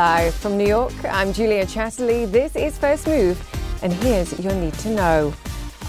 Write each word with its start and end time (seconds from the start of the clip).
Live 0.00 0.34
from 0.34 0.56
New 0.56 0.66
York, 0.66 0.94
I'm 1.04 1.30
Julia 1.30 1.66
Chatterley. 1.66 2.24
This 2.24 2.56
is 2.56 2.78
First 2.78 3.06
Move, 3.06 3.36
and 3.82 3.92
here's 3.92 4.40
your 4.40 4.54
need 4.54 4.72
to 4.78 4.88
know. 4.88 5.34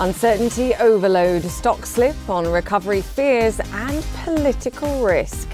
Uncertainty 0.02 0.76
overload, 0.81 1.44
stock 1.44 1.86
slip 1.86 2.18
on 2.29 2.46
recovery 2.46 3.00
fears, 3.00 3.62
and 3.71 4.05
political 4.26 5.02
risk. 5.02 5.47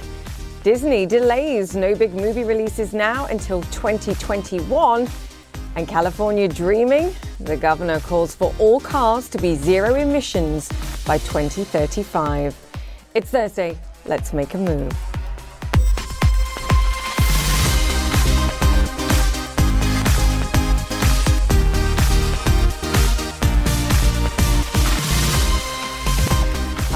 Disney 0.64 1.06
delays 1.06 1.76
no 1.76 1.94
big 1.94 2.16
movie 2.16 2.44
releases 2.44 2.96
now 2.96 3.28
until 3.28 3.62
2021. 3.62 5.08
And 5.76 5.88
California 5.88 6.48
dreaming? 6.48 7.14
The 7.40 7.58
governor 7.58 8.00
calls 8.00 8.34
for 8.34 8.56
all 8.58 8.80
cars 8.80 9.30
to 9.30 9.38
be 9.38 9.54
zero 9.54 9.94
emissions 9.94 10.68
by 11.06 11.20
2035. 11.20 12.56
It's 13.14 13.30
Thursday. 13.30 13.78
Let's 14.06 14.34
make 14.34 14.56
a 14.56 14.58
move. 14.58 15.07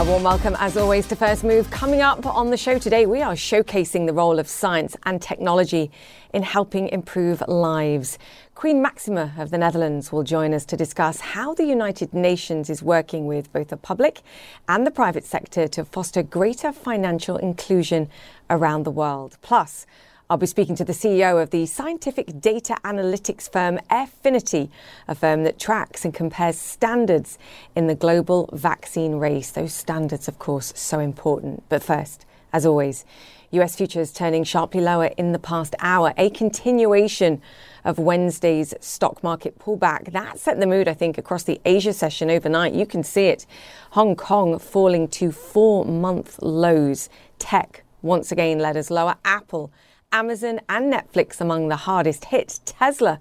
A 0.02 0.04
warm 0.04 0.24
welcome, 0.24 0.56
as 0.58 0.78
always, 0.78 1.08
to 1.10 1.16
First 1.16 1.44
Move. 1.44 1.70
Coming 1.70 2.02
up 2.02 2.26
on 2.26 2.50
the 2.50 2.58
show 2.58 2.80
today, 2.80 3.06
we 3.06 3.22
are 3.22 3.34
showcasing 3.34 4.08
the 4.08 4.14
role 4.14 4.40
of 4.40 4.48
science 4.48 4.98
and 5.04 5.22
technology 5.22 5.92
in 6.34 6.42
helping 6.42 6.90
improve 6.90 7.44
lives. 7.48 8.18
Queen 8.56 8.82
Maxima 8.82 9.32
of 9.38 9.52
the 9.52 9.60
Netherlands 9.60 10.12
will 10.12 10.24
join 10.24 10.56
us 10.56 10.66
to 10.66 10.76
discuss 10.76 11.20
how 11.20 11.54
the 11.54 11.66
United 11.66 12.16
Nations 12.16 12.68
is 12.68 12.82
working 12.82 13.28
with 13.28 13.54
both 13.54 13.68
the 13.68 13.78
public 13.78 14.22
and 14.68 14.88
the 14.88 14.92
private 14.92 15.24
sector 15.24 15.68
to 15.68 15.86
foster 15.86 16.24
greater 16.24 16.72
financial 16.72 17.38
inclusion 17.38 18.10
around 18.50 18.86
the 18.86 18.92
world. 18.92 19.38
Plus, 19.44 19.86
I'll 20.32 20.38
be 20.38 20.46
speaking 20.46 20.78
to 20.78 20.86
the 20.86 20.94
CEO 20.94 21.44
of 21.44 21.50
the 21.50 21.66
scientific 21.66 22.40
data 22.40 22.78
analytics 22.86 23.52
firm 23.52 23.80
Airfinity, 23.90 24.70
a 25.10 25.14
firm 25.14 25.44
that 25.44 25.60
tracks 25.60 26.06
and 26.06 26.14
compares 26.14 26.58
standards 26.58 27.38
in 27.76 27.88
the 27.88 27.96
global 27.96 28.50
vaccine 28.54 29.16
race. 29.16 29.52
Those 29.52 29.74
standards, 29.74 30.30
of 30.30 30.40
course, 30.40 30.72
so 30.74 31.00
important. 31.00 31.66
But 31.68 31.84
first, 31.84 32.26
as 32.54 32.66
always, 32.66 33.04
US 33.52 33.76
futures 33.76 34.14
turning 34.14 34.46
sharply 34.46 34.80
lower 34.80 35.08
in 35.18 35.34
the 35.34 35.38
past 35.38 35.76
hour, 35.80 36.14
a 36.16 36.30
continuation 36.30 37.42
of 37.84 38.00
Wednesday's 38.00 38.74
stock 38.80 39.22
market 39.24 39.60
pullback. 39.60 40.14
That 40.14 40.40
set 40.40 40.62
the 40.62 40.66
mood, 40.66 40.88
I 40.88 40.94
think, 40.94 41.18
across 41.18 41.44
the 41.44 41.60
Asia 41.66 41.92
session 41.92 42.32
overnight. 42.32 42.74
You 42.74 42.86
can 42.86 43.04
see 43.04 43.26
it. 43.26 43.46
Hong 43.90 44.16
Kong 44.16 44.60
falling 44.60 45.10
to 45.10 45.34
four 45.34 45.84
month 45.84 46.42
lows. 46.42 47.10
Tech 47.38 47.84
once 48.02 48.32
again 48.32 48.60
led 48.60 48.78
us 48.78 48.90
lower. 48.90 49.16
Apple 49.26 49.74
Amazon 50.12 50.60
and 50.68 50.92
Netflix 50.92 51.40
among 51.40 51.70
the 51.70 51.78
hardest 51.78 52.26
hit. 52.26 52.60
Tesla, 52.66 53.20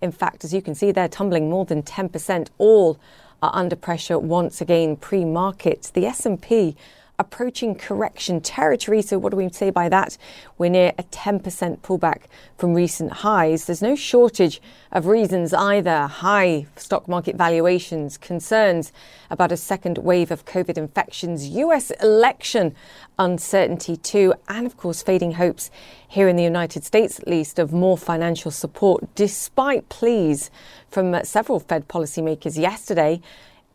in 0.00 0.10
fact, 0.10 0.44
as 0.44 0.54
you 0.54 0.62
can 0.62 0.74
see, 0.74 0.90
they're 0.90 1.08
tumbling 1.08 1.50
more 1.50 1.64
than 1.66 1.82
10%. 1.82 2.48
All 2.56 2.98
are 3.42 3.54
under 3.54 3.76
pressure 3.76 4.18
once 4.18 4.60
again 4.60 4.96
pre-market. 4.96 5.90
The 5.92 6.06
S&P 6.06 6.76
approaching 7.20 7.74
correction 7.74 8.40
territory. 8.40 9.02
So, 9.02 9.18
what 9.18 9.30
do 9.30 9.36
we 9.36 9.48
say 9.50 9.70
by 9.70 9.88
that? 9.90 10.16
We're 10.58 10.70
near 10.70 10.92
a 10.98 11.02
10% 11.04 11.78
pullback 11.80 12.22
from 12.56 12.72
recent 12.74 13.12
highs. 13.12 13.66
There's 13.66 13.82
no 13.82 13.94
shortage 13.94 14.60
of 14.90 15.06
reasons 15.06 15.52
either. 15.52 16.06
High 16.06 16.66
stock 16.76 17.06
market 17.06 17.36
valuations, 17.36 18.16
concerns 18.16 18.90
about 19.30 19.52
a 19.52 19.56
second 19.56 19.98
wave 19.98 20.30
of 20.30 20.46
COVID 20.46 20.78
infections, 20.78 21.46
US 21.48 21.90
election 22.02 22.74
uncertainty 23.18 23.98
too, 23.98 24.32
and 24.48 24.66
of 24.66 24.78
course, 24.78 25.02
fading 25.02 25.32
hopes 25.32 25.70
here 26.08 26.26
in 26.26 26.36
the 26.36 26.42
United 26.42 26.84
States, 26.84 27.20
at 27.20 27.28
least, 27.28 27.58
of 27.58 27.70
more 27.70 27.98
financial 27.98 28.50
support, 28.50 29.14
despite 29.14 29.88
pleas 29.90 30.50
from 30.90 31.22
several 31.22 31.60
Fed 31.60 31.86
policymakers 31.86 32.58
yesterday 32.58 33.20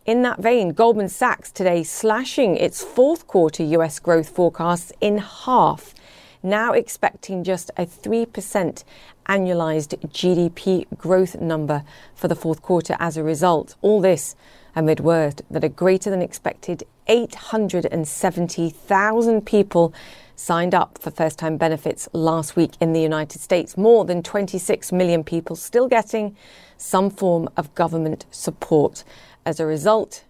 in 0.06 0.22
that 0.22 0.40
vein, 0.40 0.70
Goldman 0.70 1.10
Sachs 1.10 1.52
today 1.52 1.84
slashing 1.84 2.56
its 2.58 2.84
fourth 2.84 3.26
quarter 3.26 3.64
US 3.64 3.98
growth 4.00 4.30
forecasts 4.30 4.92
in 5.02 5.18
half, 5.18 5.96
now 6.44 6.74
expecting 6.74 7.44
just 7.44 7.72
a 7.76 7.88
3% 7.88 8.84
annualized 9.28 9.98
GDP 10.12 10.86
growth 10.96 11.42
number 11.42 11.84
for 12.14 12.28
the 12.28 12.36
fourth 12.36 12.62
quarter 12.62 12.96
as 13.00 13.18
a 13.18 13.24
result. 13.24 13.74
All 13.82 14.00
this 14.00 14.36
amid 14.76 15.00
word 15.00 15.42
that 15.50 15.64
a 15.64 15.70
greater 15.70 16.12
than 16.12 16.22
expected 16.22 16.84
870,000 17.08 19.46
people 19.46 19.94
signed 20.36 20.76
up 20.76 21.00
for 21.00 21.10
first 21.10 21.40
time 21.40 21.58
benefits 21.58 22.08
last 22.14 22.56
week 22.56 22.74
in 22.80 22.94
the 22.94 23.02
United 23.02 23.42
States. 23.42 23.76
More 23.78 24.06
than 24.06 24.22
26 24.22 24.92
million 24.92 25.24
people 25.24 25.56
still 25.56 25.88
getting 25.88 26.36
some 26.78 27.10
form 27.10 27.50
of 27.58 27.74
government 27.74 28.28
support. 28.32 29.04
As 29.48 29.60
a 29.60 29.66
result, 29.68 30.24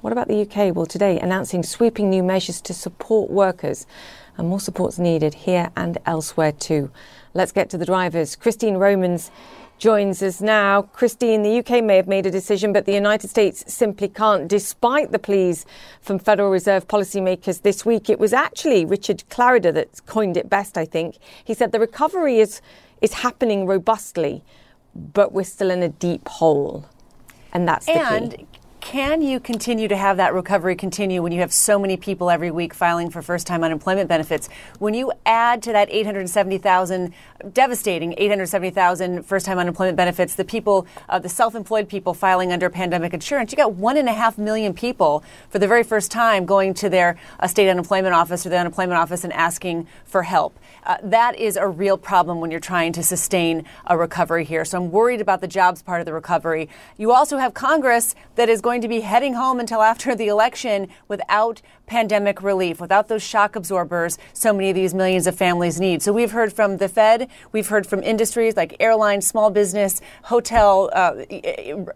what 0.00 0.14
about 0.14 0.28
the 0.28 0.40
UK? 0.40 0.74
Well, 0.74 0.86
today 0.86 1.20
announcing 1.20 1.62
sweeping 1.62 2.08
new 2.08 2.22
measures 2.22 2.58
to 2.62 2.72
support 2.72 3.30
workers, 3.30 3.86
and 4.38 4.48
more 4.48 4.60
support's 4.60 4.98
needed 4.98 5.34
here 5.34 5.70
and 5.76 5.98
elsewhere 6.06 6.52
too. 6.52 6.90
Let's 7.34 7.52
get 7.52 7.68
to 7.70 7.76
the 7.76 7.84
drivers. 7.84 8.34
Christine 8.34 8.78
Romans 8.78 9.30
joins 9.76 10.22
us 10.22 10.40
now. 10.40 10.80
Christine, 10.80 11.42
the 11.42 11.58
UK 11.58 11.84
may 11.84 11.96
have 11.96 12.08
made 12.08 12.24
a 12.24 12.30
decision, 12.30 12.72
but 12.72 12.86
the 12.86 12.94
United 12.94 13.28
States 13.28 13.62
simply 13.70 14.08
can't, 14.08 14.48
despite 14.48 15.12
the 15.12 15.18
pleas 15.18 15.66
from 16.00 16.18
Federal 16.18 16.48
Reserve 16.48 16.88
policymakers 16.88 17.60
this 17.60 17.84
week. 17.84 18.08
It 18.08 18.18
was 18.18 18.32
actually 18.32 18.86
Richard 18.86 19.22
Clarida 19.28 19.74
that 19.74 20.06
coined 20.06 20.38
it 20.38 20.48
best, 20.48 20.78
I 20.78 20.86
think. 20.86 21.18
He 21.44 21.52
said 21.52 21.72
the 21.72 21.80
recovery 21.80 22.38
is, 22.38 22.62
is 23.02 23.12
happening 23.12 23.66
robustly, 23.66 24.42
but 24.94 25.32
we're 25.32 25.44
still 25.44 25.70
in 25.70 25.82
a 25.82 25.90
deep 25.90 26.26
hole. 26.26 26.86
And 27.52 27.68
that's 27.68 27.84
the 27.84 28.00
and 28.00 28.30
key 28.32 28.46
can 28.82 29.22
you 29.22 29.38
continue 29.38 29.86
to 29.86 29.96
have 29.96 30.16
that 30.16 30.34
recovery 30.34 30.74
continue 30.74 31.22
when 31.22 31.30
you 31.30 31.38
have 31.38 31.52
so 31.52 31.78
many 31.78 31.96
people 31.96 32.28
every 32.28 32.50
week 32.50 32.74
filing 32.74 33.10
for 33.10 33.22
first 33.22 33.46
time 33.46 33.62
unemployment 33.62 34.08
benefits? 34.08 34.48
When 34.80 34.92
you 34.92 35.12
add 35.24 35.62
to 35.62 35.72
that 35.72 35.88
870,000, 35.88 37.14
devastating 37.52 38.12
870,000 38.18 39.22
first 39.22 39.46
time 39.46 39.58
unemployment 39.58 39.96
benefits, 39.96 40.34
the 40.34 40.44
people, 40.44 40.88
uh, 41.08 41.20
the 41.20 41.28
self 41.28 41.54
employed 41.54 41.88
people 41.88 42.12
filing 42.12 42.52
under 42.52 42.68
pandemic 42.68 43.14
insurance, 43.14 43.52
you 43.52 43.56
got 43.56 43.72
one 43.74 43.96
and 43.96 44.08
a 44.08 44.12
half 44.12 44.36
million 44.36 44.74
people 44.74 45.22
for 45.48 45.60
the 45.60 45.68
very 45.68 45.84
first 45.84 46.10
time 46.10 46.44
going 46.44 46.74
to 46.74 46.88
their 46.88 47.16
uh, 47.38 47.46
state 47.46 47.70
unemployment 47.70 48.14
office 48.14 48.44
or 48.44 48.48
the 48.48 48.58
unemployment 48.58 48.98
office 48.98 49.22
and 49.22 49.32
asking 49.32 49.86
for 50.04 50.24
help. 50.24 50.58
Uh, 50.84 50.96
that 51.04 51.38
is 51.38 51.56
a 51.56 51.68
real 51.68 51.96
problem 51.96 52.40
when 52.40 52.50
you're 52.50 52.58
trying 52.58 52.92
to 52.92 53.02
sustain 53.02 53.64
a 53.86 53.96
recovery 53.96 54.44
here. 54.44 54.64
So 54.64 54.78
I'm 54.78 54.90
worried 54.90 55.20
about 55.20 55.40
the 55.40 55.46
jobs 55.46 55.82
part 55.82 56.00
of 56.00 56.06
the 56.06 56.12
recovery. 56.12 56.68
You 56.98 57.12
also 57.12 57.38
have 57.38 57.54
Congress 57.54 58.16
that 58.34 58.48
is 58.48 58.60
going 58.60 58.71
to 58.80 58.88
be 58.88 59.00
heading 59.00 59.34
home 59.34 59.60
until 59.60 59.82
after 59.82 60.14
the 60.14 60.28
election 60.28 60.88
without 61.08 61.60
pandemic 61.86 62.42
relief, 62.42 62.80
without 62.80 63.08
those 63.08 63.22
shock 63.22 63.54
absorbers 63.54 64.18
so 64.32 64.52
many 64.52 64.70
of 64.70 64.74
these 64.74 64.94
millions 64.94 65.26
of 65.26 65.34
families 65.34 65.78
need. 65.78 66.02
So 66.02 66.12
we've 66.12 66.30
heard 66.30 66.52
from 66.52 66.78
the 66.78 66.88
Fed, 66.88 67.28
we've 67.52 67.68
heard 67.68 67.86
from 67.86 68.02
industries 68.02 68.56
like 68.56 68.76
airlines, 68.80 69.26
small 69.26 69.50
business, 69.50 70.00
hotel, 70.22 70.90
uh, 70.94 71.16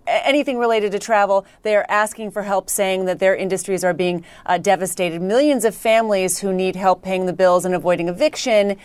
anything 0.07 0.59
related 0.59 0.93
to 0.93 0.99
travel. 0.99 1.47
They 1.63 1.75
are 1.77 1.87
asking 1.89 2.33
for 2.33 2.43
help, 2.43 2.69
saying 2.69 3.07
that 3.07 3.19
their 3.19 3.35
industries 3.35 3.83
are 3.83 3.95
being 3.95 4.25
uh, 4.45 4.59
devastated. 4.59 5.23
Millions 5.23 5.65
of 5.65 5.75
families 5.75 6.39
who 6.39 6.53
need 6.53 6.77
help 6.77 7.03
paying 7.03 7.27
the 7.27 7.33
bills 7.33 7.65
and 7.65 7.75
avoiding 7.75 8.09
eviction 8.09 8.77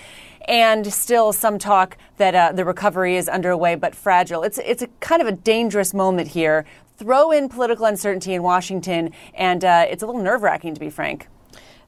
and 0.45 0.91
still 0.91 1.33
some 1.33 1.59
talk 1.59 1.97
that 2.17 2.35
uh, 2.35 2.51
the 2.51 2.65
recovery 2.65 3.15
is 3.15 3.29
underway 3.29 3.75
but 3.75 3.95
fragile. 3.95 4.43
It's 4.43 4.57
it's 4.59 4.81
a 4.81 4.87
kind 4.99 5.21
of 5.21 5.27
a 5.27 5.31
dangerous 5.31 5.93
moment 5.93 6.29
here. 6.29 6.65
Throw 7.01 7.31
in 7.31 7.49
political 7.49 7.85
uncertainty 7.85 8.35
in 8.35 8.43
Washington, 8.43 9.11
and 9.33 9.65
uh, 9.65 9.87
it's 9.89 10.03
a 10.03 10.05
little 10.05 10.21
nerve 10.21 10.43
wracking 10.43 10.75
to 10.75 10.79
be 10.79 10.91
frank. 10.91 11.27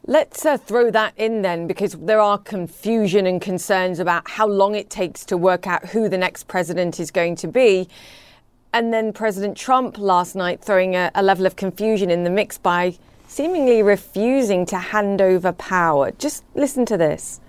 Let's 0.08 0.44
uh, 0.44 0.58
throw 0.58 0.90
that 0.90 1.14
in 1.18 1.44
then, 1.44 1.68
because 1.68 1.94
there 1.94 2.20
are 2.20 2.40
confusion 2.40 3.28
and 3.28 3.40
concerns 3.40 4.00
about 4.00 4.28
how 4.28 4.48
long 4.48 4.74
it 4.74 4.90
takes 4.90 5.24
to 5.26 5.38
work 5.38 5.68
out 5.68 5.86
who 5.86 6.10
the 6.10 6.18
next 6.18 6.48
president 6.48 7.00
is 7.00 7.12
going 7.12 7.36
to 7.36 7.48
be. 7.48 7.88
And 8.74 8.92
then 8.92 9.14
President 9.14 9.56
Trump 9.56 10.00
last 10.00 10.36
night 10.36 10.64
throwing 10.64 10.96
a, 10.96 11.12
a 11.14 11.22
level 11.22 11.46
of 11.46 11.58
confusion 11.58 12.10
in 12.10 12.24
the 12.24 12.32
mix 12.32 12.58
by 12.58 12.98
seemingly 13.28 13.84
refusing 13.84 14.66
to 14.66 14.80
hand 14.80 15.22
over 15.22 15.52
power. 15.52 16.10
Just 16.10 16.44
listen 16.56 16.88
to 16.88 16.98
this. 16.98 17.40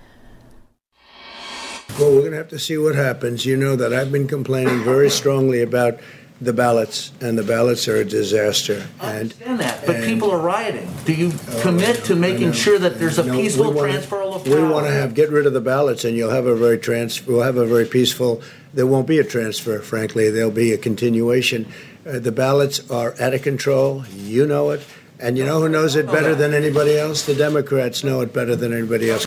Well, 1.99 2.11
we're 2.11 2.21
going 2.21 2.33
to 2.33 2.37
have 2.37 2.49
to 2.49 2.59
see 2.59 2.77
what 2.77 2.95
happens. 2.95 3.47
You 3.47 3.57
know 3.57 3.75
that 3.75 3.95
I've 3.95 4.13
been 4.13 4.29
complaining 4.29 4.85
very 4.85 5.09
strongly 5.09 5.63
about 5.63 5.99
the 6.41 6.53
ballots, 6.53 7.13
and 7.21 7.39
the 7.39 7.43
ballots 7.43 7.87
are 7.89 7.97
a 7.97 8.05
disaster. 8.05 8.87
I 9.01 9.19
understand 9.19 9.61
that, 9.61 9.87
but 9.87 10.05
people 10.05 10.31
are 10.31 10.39
rioting. 10.39 10.93
Do 11.05 11.13
you 11.13 11.33
oh, 11.33 11.61
commit 11.63 12.05
to 12.05 12.17
making 12.17 12.53
sure 12.53 12.79
that 12.79 12.99
there's 12.99 13.19
a 13.19 13.25
no, 13.25 13.35
peaceful 13.35 13.73
wanna, 13.73 13.93
transfer 13.93 14.23
of 14.23 14.45
power? 14.45 14.55
We 14.55 14.69
want 14.69 14.87
to 14.87 14.93
have 14.93 15.15
get 15.15 15.31
rid 15.31 15.47
of 15.47 15.53
the 15.53 15.61
ballots, 15.61 16.05
and 16.05 16.17
you'll 16.17 16.31
have 16.31 16.47
a 16.47 16.57
very 16.57 16.79
trans. 16.79 17.25
We'll 17.27 17.43
have 17.43 17.57
a 17.57 17.67
very 17.67 17.87
peaceful. 17.87 18.43
There 18.73 18.87
won't 18.87 19.07
be 19.07 19.19
a 19.19 19.25
transfer. 19.25 19.79
Frankly, 19.79 20.31
there'll 20.31 20.51
be 20.51 20.73
a 20.73 20.79
continuation. 20.79 21.67
Uh, 22.07 22.19
the 22.19 22.33
ballots 22.33 22.91
are 22.91 23.15
out 23.21 23.33
of 23.33 23.43
control. 23.43 24.05
You 24.13 24.47
know 24.47 24.71
it. 24.71 24.85
And 25.21 25.39
you 25.39 25.45
know 25.45 25.61
who 25.61 25.69
knows 25.69 25.95
it 25.95 26.07
better 26.07 26.35
than 26.35 26.53
anybody 26.53 26.99
else? 26.99 27.25
The 27.25 27.35
Democrats 27.35 28.03
know 28.03 28.21
it 28.21 28.33
better 28.33 28.57
than 28.57 28.73
anybody 28.73 29.11
else. 29.11 29.27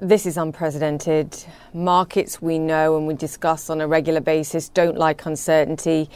This 0.00 0.26
is 0.26 0.36
unprecedented. 0.36 1.36
Markets 1.74 2.40
we 2.40 2.60
know 2.60 2.96
and 2.96 3.08
we 3.08 3.14
discuss 3.14 3.68
on 3.68 3.80
a 3.80 3.88
regular 3.88 4.20
basis 4.20 4.68
don't 4.68 4.96
like 4.96 5.26
uncertainty. 5.26 6.08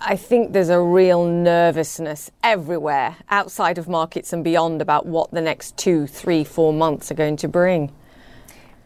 I 0.00 0.16
think 0.16 0.54
there's 0.54 0.70
a 0.70 0.80
real 0.80 1.26
nervousness 1.26 2.30
everywhere 2.42 3.18
outside 3.28 3.76
of 3.76 3.86
markets 3.86 4.32
and 4.32 4.42
beyond 4.42 4.80
about 4.80 5.04
what 5.04 5.30
the 5.30 5.42
next 5.42 5.76
two, 5.76 6.06
three, 6.06 6.42
four 6.42 6.72
months 6.72 7.10
are 7.10 7.14
going 7.14 7.36
to 7.36 7.48
bring. 7.48 7.92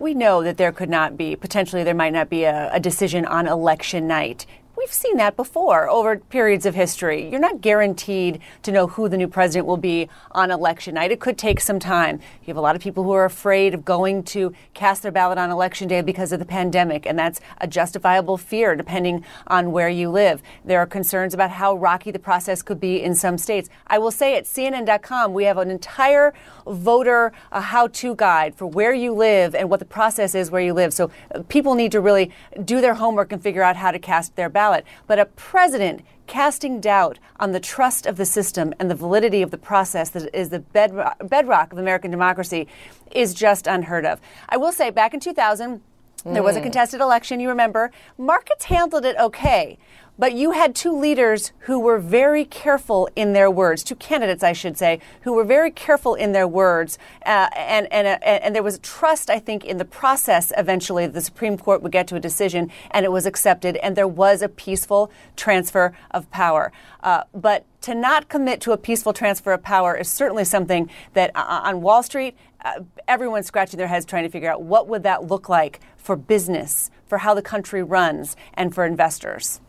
We 0.00 0.12
know 0.12 0.43
that 0.43 0.56
there 0.56 0.72
could 0.72 0.90
not 0.90 1.17
be, 1.17 1.37
potentially, 1.37 1.84
there 1.84 1.94
might 1.94 2.12
not 2.12 2.29
be 2.29 2.43
a, 2.43 2.69
a 2.72 2.81
decision 2.81 3.25
on 3.26 3.46
election 3.46 4.08
night. 4.08 4.44
We've 4.76 4.93
seen 4.93 5.17
that 5.17 5.37
before 5.37 5.88
over 5.88 6.19
periods 6.19 6.67
of 6.67 6.75
history. 6.75 7.31
You're 7.31 7.40
not 7.40 7.62
guaranteed 7.62 8.40
to 8.62 8.70
know 8.70 8.87
who 8.87 9.08
the 9.08 9.17
new 9.17 9.26
president 9.26 9.67
will 9.67 9.78
be 9.78 10.11
on 10.32 10.50
election 10.50 10.96
night. 10.96 11.11
It 11.11 11.19
could 11.19 11.38
take 11.38 11.61
some 11.61 11.78
time. 11.78 12.20
You 12.43 12.49
have 12.49 12.58
a 12.58 12.61
lot 12.61 12.76
of 12.76 12.82
people 12.82 13.02
who 13.02 13.12
are 13.12 13.25
afraid 13.25 13.73
of 13.73 13.87
going 13.87 14.23
to 14.25 14.52
cast 14.75 15.02
their 15.02 15.11
ballot 15.11 15.38
on 15.38 15.50
election 15.50 15.88
day 15.88 16.02
because 16.02 16.31
of 16.31 16.40
the 16.40 16.44
pandemic, 16.44 17.06
and 17.06 17.19
that's 17.19 17.40
a 17.58 17.67
justifiable 17.67 18.37
fear 18.37 18.76
depending 18.76 19.25
on 19.46 19.73
where 19.73 19.88
you 19.88 20.11
live. 20.11 20.43
There 20.62 20.79
are 20.79 20.87
concerns 20.87 21.32
about 21.32 21.52
how 21.52 21.75
rocky 21.75 22.11
the 22.11 22.19
process 22.19 22.61
could 22.61 22.79
be 22.79 23.02
in 23.02 23.14
some 23.14 23.38
states. 23.38 23.70
I 23.87 23.96
will 23.96 24.11
say 24.11 24.37
at 24.37 24.44
CNN.com, 24.44 25.32
we 25.32 25.44
have 25.44 25.56
an 25.56 25.70
entire 25.70 26.34
voter 26.67 27.32
how 27.50 27.87
to 27.87 28.14
guide 28.14 28.55
for 28.55 28.67
where 28.67 28.93
you 28.93 29.14
live 29.14 29.55
and 29.55 29.70
what 29.70 29.81
the 29.81 29.87
process 29.87 30.34
is 30.34 30.50
where 30.50 30.61
you 30.61 30.75
live. 30.75 30.93
So 30.93 31.11
uh, 31.34 31.43
people 31.49 31.75
need 31.75 31.93
to 31.93 32.00
really 32.02 32.31
do 32.62 32.82
their 32.82 32.94
homework 32.94 33.32
and 33.32 33.43
figure 33.43 33.62
out 33.62 33.76
how 33.76 33.90
to 33.90 33.99
cast 33.99 34.37
their 34.37 34.50
ballot 34.50 34.65
ballot. 34.66 34.84
But 35.06 35.18
a 35.18 35.26
president 35.26 36.02
casting 36.26 36.80
doubt 36.80 37.18
on 37.38 37.52
the 37.52 37.60
trust 37.60 38.04
of 38.04 38.16
the 38.16 38.26
system 38.26 38.74
and 38.80 38.90
the 38.90 38.94
validity 38.96 39.42
of 39.42 39.52
the 39.52 39.58
process 39.58 40.10
that 40.10 40.34
is 40.34 40.48
the 40.48 40.58
bedrock, 40.58 41.16
bedrock 41.28 41.72
of 41.72 41.78
American 41.78 42.10
democracy 42.10 42.66
is 43.12 43.32
just 43.32 43.68
unheard 43.68 44.04
of. 44.04 44.20
I 44.48 44.56
will 44.56 44.72
say, 44.72 44.90
back 44.90 45.14
in 45.14 45.20
2000, 45.20 45.80
there 46.24 46.42
was 46.42 46.56
a 46.56 46.60
mm. 46.60 46.64
contested 46.64 47.00
election, 47.00 47.38
you 47.38 47.48
remember. 47.48 47.92
Markets 48.18 48.64
handled 48.64 49.04
it 49.04 49.16
okay. 49.20 49.78
But 50.18 50.32
you 50.32 50.52
had 50.52 50.74
two 50.74 50.96
leaders 50.96 51.52
who 51.60 51.78
were 51.78 51.98
very 51.98 52.46
careful 52.46 53.06
in 53.14 53.34
their 53.34 53.50
words, 53.50 53.84
two 53.84 53.94
candidates, 53.96 54.42
I 54.42 54.54
should 54.54 54.78
say, 54.78 54.98
who 55.22 55.34
were 55.34 55.44
very 55.44 55.70
careful 55.70 56.14
in 56.14 56.32
their 56.32 56.48
words. 56.48 56.98
Uh, 57.26 57.48
and, 57.54 57.86
and, 57.92 58.06
uh, 58.06 58.18
and 58.24 58.54
there 58.54 58.62
was 58.62 58.78
trust, 58.78 59.28
I 59.28 59.38
think, 59.38 59.62
in 59.62 59.76
the 59.76 59.84
process 59.84 60.54
eventually 60.56 61.06
the 61.06 61.20
Supreme 61.20 61.58
Court 61.58 61.82
would 61.82 61.92
get 61.92 62.06
to 62.08 62.16
a 62.16 62.20
decision, 62.20 62.70
and 62.92 63.04
it 63.04 63.12
was 63.12 63.26
accepted, 63.26 63.76
and 63.76 63.94
there 63.94 64.08
was 64.08 64.40
a 64.40 64.48
peaceful 64.48 65.10
transfer 65.36 65.94
of 66.12 66.30
power. 66.30 66.72
Uh, 67.02 67.24
but 67.34 67.66
to 67.82 67.94
not 67.94 68.30
commit 68.30 68.62
to 68.62 68.72
a 68.72 68.78
peaceful 68.78 69.12
transfer 69.12 69.52
of 69.52 69.62
power 69.62 69.94
is 69.94 70.08
certainly 70.08 70.44
something 70.44 70.88
that 71.12 71.30
uh, 71.34 71.60
on 71.64 71.82
Wall 71.82 72.02
Street, 72.02 72.38
uh, 72.64 72.80
everyone's 73.06 73.46
scratching 73.46 73.76
their 73.76 73.86
heads 73.86 74.06
trying 74.06 74.24
to 74.24 74.30
figure 74.30 74.50
out 74.50 74.62
what 74.62 74.88
would 74.88 75.02
that 75.02 75.24
look 75.24 75.50
like 75.50 75.78
for 75.98 76.16
business, 76.16 76.90
for 77.06 77.19
how 77.19 77.34
the 77.34 77.42
country 77.42 77.82
runs, 77.82 78.34
and 78.54 78.74
for 78.74 78.86
investors 78.86 79.60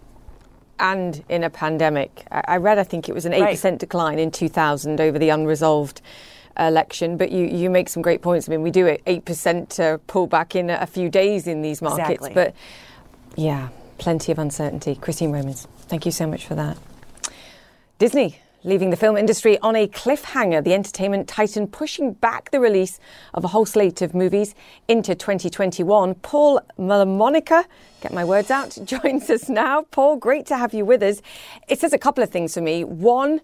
and 0.80 1.24
in 1.30 1.44
a 1.44 1.50
pandemic. 1.50 2.26
I 2.32 2.58
read, 2.58 2.78
I 2.78 2.84
think 2.84 3.10
it 3.10 3.14
was 3.14 3.26
an 3.26 3.34
8% 3.34 3.64
right. 3.64 3.80
decline 3.80 4.20
in 4.20 4.32
2000 4.32 5.02
over 5.02 5.18
the 5.18 5.30
unresolved 5.30 6.02
election, 6.60 7.18
but 7.18 7.32
you, 7.32 7.46
you 7.46 7.70
make 7.70 7.90
some 7.90 8.02
great 8.02 8.22
points. 8.22 8.48
I 8.48 8.52
mean, 8.52 8.62
we 8.62 8.72
do 8.72 8.86
it 8.88 9.04
8% 9.06 9.70
to 9.76 10.00
pull 10.08 10.28
back 10.28 10.56
in 10.56 10.70
a 10.70 10.88
few 10.88 11.10
days 11.10 11.48
in 11.48 11.62
these 11.62 11.82
markets, 11.82 12.26
exactly. 12.26 12.34
but 12.34 12.56
yeah, 13.36 13.70
plenty 13.98 14.32
of 14.32 14.40
uncertainty. 14.40 14.96
Christine 14.96 15.32
Romans, 15.32 15.68
thank 15.82 16.06
you 16.06 16.12
so 16.12 16.28
much 16.28 16.46
for 16.46 16.56
that. 16.56 16.78
Disney 18.00 18.40
leaving 18.68 18.90
the 18.90 18.98
film 18.98 19.16
industry 19.16 19.58
on 19.60 19.78
a 19.78 19.88
cliffhanger. 19.88 20.62
The 20.62 20.74
entertainment 20.74 21.28
titan 21.28 21.68
pushing 21.68 22.12
back 22.12 22.52
the 22.52 22.60
release 22.60 23.00
of 23.34 23.46
a 23.46 23.48
whole 23.48 23.66
slate 23.66 24.02
of 24.02 24.14
movies 24.14 24.54
into 24.90 25.16
2021. 25.16 26.16
Paul 26.16 26.60
Malamonica, 26.78 27.64
get 28.02 28.12
my 28.12 28.26
words 28.26 28.52
out, 28.52 28.78
joins 28.84 29.30
us 29.30 29.48
now. 29.48 29.84
Paul, 29.84 30.18
great 30.18 30.46
to 30.48 30.58
have 30.58 30.74
you 30.74 30.84
with 30.84 31.02
us. 31.02 31.22
It 31.70 31.80
says 31.80 31.94
a 31.94 31.98
couple 31.98 32.24
of 32.24 32.30
things 32.30 32.54
for 32.54 32.62
me. 32.62 32.84
One, 32.84 33.40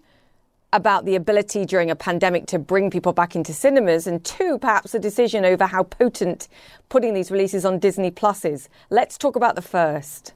about 0.74 1.04
the 1.04 1.14
ability 1.14 1.64
during 1.64 1.88
a 1.88 1.96
pandemic 1.96 2.46
to 2.46 2.58
bring 2.58 2.90
people 2.90 3.12
back 3.12 3.36
into 3.36 3.54
cinemas, 3.54 4.08
and 4.08 4.24
two, 4.24 4.58
perhaps 4.58 4.92
a 4.92 4.98
decision 4.98 5.44
over 5.44 5.66
how 5.66 5.84
potent 5.84 6.48
putting 6.88 7.14
these 7.14 7.30
releases 7.30 7.64
on 7.64 7.78
Disney 7.78 8.10
Plus 8.10 8.44
is. 8.44 8.68
Let's 8.90 9.16
talk 9.16 9.36
about 9.36 9.54
the 9.54 9.62
first. 9.62 10.34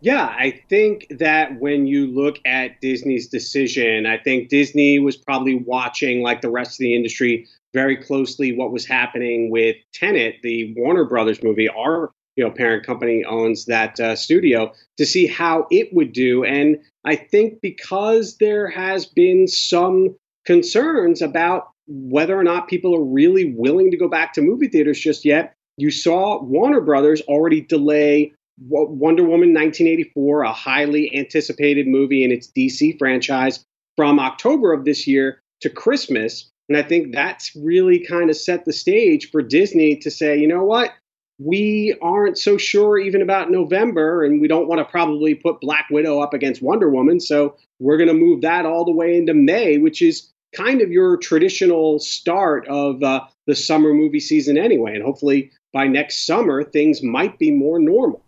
Yeah, 0.00 0.26
I 0.26 0.62
think 0.68 1.06
that 1.18 1.58
when 1.58 1.86
you 1.88 2.06
look 2.06 2.38
at 2.44 2.80
Disney's 2.80 3.28
decision, 3.28 4.06
I 4.06 4.16
think 4.16 4.48
Disney 4.48 5.00
was 5.00 5.16
probably 5.16 5.56
watching, 5.56 6.22
like 6.22 6.40
the 6.40 6.50
rest 6.50 6.74
of 6.74 6.78
the 6.78 6.94
industry, 6.94 7.48
very 7.74 7.96
closely 7.96 8.52
what 8.52 8.70
was 8.70 8.86
happening 8.86 9.50
with 9.50 9.76
Tenet, 9.92 10.36
the 10.42 10.72
Warner 10.76 11.04
Brothers 11.04 11.42
movie. 11.42 11.68
Our 11.68 12.12
you 12.36 12.44
know 12.44 12.52
parent 12.52 12.86
company 12.86 13.24
owns 13.24 13.64
that 13.64 13.98
uh, 13.98 14.14
studio 14.14 14.72
to 14.98 15.04
see 15.04 15.26
how 15.26 15.66
it 15.72 15.92
would 15.92 16.12
do, 16.12 16.44
and 16.44 16.78
I 17.04 17.16
think 17.16 17.60
because 17.60 18.36
there 18.38 18.68
has 18.68 19.04
been 19.04 19.48
some 19.48 20.14
concerns 20.46 21.20
about 21.22 21.70
whether 21.88 22.38
or 22.38 22.44
not 22.44 22.68
people 22.68 22.94
are 22.94 23.04
really 23.04 23.52
willing 23.56 23.90
to 23.90 23.96
go 23.96 24.08
back 24.08 24.32
to 24.34 24.42
movie 24.42 24.68
theaters 24.68 25.00
just 25.00 25.24
yet. 25.24 25.54
You 25.76 25.90
saw 25.90 26.42
Warner 26.42 26.80
Brothers 26.80 27.20
already 27.22 27.60
delay 27.60 28.32
Wonder 28.66 29.22
Woman 29.22 29.54
1984, 29.54 30.42
a 30.42 30.52
highly 30.52 31.16
anticipated 31.16 31.86
movie 31.86 32.24
in 32.24 32.32
its 32.32 32.50
DC 32.50 32.98
franchise 32.98 33.64
from 33.96 34.18
October 34.18 34.72
of 34.72 34.84
this 34.84 35.06
year 35.06 35.42
to 35.60 35.70
Christmas. 35.70 36.50
And 36.68 36.76
I 36.76 36.82
think 36.82 37.12
that's 37.12 37.54
really 37.56 38.04
kind 38.04 38.30
of 38.30 38.36
set 38.36 38.64
the 38.64 38.72
stage 38.72 39.30
for 39.30 39.42
Disney 39.42 39.96
to 39.96 40.10
say, 40.10 40.38
you 40.38 40.46
know 40.46 40.64
what? 40.64 40.92
We 41.38 41.96
aren't 42.02 42.36
so 42.36 42.56
sure 42.56 42.98
even 42.98 43.22
about 43.22 43.50
November, 43.50 44.24
and 44.24 44.40
we 44.40 44.48
don't 44.48 44.66
want 44.66 44.80
to 44.80 44.84
probably 44.84 45.36
put 45.36 45.60
Black 45.60 45.86
Widow 45.90 46.20
up 46.20 46.34
against 46.34 46.62
Wonder 46.62 46.90
Woman. 46.90 47.20
So 47.20 47.56
we're 47.78 47.96
going 47.96 48.08
to 48.08 48.14
move 48.14 48.40
that 48.40 48.66
all 48.66 48.84
the 48.84 48.92
way 48.92 49.16
into 49.16 49.34
May, 49.34 49.78
which 49.78 50.02
is 50.02 50.32
kind 50.52 50.80
of 50.80 50.90
your 50.90 51.16
traditional 51.16 52.00
start 52.00 52.66
of 52.68 53.02
uh, 53.02 53.20
the 53.46 53.54
summer 53.54 53.94
movie 53.94 54.20
season 54.20 54.58
anyway. 54.58 54.94
And 54.94 55.04
hopefully 55.04 55.52
by 55.72 55.86
next 55.86 56.26
summer, 56.26 56.64
things 56.64 57.02
might 57.02 57.38
be 57.38 57.52
more 57.52 57.78
normal. 57.78 58.22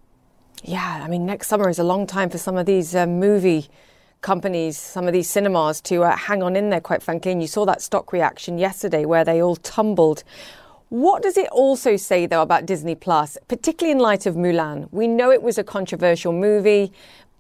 Yeah, 0.63 1.01
I 1.03 1.09
mean, 1.09 1.25
next 1.25 1.49
summer 1.49 1.69
is 1.69 1.79
a 1.79 1.85
long 1.85 2.07
time 2.07 2.29
for 2.29 2.39
some 2.39 2.57
of 2.57 2.67
these 2.67 2.95
uh, 2.95 3.07
movie 3.07 3.69
companies, 4.21 4.77
some 4.77 5.07
of 5.07 5.15
these 5.15 5.29
cinemas 5.29 5.81
to 5.83 6.05
uh, 6.05 6.15
hang 6.15 6.43
on 6.43 6.55
in 6.55 6.69
there, 6.69 6.83
quite 6.83 7.03
frankly. 7.03 7.33
And 7.33 7.41
you 7.41 7.49
saw 7.49 7.65
that 7.65 7.81
stock 7.81 8.13
reaction 8.13 8.59
yesterday 8.59 9.07
where 9.07 9.25
they 9.25 9.43
all 9.43 9.57
tumbled. 9.57 10.23
What 10.91 11.23
does 11.23 11.39
it 11.39 11.49
also 11.51 11.97
say, 11.97 12.27
though, 12.27 12.43
about 12.43 12.67
Disney 12.67 12.95
Plus, 12.95 13.39
particularly 13.49 13.93
in 13.93 13.99
light 13.99 14.27
of 14.27 14.35
Mulan? 14.35 14.89
We 14.91 15.07
know 15.09 15.31
it 15.31 15.43
was 15.43 15.57
a 15.57 15.65
controversial 15.65 16.33
movie, 16.33 16.93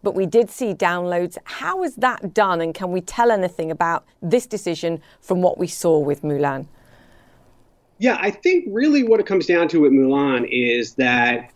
but 0.02 0.14
we 0.14 0.24
did 0.24 0.48
see 0.48 0.72
downloads. 0.72 1.36
How 1.44 1.82
is 1.82 1.96
that 1.96 2.32
done? 2.32 2.62
And 2.62 2.72
can 2.74 2.90
we 2.90 3.02
tell 3.02 3.30
anything 3.30 3.70
about 3.70 4.06
this 4.22 4.46
decision 4.46 5.02
from 5.20 5.42
what 5.42 5.58
we 5.58 5.66
saw 5.66 5.98
with 5.98 6.22
Mulan? 6.22 6.68
Yeah, 7.98 8.16
I 8.18 8.30
think 8.30 8.64
really 8.70 9.02
what 9.02 9.20
it 9.20 9.26
comes 9.26 9.44
down 9.44 9.68
to 9.68 9.80
with 9.80 9.92
Mulan 9.92 10.48
is 10.50 10.94
that 10.94 11.50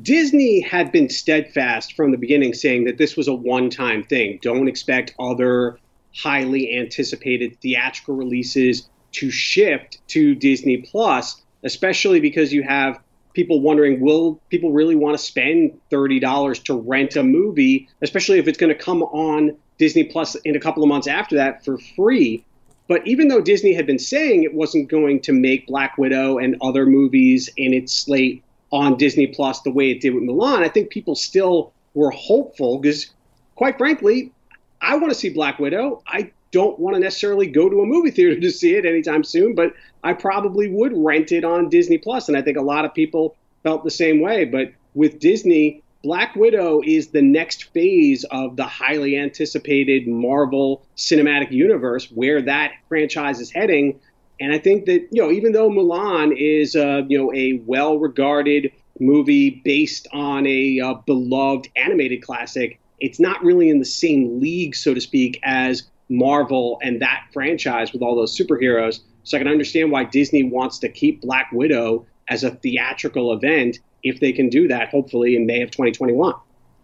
Disney 0.00 0.60
had 0.60 0.90
been 0.90 1.10
steadfast 1.10 1.94
from 1.94 2.12
the 2.12 2.16
beginning, 2.16 2.54
saying 2.54 2.84
that 2.84 2.96
this 2.96 3.14
was 3.14 3.28
a 3.28 3.34
one 3.34 3.68
time 3.68 4.02
thing. 4.02 4.38
Don't 4.40 4.68
expect 4.68 5.14
other 5.18 5.78
highly 6.14 6.78
anticipated 6.78 7.60
theatrical 7.60 8.14
releases 8.14 8.88
to 9.12 9.30
shift 9.30 9.98
to 10.08 10.34
Disney 10.34 10.78
Plus, 10.78 11.42
especially 11.62 12.20
because 12.20 12.52
you 12.52 12.62
have 12.62 13.00
people 13.34 13.60
wondering 13.60 14.00
will 14.00 14.40
people 14.48 14.72
really 14.72 14.96
want 14.96 15.16
to 15.16 15.22
spend 15.22 15.78
$30 15.90 16.64
to 16.64 16.74
rent 16.74 17.16
a 17.16 17.22
movie, 17.22 17.88
especially 18.00 18.38
if 18.38 18.48
it's 18.48 18.58
going 18.58 18.74
to 18.74 18.82
come 18.82 19.02
on 19.02 19.56
Disney 19.78 20.04
Plus 20.04 20.34
in 20.36 20.56
a 20.56 20.60
couple 20.60 20.82
of 20.82 20.88
months 20.88 21.06
after 21.06 21.36
that 21.36 21.64
for 21.64 21.76
free. 21.96 22.44
But 22.88 23.06
even 23.06 23.28
though 23.28 23.40
Disney 23.40 23.74
had 23.74 23.86
been 23.86 23.98
saying 23.98 24.42
it 24.42 24.54
wasn't 24.54 24.90
going 24.90 25.20
to 25.22 25.32
make 25.32 25.66
Black 25.66 25.98
Widow 25.98 26.38
and 26.38 26.56
other 26.62 26.86
movies 26.86 27.50
in 27.56 27.72
its 27.74 27.94
slate 27.94 28.42
on 28.72 28.96
Disney 28.96 29.26
Plus 29.26 29.60
the 29.60 29.70
way 29.70 29.90
it 29.90 30.00
did 30.00 30.14
with 30.14 30.24
Mulan, 30.24 30.60
I 30.60 30.68
think 30.68 30.90
people 30.90 31.14
still 31.14 31.72
were 31.94 32.10
hopeful 32.10 32.78
because, 32.78 33.10
quite 33.54 33.78
frankly, 33.78 34.32
I 34.80 34.96
want 34.96 35.12
to 35.12 35.18
see 35.18 35.28
Black 35.28 35.58
Widow. 35.58 36.02
I 36.06 36.32
don't 36.50 36.78
want 36.78 36.94
to 36.94 37.00
necessarily 37.00 37.46
go 37.46 37.68
to 37.68 37.82
a 37.82 37.86
movie 37.86 38.10
theater 38.10 38.40
to 38.40 38.50
see 38.50 38.74
it 38.74 38.86
anytime 38.86 39.24
soon, 39.24 39.54
but 39.54 39.74
I 40.02 40.14
probably 40.14 40.68
would 40.68 40.92
rent 40.96 41.32
it 41.32 41.44
on 41.44 41.68
Disney 41.68 41.98
Plus, 41.98 42.28
and 42.28 42.36
I 42.36 42.42
think 42.42 42.56
a 42.56 42.62
lot 42.62 42.84
of 42.84 42.94
people 42.94 43.36
felt 43.62 43.84
the 43.84 43.90
same 43.90 44.20
way. 44.20 44.44
But 44.44 44.72
with 44.94 45.20
Disney, 45.20 45.82
Black 46.02 46.34
Widow 46.34 46.82
is 46.84 47.08
the 47.08 47.22
next 47.22 47.72
phase 47.72 48.24
of 48.24 48.56
the 48.56 48.64
highly 48.64 49.16
anticipated 49.16 50.08
Marvel 50.08 50.84
Cinematic 50.96 51.52
Universe, 51.52 52.10
where 52.10 52.42
that 52.42 52.72
franchise 52.88 53.40
is 53.40 53.52
heading. 53.52 54.00
And 54.42 54.52
I 54.52 54.58
think 54.58 54.86
that 54.86 55.06
you 55.12 55.22
know, 55.22 55.30
even 55.30 55.52
though 55.52 55.70
Mulan 55.70 56.36
is 56.36 56.74
uh, 56.74 57.02
you 57.08 57.16
know 57.16 57.32
a 57.32 57.62
well-regarded 57.64 58.72
movie 58.98 59.62
based 59.64 60.08
on 60.12 60.48
a 60.48 60.80
uh, 60.80 60.94
beloved 61.06 61.68
animated 61.76 62.22
classic, 62.22 62.80
it's 62.98 63.20
not 63.20 63.42
really 63.44 63.70
in 63.70 63.78
the 63.78 63.84
same 63.84 64.40
league, 64.40 64.74
so 64.74 64.94
to 64.94 65.00
speak, 65.00 65.38
as 65.44 65.84
Marvel 66.08 66.80
and 66.82 67.00
that 67.00 67.26
franchise 67.32 67.92
with 67.92 68.02
all 68.02 68.16
those 68.16 68.36
superheroes. 68.36 68.98
So 69.22 69.36
I 69.36 69.40
can 69.40 69.46
understand 69.48 69.92
why 69.92 70.04
Disney 70.04 70.42
wants 70.42 70.80
to 70.80 70.88
keep 70.88 71.22
Black 71.22 71.52
Widow 71.52 72.04
as 72.28 72.42
a 72.42 72.50
theatrical 72.50 73.32
event 73.32 73.78
if 74.02 74.18
they 74.18 74.32
can 74.32 74.48
do 74.48 74.66
that, 74.66 74.88
hopefully 74.88 75.36
in 75.36 75.46
May 75.46 75.62
of 75.62 75.70
2021. 75.70 76.34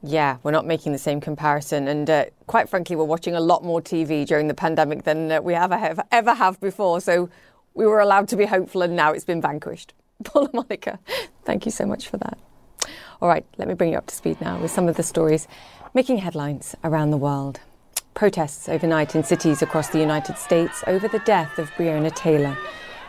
Yeah, 0.02 0.36
we're 0.44 0.52
not 0.52 0.64
making 0.64 0.92
the 0.92 0.98
same 0.98 1.20
comparison. 1.20 1.88
And 1.88 2.08
uh, 2.08 2.26
quite 2.46 2.68
frankly, 2.68 2.94
we're 2.94 3.04
watching 3.04 3.34
a 3.34 3.40
lot 3.40 3.64
more 3.64 3.82
TV 3.82 4.24
during 4.24 4.46
the 4.46 4.54
pandemic 4.54 5.02
than 5.02 5.32
uh, 5.32 5.40
we 5.40 5.54
ever 5.54 5.76
have, 5.76 6.00
ever 6.12 6.34
have 6.34 6.60
before. 6.60 7.00
So 7.00 7.28
we 7.78 7.86
were 7.86 8.00
allowed 8.00 8.26
to 8.26 8.36
be 8.36 8.44
hopeful, 8.44 8.82
and 8.82 8.96
now 8.96 9.12
it's 9.12 9.24
been 9.24 9.40
vanquished. 9.40 9.94
Paul 10.24 10.50
La 10.52 10.62
Monica, 10.62 10.98
thank 11.44 11.64
you 11.64 11.70
so 11.70 11.86
much 11.86 12.08
for 12.08 12.16
that. 12.16 12.36
All 13.22 13.28
right, 13.28 13.46
let 13.56 13.68
me 13.68 13.74
bring 13.74 13.92
you 13.92 13.98
up 13.98 14.08
to 14.08 14.14
speed 14.14 14.40
now 14.40 14.60
with 14.60 14.72
some 14.72 14.88
of 14.88 14.96
the 14.96 15.04
stories 15.04 15.46
making 15.94 16.18
headlines 16.18 16.74
around 16.82 17.12
the 17.12 17.16
world. 17.16 17.60
Protests 18.14 18.68
overnight 18.68 19.14
in 19.14 19.22
cities 19.22 19.62
across 19.62 19.90
the 19.90 20.00
United 20.00 20.38
States 20.38 20.82
over 20.88 21.06
the 21.06 21.20
death 21.20 21.56
of 21.56 21.70
Breonna 21.72 22.12
Taylor. 22.16 22.58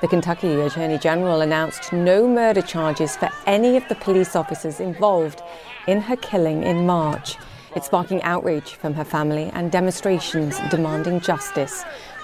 The 0.02 0.08
Kentucky 0.08 0.54
Attorney 0.62 1.00
General 1.00 1.42
announced 1.42 1.92
no 1.92 2.28
murder 2.28 2.62
charges 2.62 3.16
for 3.16 3.30
any 3.48 3.76
of 3.76 3.88
the 3.90 3.96
police 3.96 4.36
officers 4.36 4.80
involved 4.80 5.42
in 5.88 6.00
her 6.00 6.16
killing 6.16 6.62
in 6.62 6.86
March. 6.86 7.38
It's 7.76 7.88
sparking 7.88 8.22
outrage 8.22 8.76
from 8.76 8.94
her 8.94 9.04
family 9.04 9.50
and 9.56 9.72
demonstrations 9.72 10.60
demanding 10.70 11.22
justice. 11.22 11.84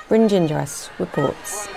Brynn 0.09 0.29
Gingras 0.29 0.91
reports. 0.99 1.67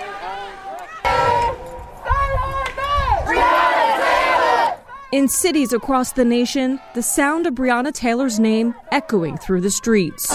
In 5.11 5.27
cities 5.27 5.73
across 5.73 6.11
the 6.11 6.23
nation, 6.23 6.79
the 6.93 7.01
sound 7.01 7.47
of 7.47 7.55
Breonna 7.55 7.91
Taylor's 7.91 8.39
name 8.39 8.75
echoing 8.91 9.39
through 9.39 9.61
the 9.61 9.71
streets. 9.71 10.31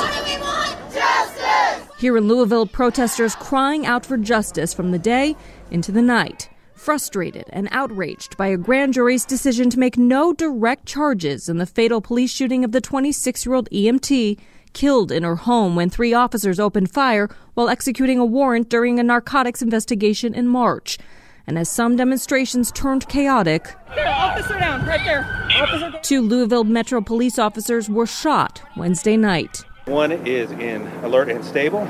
Here 1.97 2.16
in 2.16 2.26
Louisville, 2.26 2.66
protesters 2.66 3.37
crying 3.37 3.87
out 3.87 4.04
for 4.04 4.16
justice 4.16 4.75
from 4.75 4.90
the 4.90 4.99
day 4.99 5.37
into 5.71 5.93
the 5.93 6.02
night, 6.02 6.50
frustrated 6.75 7.45
and 7.50 7.69
outraged 7.71 8.37
by 8.37 8.49
a 8.49 8.57
grand 8.57 8.95
jury's 8.95 9.25
decision 9.25 9.71
to 9.71 9.78
make 9.78 9.97
no 9.97 10.33
direct 10.33 10.87
charges 10.87 11.49
in 11.49 11.59
the 11.59 11.66
fatal 11.66 12.00
police 12.00 12.33
shooting 12.33 12.64
of 12.64 12.73
the 12.73 12.81
26 12.81 13.47
year 13.47 13.54
old 13.54 13.71
EMT 13.71 14.40
killed 14.73 15.12
in 15.12 15.23
her 15.23 15.37
home 15.37 15.76
when 15.76 15.88
three 15.88 16.12
officers 16.12 16.59
opened 16.59 16.90
fire 16.90 17.28
while 17.54 17.69
executing 17.69 18.19
a 18.19 18.25
warrant 18.25 18.69
during 18.69 18.99
a 18.99 19.04
narcotics 19.04 19.62
investigation 19.62 20.35
in 20.35 20.49
March. 20.49 20.99
And 21.47 21.59
as 21.59 21.69
some 21.69 21.97
demonstrations 21.97 22.73
turned 22.73 23.09
chaotic, 23.09 23.77
there, 23.95 24.09
officer 24.09 24.59
down, 24.59 24.87
right 24.87 25.05
there. 25.05 25.27
Officer 25.57 25.91
down. 25.91 26.03
two 26.03 26.23
Louisville 26.23 26.65
Metro 26.65 27.01
police 27.01 27.39
officers 27.39 27.89
were 27.89 28.07
shot 28.07 28.63
Wednesday 28.77 29.17
night. 29.17 29.63
One 29.85 30.13
is 30.13 30.51
in 30.53 30.87
alert 31.03 31.29
and 31.29 31.45
stable. 31.45 31.87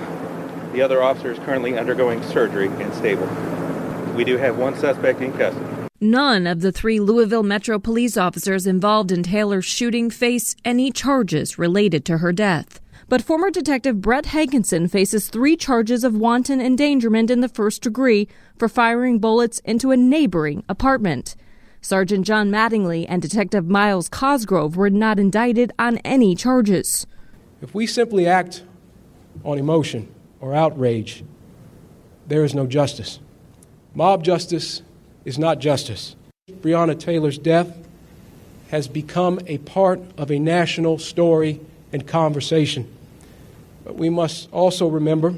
The 0.72 0.82
other 0.82 1.02
officer 1.02 1.30
is 1.30 1.38
currently 1.40 1.78
undergoing 1.78 2.22
surgery 2.24 2.66
and 2.66 2.92
stable. 2.94 3.28
We 4.16 4.24
do 4.24 4.36
have 4.38 4.58
one 4.58 4.76
suspect 4.76 5.20
in 5.20 5.32
custody. 5.32 5.64
None 6.00 6.48
of 6.48 6.60
the 6.60 6.72
three 6.72 6.98
Louisville 6.98 7.44
Metro 7.44 7.78
police 7.78 8.16
officers 8.16 8.66
involved 8.66 9.12
in 9.12 9.22
Taylor's 9.22 9.64
shooting 9.64 10.10
face 10.10 10.56
any 10.64 10.90
charges 10.90 11.58
related 11.58 12.04
to 12.06 12.18
her 12.18 12.32
death. 12.32 12.80
But 13.08 13.22
former 13.22 13.50
Detective 13.50 14.00
Brett 14.00 14.26
Hankison 14.26 14.90
faces 14.90 15.28
three 15.28 15.56
charges 15.56 16.04
of 16.04 16.16
wanton 16.16 16.60
endangerment 16.60 17.30
in 17.30 17.40
the 17.40 17.48
first 17.48 17.82
degree 17.82 18.28
for 18.58 18.68
firing 18.68 19.18
bullets 19.18 19.58
into 19.60 19.90
a 19.90 19.96
neighboring 19.96 20.64
apartment. 20.68 21.36
Sergeant 21.82 22.26
John 22.26 22.50
Mattingly 22.50 23.04
and 23.06 23.20
Detective 23.20 23.68
Myles 23.68 24.08
Cosgrove 24.08 24.76
were 24.76 24.88
not 24.88 25.18
indicted 25.18 25.70
on 25.78 25.98
any 25.98 26.34
charges. 26.34 27.06
If 27.60 27.74
we 27.74 27.86
simply 27.86 28.26
act 28.26 28.64
on 29.44 29.58
emotion 29.58 30.08
or 30.40 30.54
outrage, 30.54 31.24
there 32.26 32.42
is 32.42 32.54
no 32.54 32.66
justice. 32.66 33.18
Mob 33.94 34.24
justice 34.24 34.80
is 35.26 35.38
not 35.38 35.58
justice. 35.58 36.16
Breonna 36.50 36.98
Taylor's 36.98 37.36
death 37.36 37.76
has 38.70 38.88
become 38.88 39.38
a 39.46 39.58
part 39.58 40.00
of 40.16 40.30
a 40.30 40.38
national 40.38 40.98
story 40.98 41.60
and 41.94 42.06
conversation. 42.06 42.92
But 43.84 43.94
we 43.94 44.10
must 44.10 44.50
also 44.50 44.88
remember 44.88 45.34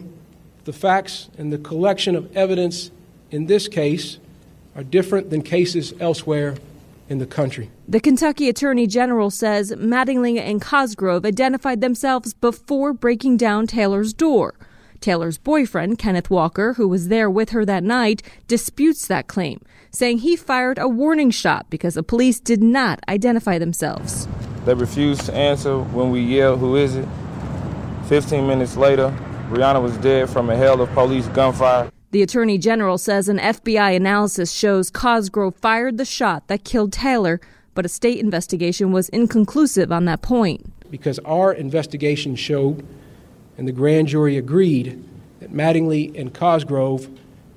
the 0.64 0.72
facts 0.72 1.28
and 1.36 1.52
the 1.52 1.58
collection 1.58 2.16
of 2.16 2.34
evidence 2.34 2.90
in 3.30 3.46
this 3.46 3.68
case 3.68 4.18
are 4.74 4.82
different 4.82 5.28
than 5.30 5.42
cases 5.42 5.92
elsewhere 6.00 6.56
in 7.08 7.18
the 7.18 7.26
country. 7.26 7.70
The 7.86 8.00
Kentucky 8.00 8.48
Attorney 8.48 8.86
General 8.86 9.30
says 9.30 9.70
Mattingly 9.72 10.40
and 10.40 10.60
Cosgrove 10.60 11.26
identified 11.26 11.82
themselves 11.82 12.32
before 12.32 12.94
breaking 12.94 13.36
down 13.36 13.66
Taylor's 13.66 14.14
door. 14.14 14.54
Taylor's 15.00 15.36
boyfriend, 15.36 15.98
Kenneth 15.98 16.30
Walker, 16.30 16.72
who 16.72 16.88
was 16.88 17.08
there 17.08 17.28
with 17.28 17.50
her 17.50 17.66
that 17.66 17.84
night, 17.84 18.22
disputes 18.48 19.06
that 19.08 19.26
claim, 19.26 19.60
saying 19.90 20.18
he 20.18 20.36
fired 20.36 20.78
a 20.78 20.88
warning 20.88 21.30
shot 21.30 21.66
because 21.68 21.94
the 21.94 22.02
police 22.02 22.40
did 22.40 22.62
not 22.62 22.98
identify 23.08 23.58
themselves. 23.58 24.26
They 24.66 24.74
refused 24.74 25.26
to 25.26 25.32
answer 25.32 25.78
when 25.78 26.10
we 26.10 26.20
yelled, 26.20 26.58
Who 26.58 26.74
is 26.74 26.96
it? 26.96 27.06
15 28.08 28.48
minutes 28.48 28.76
later, 28.76 29.16
Breonna 29.48 29.80
was 29.80 29.96
dead 29.98 30.28
from 30.28 30.50
a 30.50 30.56
hail 30.56 30.82
of 30.82 30.90
police 30.90 31.28
gunfire. 31.28 31.88
The 32.10 32.22
Attorney 32.22 32.58
General 32.58 32.98
says 32.98 33.28
an 33.28 33.38
FBI 33.38 33.94
analysis 33.94 34.50
shows 34.50 34.90
Cosgrove 34.90 35.54
fired 35.54 35.98
the 35.98 36.04
shot 36.04 36.48
that 36.48 36.64
killed 36.64 36.92
Taylor, 36.92 37.40
but 37.74 37.86
a 37.86 37.88
state 37.88 38.18
investigation 38.18 38.90
was 38.90 39.08
inconclusive 39.10 39.92
on 39.92 40.04
that 40.06 40.20
point. 40.20 40.72
Because 40.90 41.20
our 41.20 41.52
investigation 41.52 42.34
showed, 42.34 42.84
and 43.56 43.68
the 43.68 43.72
grand 43.72 44.08
jury 44.08 44.36
agreed, 44.36 45.00
that 45.38 45.52
Mattingly 45.52 46.12
and 46.18 46.34
Cosgrove 46.34 47.08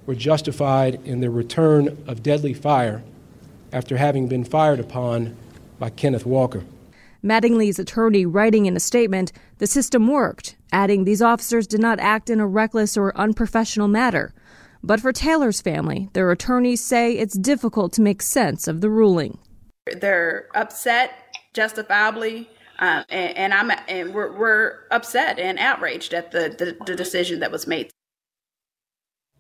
were 0.05 0.13
justified 0.13 1.01
in 1.05 1.21
their 1.21 1.31
return 1.31 1.87
of 2.05 2.21
deadly 2.21 2.53
fire 2.53 3.01
after 3.73 3.97
having 3.97 4.27
been 4.27 4.43
fired 4.43 4.79
upon 4.79 5.35
by 5.79 5.89
Kenneth 5.89 6.27
Walker. 6.27 6.63
Mattingly's 7.23 7.79
attorney 7.79 8.25
writing 8.25 8.65
in 8.65 8.75
a 8.75 8.79
statement, 8.79 9.31
the 9.57 9.67
system 9.67 10.07
worked, 10.07 10.55
adding 10.71 11.03
these 11.03 11.21
officers 11.21 11.67
did 11.67 11.81
not 11.81 11.99
act 11.99 12.29
in 12.29 12.39
a 12.39 12.47
reckless 12.47 12.95
or 12.95 13.15
unprofessional 13.17 13.87
manner. 13.87 14.33
But 14.81 15.01
for 15.01 15.11
Taylor's 15.11 15.61
family, 15.61 16.09
their 16.13 16.31
attorneys 16.31 16.81
say 16.81 17.13
it's 17.13 17.37
difficult 17.37 17.91
to 17.93 18.01
make 18.01 18.21
sense 18.21 18.67
of 18.67 18.81
the 18.81 18.89
ruling. 18.89 19.37
They're 19.99 20.47
upset, 20.55 21.11
justifiably, 21.53 22.49
uh, 22.79 23.03
and, 23.09 23.37
and, 23.37 23.53
I'm 23.53 23.71
and 23.89 24.13
we're, 24.13 24.31
we're, 24.31 24.87
upset 24.91 25.37
and 25.37 25.59
outraged 25.59 26.13
at 26.13 26.31
the, 26.31 26.55
the, 26.57 26.77
the 26.85 26.95
decision 26.95 27.41
that 27.41 27.51
was 27.51 27.67
made. 27.67 27.89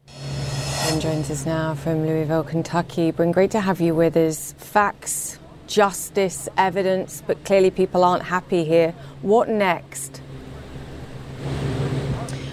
Brynn 0.07 1.01
joins 1.01 1.31
us 1.31 1.45
now 1.45 1.73
from 1.75 2.05
Louisville, 2.05 2.43
Kentucky. 2.43 3.13
Brynn, 3.13 3.31
great 3.31 3.51
to 3.51 3.61
have 3.61 3.79
you 3.79 3.95
with 3.95 4.17
us. 4.17 4.53
Facts, 4.57 5.39
justice, 5.69 6.49
evidence, 6.57 7.23
but 7.25 7.45
clearly 7.45 7.69
people 7.71 8.03
aren't 8.03 8.23
happy 8.23 8.65
here. 8.65 8.93
What 9.21 9.47
next? 9.47 10.21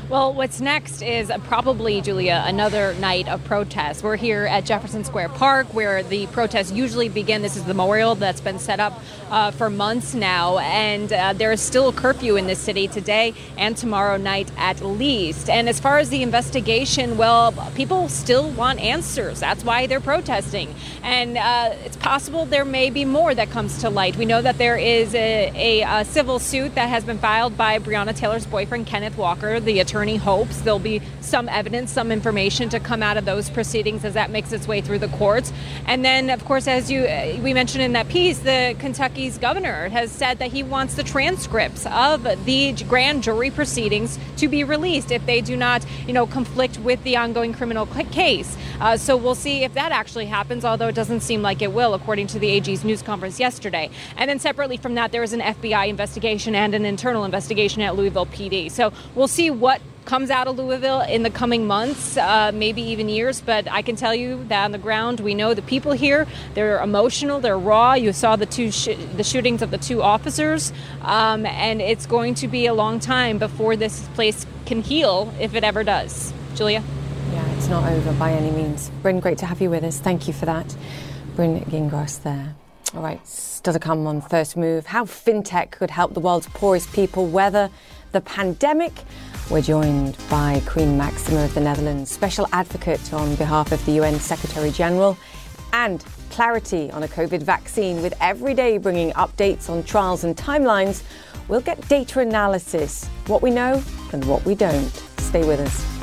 Well, 0.09 0.33
what's 0.33 0.61
next 0.61 1.03
is 1.03 1.33
probably, 1.49 2.01
Julia, 2.01 2.45
another 2.47 2.95
night 3.01 3.27
of 3.27 3.43
protests. 3.43 4.05
We're 4.05 4.15
here 4.15 4.47
at 4.47 4.65
Jefferson 4.65 5.03
Square 5.03 5.31
Park 5.31 5.75
where 5.75 6.05
the 6.05 6.29
protests 6.29 6.71
usually 6.71 7.09
begin. 7.09 7.43
This 7.43 7.57
is 7.57 7.65
the 7.65 7.75
memorial 7.75 8.15
that's 8.15 8.41
been 8.41 8.61
set 8.61 8.79
up 8.79 9.03
uh, 9.33 9.51
for 9.51 9.69
months 9.69 10.15
now, 10.15 10.59
and 10.59 11.13
uh, 11.13 11.33
there 11.33 11.51
is 11.51 11.61
still 11.61 11.89
a 11.89 11.93
curfew 11.93 12.37
in 12.37 12.47
this 12.47 12.61
city 12.61 12.87
today 12.87 13.35
and 13.59 13.77
tomorrow 13.77 14.17
night 14.17 14.49
at 14.57 14.81
least. 14.81 15.51
And 15.51 15.69
as 15.69 15.81
far 15.81 15.99
as 15.99 16.09
the 16.09 16.23
investigation, 16.23 17.17
well, 17.17 17.51
people 17.75 18.09
still 18.09 18.49
want 18.51 18.79
answers. 18.79 19.41
That's 19.41 19.65
why 19.65 19.89
they're 19.89 19.99
protesting. 19.99 20.73
And 21.03 21.37
uh, 21.37 21.75
it's 21.85 21.97
possible 21.97 22.47
there 22.47 22.65
may 22.65 22.91
be 22.91 23.05
more 23.05 23.35
that 23.35 23.51
comes 23.51 23.81
to 23.81 23.91
light. 23.91 24.17
We 24.17 24.25
know 24.25 24.41
that 24.41 24.57
there 24.57 24.77
is 24.77 25.17
a, 25.17 25.51
a, 25.83 25.83
a 25.83 26.05
civil 26.05 26.39
suit 26.39 26.77
that 26.77 26.89
has 26.91 27.03
been 27.03 27.19
filed 27.19 27.57
by 27.57 27.81
Breonna 27.81 28.15
Taylor's 28.15 28.47
boyfriend, 28.47 28.87
Kenneth 28.87 29.17
Walker, 29.17 29.59
the 29.59 29.81
attorney 29.81 29.96
attorney 29.97 30.17
hopes 30.17 30.61
there'll 30.61 30.79
be 30.79 31.01
some 31.23 31.49
evidence, 31.49 31.91
some 31.91 32.13
information 32.13 32.69
to 32.69 32.79
come 32.79 33.03
out 33.03 33.17
of 33.17 33.25
those 33.25 33.49
proceedings 33.49 34.05
as 34.05 34.13
that 34.13 34.31
makes 34.31 34.53
its 34.53 34.69
way 34.69 34.83
through 34.83 34.99
the 34.99 35.09
courts. 35.09 35.55
And 35.87 36.05
then, 36.05 36.29
of 36.29 36.45
course, 36.45 36.69
as 36.69 36.91
you 36.91 37.05
uh, 37.05 37.39
we 37.43 37.55
mentioned 37.55 37.83
in 37.83 37.95
that 37.95 38.07
piece, 38.09 38.41
the 38.41 38.77
Kentucky's 38.79 39.39
governor 39.39 39.89
has 39.89 40.13
said 40.13 40.39
that 40.39 40.53
he 40.53 40.63
wants 40.63 40.97
the 40.97 41.03
transcripts 41.03 41.87
of 41.87 42.25
the 42.45 42.75
grand 42.87 43.23
jury 43.23 43.51
proceedings 43.51 44.19
to 44.37 44.49
be 44.49 44.65
released 44.65 45.11
if 45.11 45.25
they 45.25 45.41
do 45.41 45.57
not, 45.57 45.83
you 46.07 46.13
know, 46.13 46.27
conflict 46.27 46.79
with 46.81 47.03
the 47.03 47.17
ongoing 47.17 47.55
criminal 47.55 47.87
case. 47.87 48.55
Uh, 48.81 48.99
so 48.99 49.17
we'll 49.17 49.35
see 49.35 49.65
if 49.65 49.73
that 49.73 49.93
actually 49.93 50.27
happens, 50.27 50.63
although 50.63 50.89
it 50.89 50.95
doesn't 50.95 51.21
seem 51.21 51.41
like 51.41 51.63
it 51.63 51.73
will, 51.73 51.95
according 51.95 52.27
to 52.27 52.39
the 52.39 52.51
AG's 52.51 52.85
news 52.85 53.01
conference 53.01 53.41
yesterday. 53.41 53.89
And 54.19 54.29
then 54.29 54.39
separately 54.39 54.77
from 54.77 54.95
that, 54.97 55.11
there 55.11 55.23
is 55.23 55.33
an 55.33 55.41
FBI 55.41 55.89
investigation 55.89 56.55
and 56.55 56.75
an 56.75 56.85
internal 56.85 57.25
investigation 57.25 57.81
at 57.81 57.97
Louisville 57.97 58.27
PD. 58.27 58.71
So 58.71 58.93
we'll 59.15 59.29
see 59.29 59.51
what 59.51 59.81
comes 60.07 60.31
out 60.31 60.47
of 60.47 60.57
Louisville 60.57 61.03
in 61.03 61.23
the 61.23 61.31
coming 61.31 61.67
months, 61.67 62.17
uh, 62.17 62.53
maybe 62.55 62.81
even 62.81 63.09
years. 63.09 63.41
But 63.41 63.71
I 63.71 63.83
can 63.83 63.97
tell 63.97 64.15
you 64.15 64.45
that 64.49 64.65
on 64.65 64.73
the 64.73 64.79
ground, 64.79 65.21
we 65.21 65.35
know 65.35 65.53
the 65.53 65.63
people 65.63 65.93
here. 65.93 66.27
They're 66.55 66.81
emotional. 66.81 67.41
They're 67.41 67.59
raw. 67.59 67.95
You 67.95 68.13
saw 68.13 68.37
the 68.37 68.47
two 68.47 68.71
sh- 68.71 68.97
the 69.17 69.25
shootings 69.25 69.61
of 69.61 69.71
the 69.71 69.79
two 69.79 70.03
officers, 70.03 70.73
um, 71.03 71.45
and 71.45 71.83
it's 71.83 72.07
going 72.07 72.35
to 72.37 72.49
be 72.49 72.67
a 72.67 72.73
long 72.75 73.01
time 73.01 73.39
before 73.39 73.77
this 73.77 74.09
place 74.15 74.47
can 74.65 74.81
heal, 74.81 75.35
if 75.39 75.55
it 75.55 75.65
ever 75.65 75.85
does. 75.85 76.33
Julia. 76.55 76.83
Yeah, 77.33 77.47
it's 77.57 77.69
not 77.69 77.91
over 77.93 78.13
by 78.15 78.33
any 78.33 78.51
means. 78.51 78.91
Brynn, 79.03 79.21
great 79.21 79.39
to 79.39 79.47
have 79.47 79.61
you 79.61 79.69
with 79.69 79.85
us. 79.85 79.99
Thank 79.99 80.27
you 80.27 80.33
for 80.33 80.47
that. 80.47 80.75
Brynn 81.37 81.65
Gingras 81.67 82.23
there. 82.23 82.55
All 82.95 83.03
right, 83.03 83.27
still 83.27 83.73
to 83.73 83.79
come 83.81 84.07
on 84.07 84.21
First 84.21 84.57
Move. 84.57 84.87
How 84.87 85.05
fintech 85.05 85.73
could 85.73 85.91
help 85.91 86.15
the 86.15 86.21
world's 86.21 86.47
poorest 86.47 86.93
people 86.93 87.27
weather 87.27 87.69
the 88.13 88.21
pandemic. 88.21 88.93
We're 89.49 89.63
joined 89.63 90.17
by 90.29 90.61
Queen 90.67 90.99
Maxima 90.99 91.45
of 91.45 91.55
the 91.55 91.61
Netherlands, 91.61 92.11
special 92.11 92.49
advocate 92.53 93.13
on 93.15 93.37
behalf 93.37 93.71
of 93.71 93.85
the 93.87 93.93
UN 93.93 94.19
Secretary 94.19 94.73
General, 94.73 95.17
and 95.73 96.05
clarity 96.31 96.91
on 96.91 97.05
a 97.05 97.09
COVID 97.09 97.45
vaccine, 97.45 98.03
with 98.03 98.13
every 98.21 98.55
day 98.55 98.77
bringing 98.77 99.13
updates 99.13 99.71
on 99.71 99.85
trials 99.85 100.25
and 100.25 100.37
timelines. 100.37 101.05
We'll 101.47 101.61
get 101.61 101.89
data 101.89 102.19
analysis, 102.19 103.07
what 103.29 103.41
we 103.41 103.51
know 103.51 103.81
and 104.13 104.25
what 104.25 104.45
we 104.45 104.57
don't. 104.57 104.93
Stay 105.19 105.47
with 105.47 105.61
us. 105.61 105.96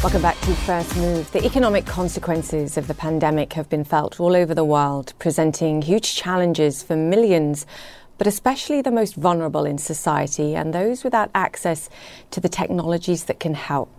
Welcome 0.00 0.22
back 0.22 0.40
to 0.42 0.54
First 0.54 0.96
Move. 0.96 1.28
The 1.32 1.44
economic 1.44 1.84
consequences 1.84 2.76
of 2.76 2.86
the 2.86 2.94
pandemic 2.94 3.54
have 3.54 3.68
been 3.68 3.82
felt 3.82 4.20
all 4.20 4.36
over 4.36 4.54
the 4.54 4.64
world, 4.64 5.12
presenting 5.18 5.82
huge 5.82 6.14
challenges 6.14 6.84
for 6.84 6.94
millions, 6.94 7.66
but 8.16 8.28
especially 8.28 8.80
the 8.80 8.92
most 8.92 9.16
vulnerable 9.16 9.66
in 9.66 9.76
society 9.76 10.54
and 10.54 10.72
those 10.72 11.02
without 11.02 11.32
access 11.34 11.90
to 12.30 12.38
the 12.38 12.48
technologies 12.48 13.24
that 13.24 13.40
can 13.40 13.54
help. 13.54 13.90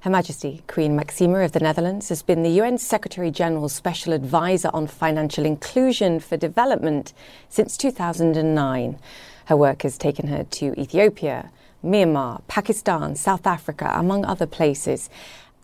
Her 0.00 0.10
Majesty 0.10 0.64
Queen 0.66 0.96
Maxima 0.96 1.38
of 1.38 1.52
the 1.52 1.60
Netherlands 1.60 2.08
has 2.08 2.20
been 2.20 2.42
the 2.42 2.58
UN 2.60 2.76
Secretary 2.76 3.30
General's 3.30 3.72
Special 3.72 4.12
Advisor 4.12 4.70
on 4.74 4.88
Financial 4.88 5.46
Inclusion 5.46 6.18
for 6.18 6.36
Development 6.36 7.12
since 7.48 7.76
2009. 7.76 8.98
Her 9.44 9.56
work 9.56 9.82
has 9.82 9.96
taken 9.96 10.26
her 10.26 10.42
to 10.42 10.78
Ethiopia, 10.78 11.52
Myanmar, 11.84 12.42
Pakistan, 12.48 13.14
South 13.14 13.46
Africa, 13.46 13.92
among 13.94 14.24
other 14.24 14.46
places. 14.46 15.08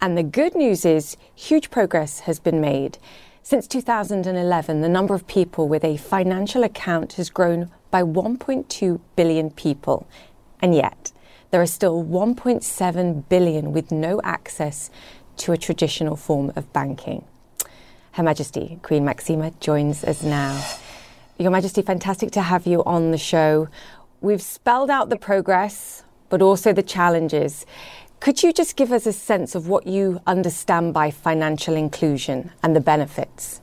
And 0.01 0.17
the 0.17 0.23
good 0.23 0.55
news 0.55 0.85
is 0.85 1.17
huge 1.35 1.71
progress 1.71 2.21
has 2.21 2.39
been 2.39 2.61
made. 2.61 2.99
Since 3.43 3.67
2011, 3.69 4.81
the 4.81 4.89
number 4.89 5.15
of 5.15 5.27
people 5.27 5.69
with 5.69 5.85
a 5.85 5.97
financial 5.97 6.65
account 6.65 7.15
has 7.15 7.31
grown 7.31 7.71
by 7.91 8.03
1.2 8.03 9.01
billion 9.17 9.51
people. 9.51 10.07
And 10.61 10.75
yet, 10.75 11.13
there 11.51 11.61
are 11.61 11.67
still 11.67 12.03
1.7 12.03 13.29
billion 13.29 13.73
with 13.73 13.93
no 13.93 14.21
access 14.25 14.91
to 15.37 15.53
a 15.53 15.59
traditional 15.59 16.17
form 16.17 16.53
of 16.57 16.73
banking. 16.73 17.25
Her 18.13 18.23
Majesty, 18.23 18.79
Queen 18.83 19.05
Maxima, 19.05 19.51
joins 19.61 20.05
us 20.05 20.23
now. 20.23 20.65
Your 21.37 21.51
Majesty, 21.51 21.83
fantastic 21.83 22.31
to 22.33 22.43
have 22.43 22.67
you 22.67 22.83
on 22.85 23.11
the 23.11 23.19
show. 23.19 23.69
We've 24.25 24.41
spelled 24.41 24.89
out 24.89 25.11
the 25.11 25.19
progress, 25.19 26.03
but 26.31 26.41
also 26.41 26.73
the 26.73 26.83
challenges. 26.83 27.67
Could 28.21 28.43
you 28.43 28.55
just 28.55 28.75
give 28.75 28.91
us 28.91 29.05
a 29.05 29.13
sense 29.13 29.55
of 29.55 29.69
what 29.69 29.87
you 29.87 30.19
understand 30.27 30.95
by 30.95 31.11
financial 31.11 31.75
inclusion 31.75 32.51
and 32.63 32.75
the 32.75 32.81
benefits? 32.81 33.61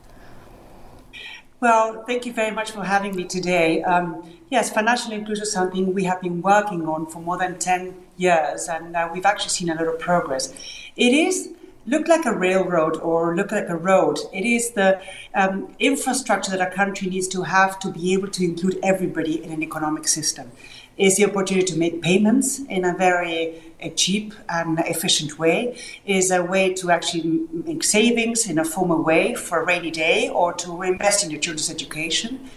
Well, 1.62 2.04
thank 2.06 2.28
you 2.28 2.34
very 2.34 2.52
much 2.52 2.70
for 2.70 2.84
having 2.84 3.16
me 3.16 3.24
today. 3.24 3.82
Um, 3.82 4.24
yes, 4.52 4.72
financial 4.72 5.14
inclusion 5.14 5.42
is 5.42 5.52
something 5.52 5.96
we 5.96 6.04
have 6.04 6.22
been 6.22 6.44
working 6.44 6.88
on 6.88 7.08
for 7.08 7.24
more 7.24 7.40
than 7.40 7.58
10 7.58 7.96
years, 8.18 8.70
and 8.70 8.96
uh, 8.96 9.10
we've 9.12 9.26
actually 9.26 9.50
seen 9.50 9.72
a 9.72 9.74
lot 9.74 9.88
of 9.88 9.98
progress. 9.98 10.54
It 10.96 11.12
is 11.12 11.50
look 11.86 12.08
like 12.08 12.26
a 12.26 12.32
railroad 12.32 12.98
or 12.98 13.36
look 13.36 13.52
like 13.52 13.68
a 13.68 13.76
road. 13.76 14.20
It 14.34 14.46
is 14.46 14.72
the 14.72 15.02
um, 15.34 15.74
infrastructure 15.80 16.52
that 16.52 16.62
a 16.62 16.76
country 16.76 17.10
needs 17.10 17.28
to 17.30 17.44
have 17.44 17.80
to 17.80 17.90
be 17.90 18.14
able 18.14 18.28
to 18.30 18.44
include 18.44 18.80
everybody 18.84 19.44
in 19.44 19.52
an 19.52 19.64
economic 19.64 20.08
system. 20.08 20.52
Is 20.98 21.18
the 21.18 21.26
opportunity 21.26 21.66
to 21.68 21.80
make 21.80 22.02
payments 22.02 22.60
in 22.60 22.86
a 22.86 22.96
very 22.96 23.62
a 23.82 23.90
cheap 23.90 24.34
and 24.48 24.80
efficient 24.80 25.40
way, 25.40 25.78
is 26.06 26.32
a 26.32 26.44
way 26.44 26.74
to 26.74 26.92
actually 26.92 27.48
make 27.52 27.84
savings 27.84 28.48
in 28.48 28.60
a 28.60 28.66
formal 28.66 29.02
way 29.04 29.34
for 29.34 29.62
a 29.62 29.66
rainy 29.66 29.92
day 29.92 30.30
or 30.30 30.54
to 30.54 30.84
invest 30.84 31.24
in 31.24 31.32
your 31.32 31.40
children's 31.40 31.70
education, 31.70 32.50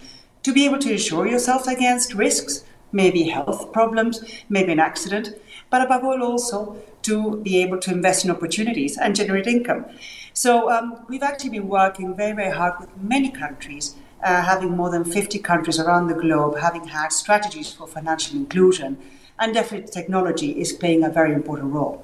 to 0.43 0.53
be 0.53 0.65
able 0.65 0.77
to 0.79 0.91
insure 0.91 1.25
yourself 1.25 1.67
against 1.67 2.13
risks, 2.13 2.63
maybe 2.91 3.23
health 3.23 3.73
problems, 3.73 4.23
maybe 4.49 4.71
an 4.71 4.79
accident, 4.79 5.29
but 5.69 5.81
above 5.81 6.03
all 6.03 6.21
also 6.21 6.77
to 7.05 7.37
be 7.37 7.61
able 7.61 7.79
to 7.79 7.91
invest 7.91 8.25
in 8.25 8.31
opportunities 8.31 8.97
and 8.97 9.15
generate 9.15 9.47
income. 9.47 9.85
So 10.33 10.69
um, 10.69 11.05
we've 11.07 11.23
actually 11.23 11.51
been 11.51 11.67
working 11.67 12.15
very, 12.15 12.33
very 12.33 12.51
hard 12.51 12.73
with 12.79 12.89
many 12.97 13.31
countries 13.31 13.95
uh, 14.23 14.41
having 14.41 14.75
more 14.75 14.89
than 14.89 15.05
50 15.05 15.39
countries 15.39 15.79
around 15.79 16.07
the 16.07 16.15
globe 16.15 16.57
having 16.57 16.87
had 16.87 17.11
strategies 17.11 17.71
for 17.71 17.87
financial 17.87 18.35
inclusion. 18.35 18.97
And 19.37 19.53
definitely, 19.53 19.91
technology 19.91 20.59
is 20.59 20.73
playing 20.73 21.03
a 21.03 21.09
very 21.09 21.33
important 21.33 21.73
role. 21.73 22.03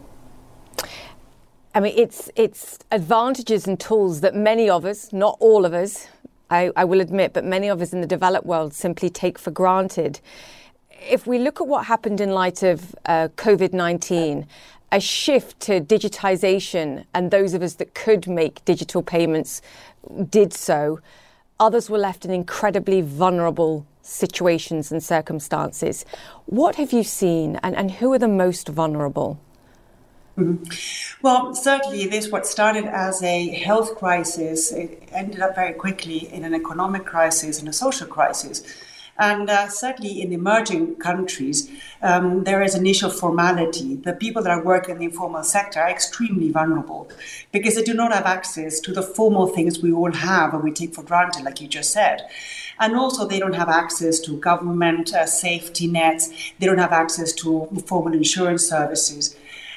I 1.74 1.80
mean, 1.80 1.94
it's 1.96 2.30
it's 2.36 2.80
advantages 2.92 3.66
and 3.66 3.80
tools 3.80 4.20
that 4.22 4.36
many 4.36 4.70
of 4.70 4.84
us, 4.86 5.14
not 5.14 5.38
all 5.40 5.66
of 5.66 5.74
us, 5.74 6.08
I, 6.50 6.72
I 6.76 6.84
will 6.84 7.00
admit, 7.00 7.32
but 7.32 7.46
many 7.46 7.70
of 7.70 7.82
us 7.82 7.94
in 7.94 8.02
the 8.02 8.08
developed 8.08 8.46
world 8.46 8.74
simply 8.74 9.10
take 9.10 9.40
for 9.40 9.52
granted. 9.52 10.20
If 11.10 11.26
we 11.26 11.40
look 11.40 11.62
at 11.62 11.68
what 11.68 11.86
happened 11.86 12.20
in 12.20 12.32
light 12.32 12.62
of 12.62 12.94
uh, 13.06 13.30
COVID 13.38 13.72
19, 13.72 14.46
a 14.92 15.00
shift 15.00 15.60
to 15.62 15.80
digitization, 15.80 17.06
and 17.14 17.32
those 17.32 17.54
of 17.54 17.62
us 17.62 17.76
that 17.76 17.94
could 17.94 18.28
make 18.28 18.64
digital 18.66 19.02
payments 19.02 19.62
did 20.30 20.54
so. 20.54 21.00
Others 21.60 21.90
were 21.90 21.98
left 21.98 22.26
in 22.26 22.32
incredibly 22.32 23.02
vulnerable 23.02 23.86
situations 24.02 24.92
and 24.92 25.02
circumstances. 25.04 26.06
What 26.46 26.76
have 26.76 26.92
you 26.92 27.04
seen, 27.04 27.58
and, 27.64 27.76
and 27.76 27.92
who 27.92 28.12
are 28.14 28.20
the 28.20 28.28
most 28.28 28.68
vulnerable? 28.68 29.40
Well, 31.22 31.54
certainly, 31.54 32.08
this 32.08 32.32
what 32.32 32.48
started 32.48 32.86
as 32.86 33.22
a 33.22 33.50
health 33.50 33.96
crisis 33.96 34.72
it 34.72 35.08
ended 35.12 35.42
up 35.42 35.56
very 35.56 35.74
quickly 35.74 36.34
in 36.34 36.44
an 36.46 36.54
economic 36.56 37.06
crisis 37.06 37.60
and 37.60 37.70
a 37.70 37.74
social 37.74 38.08
crisis. 38.08 38.64
And 39.22 39.52
uh, 39.52 39.68
certainly 39.70 40.20
in 40.20 40.34
emerging 40.34 40.96
countries, 40.96 41.70
um, 42.02 42.44
there 42.44 42.64
is 42.64 42.74
initial 42.74 43.12
formality. 43.12 43.98
The 43.98 44.14
people 44.14 44.42
that 44.42 44.50
are 44.50 44.64
working 44.64 44.96
in 44.96 44.98
the 44.98 45.06
informal 45.06 45.44
sector 45.44 45.80
are 45.80 45.92
extremely 45.92 46.50
vulnerable 46.50 47.08
because 47.52 47.76
they 47.76 47.84
do 47.84 47.94
not 47.94 48.12
have 48.12 48.26
access 48.26 48.80
to 48.80 48.92
the 48.92 49.04
formal 49.04 49.46
things 49.46 49.80
we 49.80 49.94
all 49.94 50.12
have 50.12 50.56
and 50.56 50.64
we 50.64 50.72
take 50.72 50.96
for 50.96 51.04
granted, 51.04 51.44
like 51.44 51.62
you 51.62 51.68
just 51.68 51.94
said. 51.94 52.28
And 52.80 52.96
also, 52.96 53.28
they 53.28 53.38
don't 53.38 53.54
have 53.54 53.70
access 53.70 54.20
to 54.22 54.38
government 54.38 55.14
uh, 55.14 55.28
safety 55.28 55.86
nets, 55.86 56.54
they 56.58 56.66
don't 56.66 56.80
have 56.80 56.92
access 56.92 57.32
to 57.34 57.68
formal 57.86 58.14
insurance 58.14 58.68
services. 58.68 59.36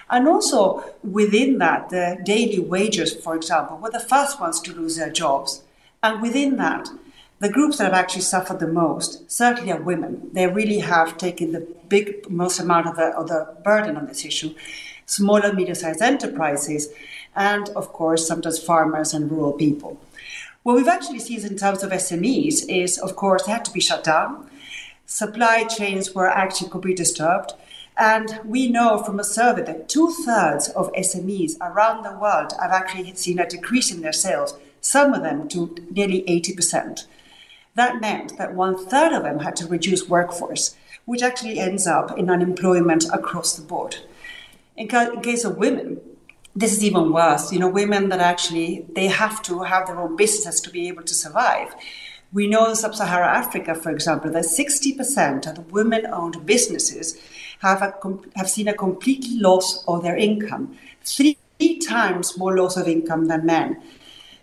And 0.08 0.26
also, 0.26 0.82
within 1.02 1.58
that, 1.58 1.90
the 1.90 2.18
daily 2.24 2.60
wages, 2.60 3.12
for 3.12 3.36
example, 3.36 3.76
were 3.76 3.90
the 3.90 4.00
first 4.00 4.40
ones 4.40 4.58
to 4.62 4.72
lose 4.72 4.96
their 4.96 5.10
jobs. 5.10 5.62
And 6.02 6.22
within 6.22 6.56
that, 6.56 6.88
the 7.40 7.50
groups 7.50 7.78
that 7.78 7.84
have 7.84 7.92
actually 7.92 8.22
suffered 8.22 8.60
the 8.60 8.66
most 8.66 9.30
certainly 9.30 9.72
are 9.72 9.80
women. 9.80 10.30
They 10.32 10.46
really 10.46 10.78
have 10.78 11.18
taken 11.18 11.52
the 11.52 11.66
big 11.88 12.30
most 12.30 12.60
amount 12.60 12.86
of 12.86 12.96
the, 12.96 13.08
of 13.16 13.28
the 13.28 13.54
burden 13.64 13.96
on 13.96 14.06
this 14.06 14.24
issue. 14.24 14.54
Small 15.06 15.42
and 15.42 15.56
medium-sized 15.56 16.00
enterprises, 16.00 16.88
and 17.36 17.68
of 17.70 17.92
course, 17.92 18.26
sometimes 18.26 18.62
farmers 18.62 19.12
and 19.12 19.30
rural 19.30 19.52
people. 19.52 20.00
What 20.62 20.76
we've 20.76 20.88
actually 20.88 21.18
seen 21.18 21.44
in 21.44 21.58
terms 21.58 21.82
of 21.82 21.90
SMEs 21.90 22.66
is, 22.68 22.98
of 22.98 23.16
course, 23.16 23.42
they 23.42 23.52
had 23.52 23.66
to 23.66 23.72
be 23.72 23.80
shut 23.80 24.02
down. 24.02 24.48
Supply 25.04 25.64
chains 25.64 26.14
were 26.14 26.28
actually 26.28 26.70
completely 26.70 27.04
disturbed. 27.04 27.52
And 27.96 28.40
we 28.44 28.68
know 28.68 29.02
from 29.02 29.20
a 29.20 29.24
survey 29.24 29.62
that 29.62 29.88
two 29.88 30.10
thirds 30.10 30.68
of 30.70 30.92
SMEs 30.94 31.56
around 31.60 32.02
the 32.02 32.18
world 32.18 32.54
have 32.60 32.72
actually 32.72 33.14
seen 33.14 33.38
a 33.38 33.48
decrease 33.48 33.92
in 33.92 34.00
their 34.00 34.12
sales, 34.12 34.54
some 34.80 35.12
of 35.12 35.22
them 35.22 35.48
to 35.48 35.76
nearly 35.90 36.22
80%. 36.22 37.04
That 37.74 38.00
meant 38.00 38.38
that 38.38 38.54
one 38.54 38.86
third 38.86 39.12
of 39.12 39.24
them 39.24 39.40
had 39.40 39.56
to 39.56 39.66
reduce 39.66 40.08
workforce, 40.08 40.76
which 41.04 41.22
actually 41.22 41.58
ends 41.58 41.86
up 41.86 42.16
in 42.16 42.30
unemployment 42.30 43.04
across 43.12 43.56
the 43.56 43.62
board. 43.62 43.96
In, 44.76 44.88
ca- 44.88 45.10
in 45.12 45.20
case 45.20 45.44
of 45.44 45.56
women, 45.56 46.00
this 46.54 46.72
is 46.72 46.84
even 46.84 47.12
worse. 47.12 47.52
You 47.52 47.58
know, 47.58 47.68
women 47.68 48.10
that 48.10 48.20
actually 48.20 48.86
they 48.94 49.08
have 49.08 49.42
to 49.42 49.62
have 49.62 49.86
their 49.86 49.98
own 49.98 50.14
business 50.16 50.60
to 50.60 50.70
be 50.70 50.86
able 50.88 51.02
to 51.02 51.14
survive. 51.14 51.74
We 52.32 52.46
know 52.48 52.68
in 52.68 52.76
sub-Saharan 52.76 53.28
Africa, 53.28 53.74
for 53.74 53.90
example, 53.90 54.30
that 54.32 54.44
60% 54.44 55.46
of 55.46 55.54
the 55.54 55.60
women-owned 55.60 56.44
businesses 56.46 57.20
have, 57.60 57.80
a, 57.80 57.94
have 58.36 58.50
seen 58.50 58.66
a 58.66 58.74
complete 58.74 59.24
loss 59.30 59.84
of 59.86 60.02
their 60.02 60.16
income, 60.16 60.76
three 61.04 61.38
times 61.86 62.36
more 62.36 62.56
loss 62.56 62.76
of 62.76 62.88
income 62.88 63.26
than 63.26 63.46
men. 63.46 63.80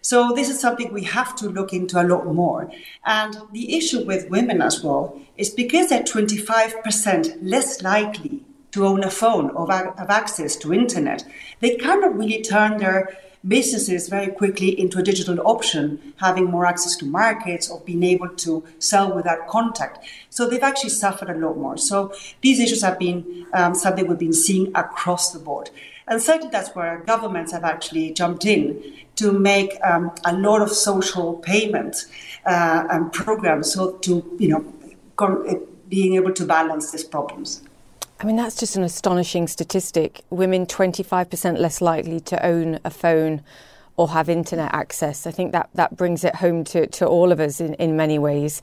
So 0.01 0.33
this 0.33 0.49
is 0.49 0.59
something 0.59 0.91
we 0.91 1.03
have 1.03 1.35
to 1.37 1.49
look 1.49 1.73
into 1.73 2.01
a 2.01 2.03
lot 2.03 2.25
more. 2.25 2.71
And 3.05 3.37
the 3.51 3.77
issue 3.77 4.03
with 4.05 4.29
women 4.29 4.61
as 4.61 4.83
well 4.83 5.19
is 5.37 5.49
because 5.51 5.89
they're 5.89 6.03
25% 6.03 7.37
less 7.41 7.81
likely 7.81 8.43
to 8.71 8.85
own 8.85 9.03
a 9.03 9.11
phone 9.11 9.49
or 9.51 9.71
have 9.71 10.09
access 10.09 10.55
to 10.57 10.73
internet, 10.73 11.23
they 11.59 11.75
cannot 11.75 12.17
really 12.17 12.41
turn 12.41 12.77
their 12.77 13.15
businesses 13.47 14.07
very 14.07 14.27
quickly 14.27 14.79
into 14.79 14.99
a 14.99 15.03
digital 15.03 15.39
option, 15.47 16.13
having 16.17 16.45
more 16.45 16.65
access 16.65 16.95
to 16.95 17.05
markets 17.05 17.69
or 17.69 17.81
being 17.81 18.03
able 18.03 18.29
to 18.29 18.63
sell 18.79 19.13
without 19.13 19.47
contact. 19.47 20.05
So 20.29 20.47
they've 20.47 20.61
actually 20.61 20.91
suffered 20.91 21.29
a 21.29 21.37
lot 21.37 21.57
more. 21.57 21.77
So 21.77 22.13
these 22.41 22.59
issues 22.59 22.81
have 22.83 22.99
been 22.99 23.47
um, 23.53 23.73
something 23.73 24.07
we've 24.07 24.19
been 24.19 24.33
seeing 24.33 24.71
across 24.75 25.31
the 25.31 25.39
board. 25.39 25.69
And 26.07 26.21
certainly 26.21 26.49
that's 26.51 26.75
where 26.75 27.03
governments 27.05 27.51
have 27.51 27.63
actually 27.63 28.13
jumped 28.13 28.45
in 28.45 28.81
to 29.15 29.31
make 29.31 29.77
um, 29.83 30.11
a 30.25 30.35
lot 30.35 30.61
of 30.61 30.71
social 30.71 31.35
payment 31.35 32.05
uh, 32.45 32.87
and 32.89 33.11
programs 33.13 33.73
so 33.73 33.93
to, 33.97 34.37
you 34.39 34.49
know, 34.49 34.61
being 35.89 36.15
able 36.15 36.33
to 36.33 36.45
balance 36.45 36.91
these 36.91 37.03
problems. 37.03 37.61
I 38.19 38.23
mean, 38.23 38.35
that's 38.35 38.55
just 38.55 38.75
an 38.75 38.83
astonishing 38.83 39.47
statistic. 39.47 40.21
Women 40.29 40.65
25% 40.65 41.57
less 41.57 41.81
likely 41.81 42.19
to 42.21 42.45
own 42.45 42.79
a 42.83 42.89
phone 42.89 43.41
or 43.97 44.09
have 44.09 44.29
internet 44.29 44.73
access. 44.73 45.25
I 45.25 45.31
think 45.31 45.51
that, 45.51 45.69
that 45.73 45.97
brings 45.97 46.23
it 46.23 46.35
home 46.35 46.63
to, 46.65 46.87
to 46.87 47.05
all 47.07 47.31
of 47.31 47.39
us 47.39 47.59
in, 47.59 47.73
in 47.75 47.95
many 47.95 48.19
ways. 48.19 48.61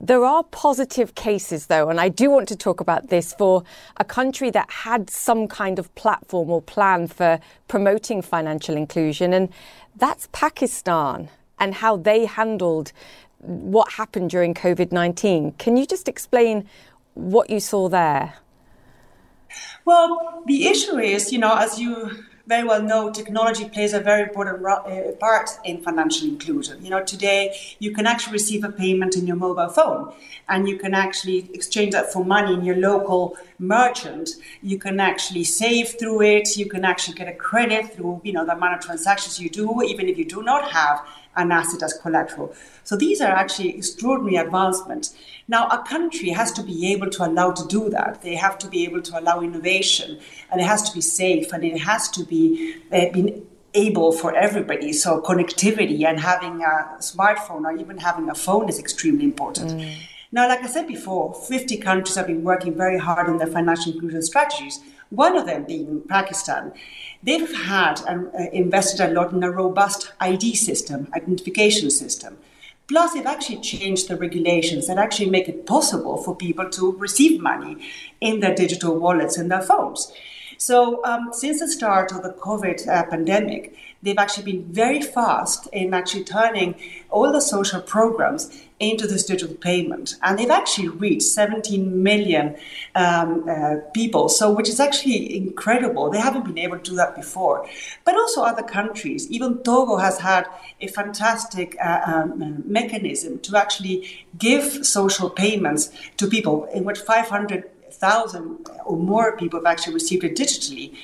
There 0.00 0.24
are 0.24 0.42
positive 0.42 1.14
cases, 1.14 1.66
though, 1.66 1.88
and 1.88 2.00
I 2.00 2.08
do 2.08 2.30
want 2.30 2.48
to 2.48 2.56
talk 2.56 2.80
about 2.80 3.08
this 3.08 3.32
for 3.32 3.62
a 3.96 4.04
country 4.04 4.50
that 4.50 4.70
had 4.70 5.08
some 5.08 5.46
kind 5.46 5.78
of 5.78 5.94
platform 5.94 6.50
or 6.50 6.60
plan 6.60 7.06
for 7.06 7.38
promoting 7.68 8.20
financial 8.20 8.76
inclusion, 8.76 9.32
and 9.32 9.50
that's 9.96 10.28
Pakistan 10.32 11.28
and 11.58 11.74
how 11.74 11.96
they 11.96 12.26
handled 12.26 12.92
what 13.38 13.92
happened 13.92 14.30
during 14.30 14.54
COVID 14.54 14.90
19. 14.90 15.52
Can 15.52 15.76
you 15.76 15.86
just 15.86 16.08
explain 16.08 16.68
what 17.14 17.50
you 17.50 17.60
saw 17.60 17.88
there? 17.88 18.34
Well, 19.84 20.42
the 20.46 20.66
issue 20.66 20.98
is, 20.98 21.32
you 21.32 21.38
know, 21.38 21.54
as 21.54 21.78
you 21.78 22.24
very 22.46 22.64
well 22.64 22.82
know, 22.82 23.10
technology 23.10 23.68
plays 23.68 23.94
a 23.94 24.00
very 24.00 24.22
important 24.22 24.64
uh, 24.64 25.12
part 25.18 25.50
in 25.64 25.80
financial 25.80 26.28
inclusion. 26.28 26.84
You 26.84 26.90
know, 26.90 27.02
today 27.02 27.56
you 27.78 27.92
can 27.92 28.06
actually 28.06 28.34
receive 28.34 28.64
a 28.64 28.70
payment 28.70 29.16
in 29.16 29.26
your 29.26 29.36
mobile 29.36 29.68
phone, 29.68 30.12
and 30.48 30.68
you 30.68 30.76
can 30.76 30.94
actually 30.94 31.50
exchange 31.54 31.92
that 31.92 32.12
for 32.12 32.24
money 32.24 32.52
in 32.52 32.64
your 32.64 32.76
local 32.76 33.36
merchant. 33.58 34.30
You 34.62 34.78
can 34.78 35.00
actually 35.00 35.44
save 35.44 35.98
through 35.98 36.22
it. 36.22 36.56
You 36.56 36.66
can 36.66 36.84
actually 36.84 37.14
get 37.14 37.28
a 37.28 37.32
credit 37.32 37.94
through, 37.94 38.20
you 38.24 38.32
know, 38.32 38.44
the 38.44 38.52
amount 38.52 38.74
of 38.74 38.80
transactions 38.84 39.40
you 39.40 39.48
do, 39.48 39.82
even 39.82 40.08
if 40.08 40.18
you 40.18 40.26
do 40.26 40.42
not 40.42 40.70
have 40.70 41.06
an 41.36 41.52
asset 41.52 41.82
as 41.82 41.92
collateral. 41.94 42.54
So 42.84 42.96
these 42.96 43.20
are 43.20 43.32
actually 43.32 43.76
extraordinary 43.76 44.36
advancements. 44.36 45.14
Now, 45.48 45.68
a 45.68 45.82
country 45.82 46.30
has 46.30 46.52
to 46.52 46.62
be 46.62 46.92
able 46.92 47.10
to 47.10 47.26
allow 47.26 47.52
to 47.52 47.66
do 47.66 47.90
that. 47.90 48.22
They 48.22 48.34
have 48.34 48.58
to 48.58 48.68
be 48.68 48.84
able 48.84 49.02
to 49.02 49.18
allow 49.18 49.40
innovation, 49.40 50.18
and 50.50 50.60
it 50.60 50.64
has 50.64 50.82
to 50.88 50.94
be 50.94 51.00
safe, 51.00 51.52
and 51.52 51.64
it 51.64 51.78
has 51.78 52.08
to 52.10 52.24
be 52.24 52.76
uh, 52.92 53.10
been 53.12 53.46
able 53.74 54.12
for 54.12 54.34
everybody. 54.34 54.92
So 54.92 55.20
connectivity 55.20 56.04
and 56.04 56.20
having 56.20 56.62
a 56.62 56.96
smartphone 57.00 57.64
or 57.64 57.76
even 57.76 57.98
having 57.98 58.30
a 58.30 58.34
phone 58.34 58.68
is 58.68 58.78
extremely 58.78 59.24
important. 59.24 59.72
Mm. 59.72 59.94
Now, 60.32 60.48
like 60.48 60.62
I 60.62 60.66
said 60.66 60.88
before, 60.88 61.34
50 61.34 61.76
countries 61.78 62.16
have 62.16 62.26
been 62.26 62.42
working 62.42 62.76
very 62.76 62.98
hard 62.98 63.28
on 63.28 63.38
their 63.38 63.46
financial 63.46 63.92
inclusion 63.92 64.22
strategies. 64.22 64.80
One 65.10 65.36
of 65.36 65.46
them 65.46 65.64
being 65.64 66.02
Pakistan. 66.08 66.72
They've 67.24 67.54
had 67.64 68.02
and 68.06 68.26
uh, 68.34 68.50
invested 68.52 69.00
a 69.00 69.12
lot 69.12 69.32
in 69.32 69.42
a 69.42 69.50
robust 69.50 70.12
ID 70.20 70.54
system, 70.56 71.08
identification 71.14 71.90
system. 71.90 72.36
Plus, 72.86 73.14
they've 73.14 73.24
actually 73.24 73.62
changed 73.62 74.08
the 74.08 74.16
regulations 74.16 74.86
that 74.86 74.98
actually 74.98 75.30
make 75.30 75.48
it 75.48 75.64
possible 75.64 76.18
for 76.18 76.36
people 76.36 76.68
to 76.68 76.92
receive 76.98 77.40
money 77.40 77.78
in 78.20 78.40
their 78.40 78.54
digital 78.54 78.98
wallets 78.98 79.38
in 79.38 79.48
their 79.48 79.62
phones. 79.62 80.12
So, 80.58 81.02
um, 81.04 81.30
since 81.32 81.60
the 81.60 81.68
start 81.68 82.12
of 82.12 82.22
the 82.22 82.30
COVID 82.30 82.86
uh, 82.86 83.04
pandemic, 83.06 83.74
they've 84.02 84.18
actually 84.18 84.52
been 84.52 84.64
very 84.64 85.00
fast 85.00 85.66
in 85.72 85.94
actually 85.94 86.24
turning 86.24 86.74
all 87.10 87.32
the 87.32 87.40
social 87.40 87.80
programs 87.80 88.63
into 88.80 89.06
this 89.06 89.24
digital 89.24 89.54
payment. 89.54 90.16
And 90.22 90.38
they've 90.38 90.50
actually 90.50 90.88
reached 90.88 91.22
17 91.22 92.02
million 92.02 92.56
um, 92.94 93.48
uh, 93.48 93.76
people, 93.92 94.28
so 94.28 94.50
which 94.50 94.68
is 94.68 94.80
actually 94.80 95.36
incredible. 95.36 96.10
They 96.10 96.18
haven't 96.18 96.44
been 96.44 96.58
able 96.58 96.78
to 96.78 96.90
do 96.90 96.96
that 96.96 97.14
before. 97.14 97.68
But 98.04 98.16
also 98.16 98.42
other 98.42 98.64
countries, 98.64 99.30
even 99.30 99.58
Togo 99.58 99.96
has 99.96 100.18
had 100.18 100.46
a 100.80 100.88
fantastic 100.88 101.76
uh, 101.82 102.00
um, 102.04 102.62
mechanism 102.66 103.38
to 103.40 103.56
actually 103.56 104.26
give 104.38 104.84
social 104.84 105.30
payments 105.30 105.90
to 106.16 106.26
people, 106.26 106.64
in 106.74 106.84
which 106.84 106.98
500,000 106.98 108.68
or 108.84 108.96
more 108.96 109.36
people 109.36 109.60
have 109.60 109.66
actually 109.66 109.94
received 109.94 110.24
it 110.24 110.36
digitally 110.36 110.96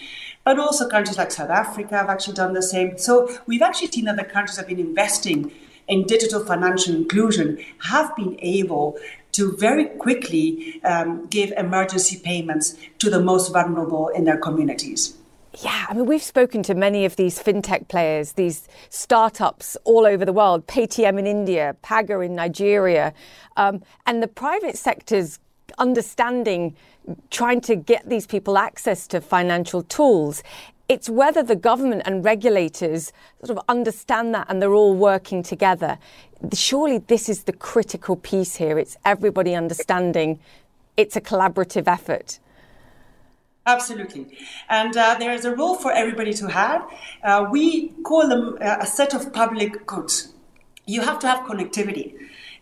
but 0.43 0.59
also 0.59 0.89
countries 0.89 1.19
like 1.19 1.31
South 1.31 1.51
Africa 1.51 1.99
have 1.99 2.09
actually 2.09 2.33
done 2.33 2.55
the 2.55 2.63
same. 2.63 2.97
So 2.97 3.29
we've 3.47 3.61
actually 3.61 3.89
seen 3.89 4.09
other 4.09 4.25
countries 4.25 4.57
have 4.57 4.67
been 4.67 4.81
investing 4.81 5.53
in 5.91 6.05
digital 6.05 6.45
financial 6.45 6.95
inclusion 6.95 7.59
have 7.81 8.15
been 8.17 8.39
able 8.41 8.97
to 9.33 9.57
very 9.57 9.87
quickly 9.87 10.81
um, 10.85 11.27
give 11.27 11.53
emergency 11.53 12.19
payments 12.19 12.77
to 12.99 13.11
the 13.11 13.21
most 13.21 13.53
vulnerable 13.53 14.09
in 14.09 14.25
their 14.25 14.39
communities. 14.39 15.17
Yeah, 15.63 15.87
I 15.89 15.95
mean, 15.95 16.07
we've 16.07 16.23
spoken 16.23 16.63
to 16.65 16.75
many 16.75 17.05
of 17.05 17.17
these 17.17 17.43
fintech 17.43 17.89
players, 17.89 18.33
these 18.33 18.69
startups 18.89 19.77
all 19.85 20.07
over 20.07 20.25
the 20.25 20.33
world, 20.33 20.67
Paytm 20.69 21.19
in 21.19 21.27
India, 21.27 21.77
Paga 21.83 22.21
in 22.21 22.37
Nigeria, 22.37 23.13
um, 23.57 23.83
and 24.07 24.23
the 24.23 24.29
private 24.29 24.79
sector's 24.79 25.41
understanding, 25.79 26.77
trying 27.31 27.61
to 27.63 27.75
get 27.75 28.09
these 28.09 28.27
people 28.27 28.59
access 28.59 29.09
to 29.09 29.21
financial 29.21 29.83
tools. 29.83 30.45
It's 30.91 31.09
whether 31.09 31.45
the 31.45 31.55
government 31.55 32.03
and 32.05 32.25
regulators 32.25 33.13
sort 33.45 33.57
of 33.57 33.65
understand 33.69 34.35
that 34.35 34.47
and 34.49 34.61
they're 34.61 34.75
all 34.75 34.97
working 34.97 35.41
together. 35.45 35.99
Surely 36.53 36.99
this 36.99 37.29
is 37.29 37.45
the 37.45 37.53
critical 37.53 38.17
piece 38.17 38.57
here. 38.57 38.77
It's 38.77 38.97
everybody 39.05 39.55
understanding 39.55 40.41
it's 40.97 41.15
a 41.15 41.21
collaborative 41.21 41.87
effort. 41.87 42.41
Absolutely. 43.67 44.37
And 44.69 44.97
uh, 44.97 45.15
there 45.21 45.33
is 45.33 45.45
a 45.45 45.55
role 45.55 45.77
for 45.77 45.93
everybody 45.93 46.35
to 46.35 46.49
have. 46.49 46.85
Uh, 47.23 47.47
we 47.49 47.91
call 48.03 48.27
them 48.27 48.59
uh, 48.61 48.79
a 48.81 48.87
set 48.87 49.15
of 49.15 49.33
public 49.33 49.87
goods. 49.87 50.33
You 50.87 51.03
have 51.03 51.21
to 51.21 51.29
have 51.29 51.47
connectivity. 51.47 52.15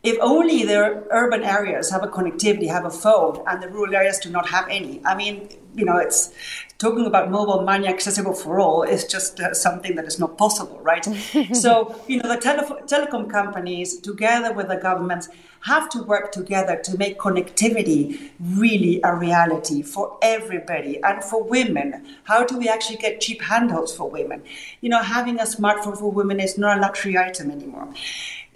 If 0.03 0.19
only 0.21 0.65
the 0.65 1.03
urban 1.11 1.45
areas 1.45 1.91
have 1.93 2.03
a 2.05 2.09
connectivity, 2.09 2.69
have 2.69 2.85
a 2.85 2.91
phone, 2.91 3.43
and 3.47 3.63
the 3.63 3.69
rural 3.69 3.95
areas 3.95 4.19
do 4.19 4.29
not 4.29 4.51
have 4.51 4.67
any. 4.69 5.01
I 5.07 5.17
mean, 5.17 5.49
you 5.75 5.87
know, 5.87 5.97
it's 5.97 6.33
talking 6.79 7.07
about 7.07 7.29
mobile 7.29 7.63
money 7.63 7.89
accessible 7.89 8.33
for 8.33 8.61
all 8.61 8.85
is 8.85 9.05
just 9.05 9.41
uh, 9.41 9.53
something 9.53 9.97
that 9.97 10.05
is 10.05 10.21
not 10.21 10.39
possible, 10.39 10.79
right? 10.81 11.05
so, 11.53 12.01
you 12.07 12.23
know, 12.23 12.29
the 12.29 12.41
tele- 12.41 12.83
telecom 12.87 13.29
companies, 13.29 13.99
together 13.99 14.53
with 14.53 14.69
the 14.69 14.77
governments, 14.77 15.29
have 15.63 15.89
to 15.89 16.01
work 16.05 16.31
together 16.31 16.77
to 16.77 16.97
make 16.97 17.19
connectivity 17.19 18.31
really 18.39 19.01
a 19.03 19.13
reality 19.13 19.83
for 19.83 20.17
everybody 20.23 21.03
and 21.03 21.25
for 21.25 21.43
women. 21.43 22.07
How 22.25 22.45
do 22.45 22.57
we 22.57 22.69
actually 22.69 22.99
get 22.99 23.21
cheap 23.21 23.43
handhelds 23.43 23.91
for 23.91 24.09
women? 24.09 24.45
You 24.81 24.91
know, 24.91 25.03
having 25.03 25.41
a 25.41 25.45
smartphone 25.45 25.99
for 25.99 26.13
women 26.13 26.39
is 26.39 26.57
not 26.57 26.79
a 26.79 26.81
luxury 26.81 27.19
item 27.19 27.51
anymore 27.51 27.89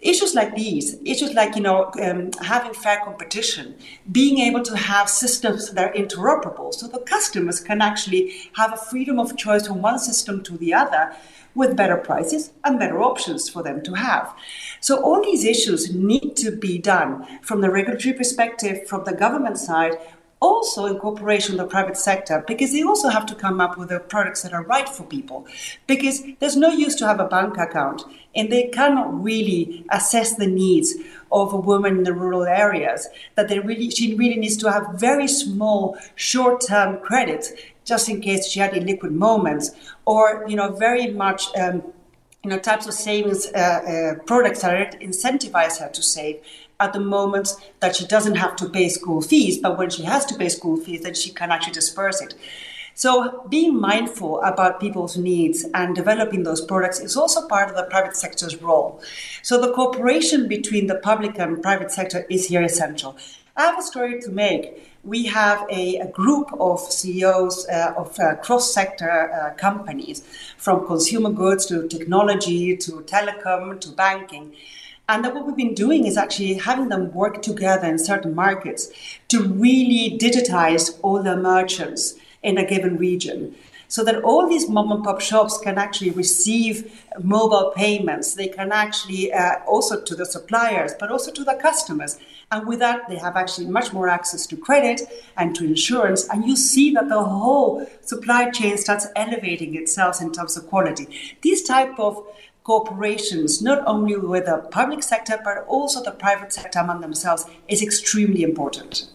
issues 0.03 0.35
like 0.35 0.55
these, 0.55 0.97
issues 1.05 1.33
like 1.33 1.57
you 1.57 1.62
know 1.62 1.91
um, 2.03 2.31
having 2.43 2.75
fair 2.75 3.01
competition, 3.05 3.75
being 4.11 4.38
able 4.38 4.62
to 4.62 4.77
have 4.77 5.09
systems 5.09 5.71
that 5.71 5.91
are 5.91 5.95
interoperable, 5.95 6.75
so 6.75 6.87
the 6.88 6.99
customers 7.01 7.61
can 7.61 7.81
actually 7.81 8.35
have 8.55 8.73
a 8.75 8.77
freedom 8.77 9.19
of 9.19 9.37
choice 9.37 9.67
from 9.67 9.81
one 9.81 9.99
system 9.99 10.43
to 10.43 10.59
the 10.59 10.75
other, 10.75 11.15
with 11.55 11.77
better 11.77 11.97
prices 11.97 12.51
and 12.65 12.79
better 12.79 13.01
options 13.01 13.49
for 13.49 13.62
them 13.62 13.83
to 13.83 13.95
have. 13.95 14.35
So 14.81 15.03
all 15.03 15.23
these 15.23 15.45
issues 15.45 15.95
need 15.95 16.37
to 16.37 16.51
be 16.51 16.79
done 16.79 17.41
from 17.43 17.61
the 17.61 17.71
regulatory 17.71 18.15
perspective, 18.15 18.88
from 18.88 19.05
the 19.05 19.12
government 19.12 19.59
side, 19.59 19.97
also 20.43 20.87
in 20.87 20.99
cooperation 20.99 21.55
with 21.55 21.65
the 21.65 21.71
private 21.71 21.97
sector 21.97 22.45
because 22.49 22.73
they 22.73 22.83
also 22.83 23.09
have 23.09 23.25
to 23.25 23.35
come 23.35 23.61
up 23.61 23.79
with 23.79 23.89
the 23.89 24.01
products 24.01 24.43
that 24.43 24.53
are 24.53 24.65
right 24.65 24.89
for 24.89 25.05
people. 25.05 25.47
Because 25.87 26.23
there's 26.41 26.57
no 26.57 26.69
use 26.69 26.97
to 26.97 27.07
have 27.07 27.21
a 27.21 27.29
bank 27.29 27.57
account 27.57 28.03
and 28.35 28.51
they 28.51 28.65
cannot 28.69 29.23
really 29.23 29.87
assess 29.91 30.35
the 30.35 30.47
needs 30.47 30.95
of 31.31 31.53
a 31.53 31.57
woman 31.57 31.99
in 31.99 32.03
the 32.03 32.13
rural 32.13 32.45
areas 32.45 33.09
that 33.37 33.49
they 33.49 33.61
really 33.61 33.89
she 33.91 34.15
really 34.17 34.37
needs 34.37 34.57
to 34.57 34.71
have 34.71 34.95
very 34.95 35.29
small 35.29 35.97
short-term 36.17 36.99
credit 37.01 37.47
just 37.85 38.09
in 38.09 38.21
case 38.21 38.47
she 38.49 38.61
had 38.61 38.73
illiquid 38.73 39.13
moments 39.13 39.71
or 40.05 40.45
you 40.49 40.57
know 40.57 40.73
very 40.73 41.11
much 41.11 41.55
um, 41.57 41.83
you 42.43 42.51
know 42.51 42.59
types 42.59 42.87
of 42.87 42.95
savings 42.95 43.47
uh, 43.55 43.59
uh, 43.59 44.23
products 44.25 44.63
that 44.63 45.01
incentivize 45.01 45.79
her 45.79 45.89
to 45.91 46.03
save 46.03 46.41
at 46.83 46.92
the 46.92 47.01
moment 47.01 47.55
that 47.81 47.97
she 47.97 48.07
doesn't 48.07 48.35
have 48.35 48.57
to 48.57 48.68
pay 48.68 48.88
school 48.88 49.23
fees, 49.23 49.59
but 49.59 49.79
when 49.79 49.88
she 49.88 50.03
has 50.03 50.27
to 50.27 50.35
pay 50.35 50.49
school 50.49 50.77
fees, 50.77 51.03
then 51.03 51.14
she 51.14 51.31
can 51.31 51.51
actually 51.53 51.73
disperse 51.73 52.21
it. 52.21 52.35
So, 52.95 53.47
being 53.49 53.81
mindful 53.81 54.42
about 54.42 54.79
people's 54.79 55.16
needs 55.16 55.64
and 55.73 55.97
developing 55.97 56.42
those 56.42 56.61
products 56.61 57.01
is 57.01 57.16
also 57.16 57.49
part 57.49 57.71
of 57.71 57.77
the 57.77 57.85
private 57.85 58.16
sector's 58.16 58.61
role. 58.61 59.01
So, 59.42 59.59
the 59.59 59.73
cooperation 59.73 60.47
between 60.47 60.88
the 60.88 60.97
public 60.97 61.38
and 61.38 61.62
private 61.62 61.90
sector 61.90 62.27
is 62.29 62.49
here 62.49 62.62
essential. 62.62 63.16
I 63.57 63.62
have 63.66 63.79
a 63.79 63.83
story 63.83 64.21
to 64.21 64.31
make. 64.31 64.88
We 65.05 65.27
have 65.27 65.66
a, 65.71 65.97
a 65.97 66.09
group 66.09 66.49
of 66.61 66.81
CEOs 66.81 67.66
uh, 67.68 67.95
of 67.97 68.18
uh, 68.18 68.37
cross 68.37 68.73
sector 68.73 69.33
uh, 69.33 69.55
companies, 69.55 70.23
from 70.59 70.87
consumer 70.87 71.31
goods 71.31 71.66
to 71.66 71.88
technology 71.88 72.77
to 72.77 72.92
telecom 73.14 73.81
to 73.81 73.88
banking. 73.90 74.55
And 75.09 75.25
that 75.25 75.35
what 75.35 75.47
we've 75.47 75.57
been 75.57 75.75
doing 75.75 76.07
is 76.07 76.17
actually 76.17 76.55
having 76.55 76.88
them 76.88 77.12
work 77.12 77.43
together 77.43 77.87
in 77.87 77.99
certain 77.99 78.35
markets 78.35 78.91
to 79.29 79.43
really 79.43 80.17
digitize 80.19 80.99
all 81.03 81.23
the 81.23 81.37
merchants 81.37 82.15
in 82.43 82.59
a 82.59 82.67
given 82.67 82.97
region 82.97 83.55
so 83.93 84.03
that 84.03 84.25
all 84.25 84.49
these 84.49 84.71
mom 84.71 84.91
and 84.91 85.05
pop 85.05 85.21
shops 85.21 85.59
can 85.59 85.77
actually 85.77 86.11
receive 86.12 87.05
mobile 87.23 87.75
payments. 87.77 88.35
They 88.37 88.49
can 88.49 88.73
actually 88.73 89.31
uh, 89.31 89.57
also 89.67 90.01
to 90.01 90.15
the 90.15 90.25
suppliers, 90.25 90.93
but 90.99 91.11
also 91.11 91.31
to 91.31 91.45
the 91.45 91.59
customers. 91.61 92.19
And 92.51 92.67
with 92.67 92.79
that, 92.79 93.07
they 93.11 93.17
have 93.17 93.37
actually 93.37 93.67
much 93.67 93.93
more 93.93 94.09
access 94.09 94.47
to 94.47 94.57
credit 94.57 95.03
and 95.37 95.55
to 95.57 95.67
insurance. 95.67 96.27
And 96.31 96.49
you 96.49 96.57
see 96.57 96.95
that 96.95 97.11
the 97.11 97.23
whole 97.23 97.87
supply 98.01 98.49
chain 98.49 98.79
starts 98.79 99.09
elevating 99.15 99.77
itself 99.77 100.23
in 100.23 100.33
terms 100.33 100.57
of 100.57 100.69
quality. 100.69 101.37
These 101.43 101.62
type 101.62 101.99
of 101.99 102.27
corporations, 102.64 103.61
not 103.61 103.83
only 103.87 104.16
with 104.16 104.46
the 104.46 104.59
public 104.70 105.03
sector, 105.03 105.38
but 105.42 105.64
also 105.66 106.03
the 106.03 106.11
private 106.11 106.53
sector 106.53 106.79
among 106.79 107.01
themselves, 107.01 107.46
is 107.68 107.83
extremely 107.83 108.42
important 108.42 109.09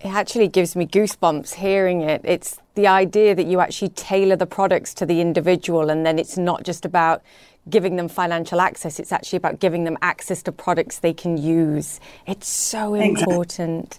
it 0.00 0.12
actually 0.12 0.48
gives 0.48 0.76
me 0.76 0.86
goosebumps 0.86 1.54
hearing 1.54 2.02
it. 2.02 2.20
It's 2.22 2.58
the 2.74 2.86
idea 2.86 3.34
that 3.34 3.46
you 3.46 3.60
actually 3.60 3.88
tailor 3.90 4.36
the 4.36 4.46
products 4.46 4.94
to 4.94 5.06
the 5.06 5.20
individual, 5.20 5.90
and 5.90 6.04
then 6.04 6.18
it's 6.18 6.36
not 6.36 6.62
just 6.64 6.84
about 6.84 7.22
giving 7.68 7.96
them 7.96 8.08
financial 8.08 8.60
access, 8.60 9.00
it's 9.00 9.10
actually 9.10 9.38
about 9.38 9.58
giving 9.58 9.84
them 9.84 9.96
access 10.02 10.42
to 10.44 10.52
products 10.52 11.00
they 11.00 11.12
can 11.12 11.36
use. 11.36 11.98
It's 12.26 12.48
so 12.48 12.94
important. 12.94 13.98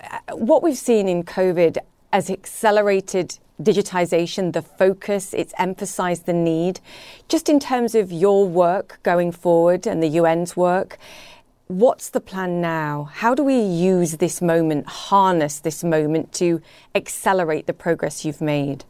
Exactly. 0.00 0.38
What 0.46 0.62
we've 0.62 0.78
seen 0.78 1.06
in 1.06 1.24
COVID 1.24 1.76
has 2.12 2.30
accelerated 2.30 3.38
digitization, 3.60 4.52
the 4.52 4.62
focus, 4.62 5.34
it's 5.34 5.54
emphasized 5.58 6.26
the 6.26 6.32
need. 6.32 6.80
Just 7.28 7.48
in 7.48 7.60
terms 7.60 7.94
of 7.94 8.10
your 8.10 8.46
work 8.46 8.98
going 9.02 9.32
forward 9.32 9.86
and 9.86 10.02
the 10.02 10.18
UN's 10.18 10.56
work, 10.56 10.98
What's 11.70 12.08
the 12.08 12.20
plan 12.20 12.60
now? 12.60 13.04
How 13.12 13.32
do 13.32 13.44
we 13.44 13.60
use 13.60 14.16
this 14.16 14.42
moment, 14.42 14.88
harness 14.88 15.60
this 15.60 15.84
moment 15.84 16.32
to 16.32 16.60
accelerate 16.96 17.68
the 17.68 17.72
progress 17.72 18.24
you've 18.24 18.40
made? 18.40 18.84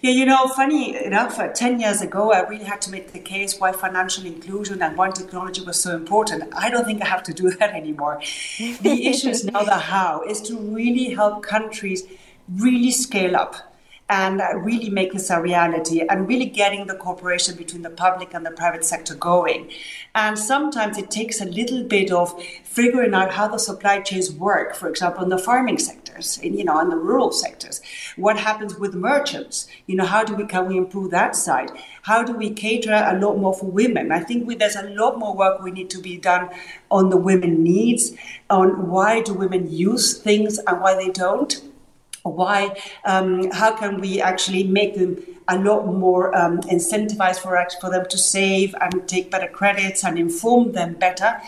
Yeah, 0.00 0.12
you 0.12 0.24
know, 0.24 0.48
funny 0.48 0.96
enough, 1.04 1.38
uh, 1.38 1.48
10 1.48 1.80
years 1.80 2.00
ago, 2.00 2.32
I 2.32 2.48
really 2.48 2.64
had 2.64 2.80
to 2.82 2.90
make 2.90 3.12
the 3.12 3.18
case 3.18 3.58
why 3.58 3.72
financial 3.72 4.24
inclusion 4.24 4.80
and 4.80 4.96
why 4.96 5.10
technology 5.10 5.62
was 5.62 5.78
so 5.78 5.94
important. 5.94 6.44
I 6.56 6.70
don't 6.70 6.86
think 6.86 7.02
I 7.02 7.06
have 7.08 7.22
to 7.24 7.34
do 7.34 7.50
that 7.58 7.74
anymore. 7.74 8.22
the 8.58 9.06
issue 9.06 9.28
is 9.28 9.44
now 9.44 9.64
the 9.64 9.76
how, 9.76 10.22
is 10.22 10.40
to 10.42 10.56
really 10.56 11.10
help 11.12 11.42
countries 11.42 12.04
really 12.48 12.90
scale 12.90 13.36
up 13.36 13.74
and 14.10 14.40
uh, 14.42 14.54
really 14.56 14.90
make 14.90 15.12
this 15.12 15.30
a 15.30 15.40
reality 15.40 16.02
and 16.06 16.28
really 16.28 16.44
getting 16.44 16.86
the 16.86 16.94
cooperation 16.94 17.56
between 17.56 17.80
the 17.80 17.90
public 17.90 18.34
and 18.34 18.44
the 18.44 18.50
private 18.50 18.84
sector 18.84 19.14
going. 19.14 19.70
And 20.14 20.38
sometimes 20.38 20.98
it 20.98 21.10
takes 21.10 21.40
a 21.40 21.46
little 21.46 21.82
bit 21.82 22.12
of 22.12 22.40
figuring 22.64 23.14
out 23.14 23.32
how 23.32 23.48
the 23.48 23.58
supply 23.58 24.00
chains 24.02 24.30
work, 24.30 24.74
for 24.74 24.88
example, 24.88 25.22
in 25.22 25.30
the 25.30 25.38
farming 25.38 25.78
sectors, 25.78 26.38
in, 26.38 26.56
you 26.58 26.64
know, 26.64 26.78
in 26.80 26.90
the 26.90 26.96
rural 26.96 27.32
sectors. 27.32 27.80
What 28.16 28.38
happens 28.38 28.76
with 28.78 28.94
merchants? 28.94 29.68
You 29.86 29.96
know, 29.96 30.04
how 30.04 30.22
do 30.22 30.34
we, 30.34 30.44
can 30.44 30.68
we 30.68 30.76
improve 30.76 31.10
that 31.12 31.34
side? 31.34 31.70
How 32.02 32.22
do 32.22 32.34
we 32.34 32.50
cater 32.50 32.92
a 32.92 33.18
lot 33.18 33.38
more 33.38 33.54
for 33.54 33.66
women? 33.70 34.12
I 34.12 34.20
think 34.20 34.46
we, 34.46 34.54
there's 34.54 34.76
a 34.76 34.90
lot 34.90 35.18
more 35.18 35.34
work 35.34 35.62
we 35.62 35.70
need 35.70 35.88
to 35.90 35.98
be 35.98 36.18
done 36.18 36.50
on 36.90 37.08
the 37.08 37.16
women 37.16 37.62
needs, 37.62 38.12
on 38.50 38.90
why 38.90 39.22
do 39.22 39.32
women 39.32 39.72
use 39.72 40.18
things 40.18 40.58
and 40.58 40.82
why 40.82 40.94
they 40.94 41.08
don't 41.08 41.62
why 42.24 42.74
um, 43.04 43.50
how 43.50 43.76
can 43.76 44.00
we 44.00 44.20
actually 44.20 44.64
make 44.64 44.94
them 44.94 45.22
a 45.46 45.58
lot 45.58 45.86
more 45.86 46.34
um, 46.34 46.58
incentivized 46.62 47.38
for 47.38 47.54
for 47.80 47.90
them 47.90 48.06
to 48.08 48.16
save 48.16 48.74
and 48.80 49.06
take 49.06 49.30
better 49.30 49.46
credits 49.46 50.02
and 50.04 50.18
inform 50.18 50.72
them 50.72 50.94
better? 50.94 51.38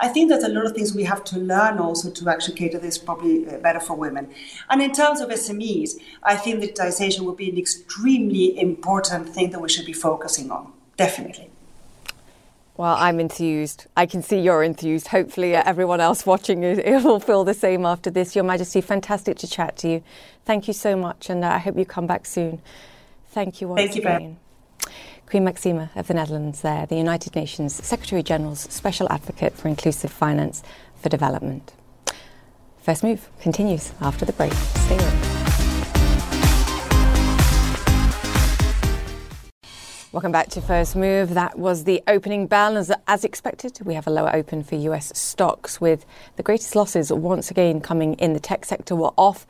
I 0.00 0.08
think 0.08 0.28
there's 0.28 0.42
a 0.42 0.48
lot 0.48 0.66
of 0.66 0.72
things 0.72 0.92
we 0.94 1.04
have 1.04 1.22
to 1.24 1.38
learn 1.38 1.78
also 1.78 2.10
to 2.10 2.28
actually 2.28 2.56
cater 2.56 2.78
this 2.78 2.98
probably 2.98 3.46
uh, 3.46 3.58
better 3.58 3.80
for 3.80 3.94
women. 3.94 4.28
And 4.68 4.82
in 4.82 4.92
terms 4.92 5.20
of 5.20 5.30
smes 5.30 5.94
i 6.22 6.36
think 6.36 6.62
digitization 6.62 7.20
will 7.20 7.34
be 7.34 7.50
an 7.50 7.58
extremely 7.58 8.58
important 8.58 9.28
thing 9.28 9.50
that 9.50 9.60
we 9.60 9.68
should 9.68 9.86
be 9.86 9.92
focusing 9.92 10.50
on. 10.50 10.72
Definitely 10.96 11.53
well, 12.76 12.96
I'm 12.98 13.20
enthused. 13.20 13.86
I 13.96 14.06
can 14.06 14.22
see 14.22 14.38
you're 14.40 14.64
enthused. 14.64 15.08
Hopefully, 15.08 15.54
uh, 15.54 15.62
everyone 15.64 16.00
else 16.00 16.26
watching 16.26 16.64
it, 16.64 16.84
will 17.04 17.20
feel 17.20 17.44
the 17.44 17.54
same 17.54 17.86
after 17.86 18.10
this. 18.10 18.34
Your 18.34 18.44
Majesty, 18.44 18.80
fantastic 18.80 19.38
to 19.38 19.46
chat 19.46 19.76
to 19.78 19.88
you. 19.88 20.02
Thank 20.44 20.66
you 20.66 20.74
so 20.74 20.96
much, 20.96 21.30
and 21.30 21.44
uh, 21.44 21.48
I 21.48 21.58
hope 21.58 21.78
you 21.78 21.84
come 21.84 22.06
back 22.06 22.26
soon. 22.26 22.60
Thank 23.28 23.60
you 23.60 23.68
once 23.68 23.80
Thank 23.80 23.96
you, 23.96 24.02
again. 24.02 24.36
Queen 25.26 25.44
Maxima 25.44 25.90
of 25.94 26.06
the 26.08 26.14
Netherlands, 26.14 26.60
there, 26.60 26.86
the 26.86 26.96
United 26.96 27.34
Nations 27.34 27.74
Secretary 27.74 28.22
General's 28.22 28.60
Special 28.60 29.10
Advocate 29.10 29.54
for 29.54 29.68
Inclusive 29.68 30.10
Finance 30.10 30.62
for 30.96 31.08
Development. 31.08 31.72
First 32.80 33.02
Move 33.02 33.28
continues 33.40 33.92
after 34.00 34.24
the 34.24 34.32
break. 34.32 34.52
Stay 34.52 34.96
with 34.96 35.23
Welcome 40.14 40.30
back 40.30 40.50
to 40.50 40.60
First 40.60 40.94
Move. 40.94 41.34
That 41.34 41.58
was 41.58 41.82
the 41.82 42.00
opening 42.06 42.46
bell. 42.46 42.76
As, 42.76 42.92
as, 43.08 43.24
expected, 43.24 43.80
we 43.84 43.94
have 43.94 44.06
a 44.06 44.10
lower 44.10 44.32
open 44.32 44.62
for 44.62 44.76
US 44.76 45.10
stocks, 45.18 45.80
with 45.80 46.06
the 46.36 46.42
greatest 46.44 46.76
losses 46.76 47.12
once 47.12 47.50
again 47.50 47.80
coming 47.80 48.14
in 48.14 48.32
the 48.32 48.38
tech 48.38 48.64
sector. 48.64 48.94
We're 48.94 49.10
off 49.18 49.44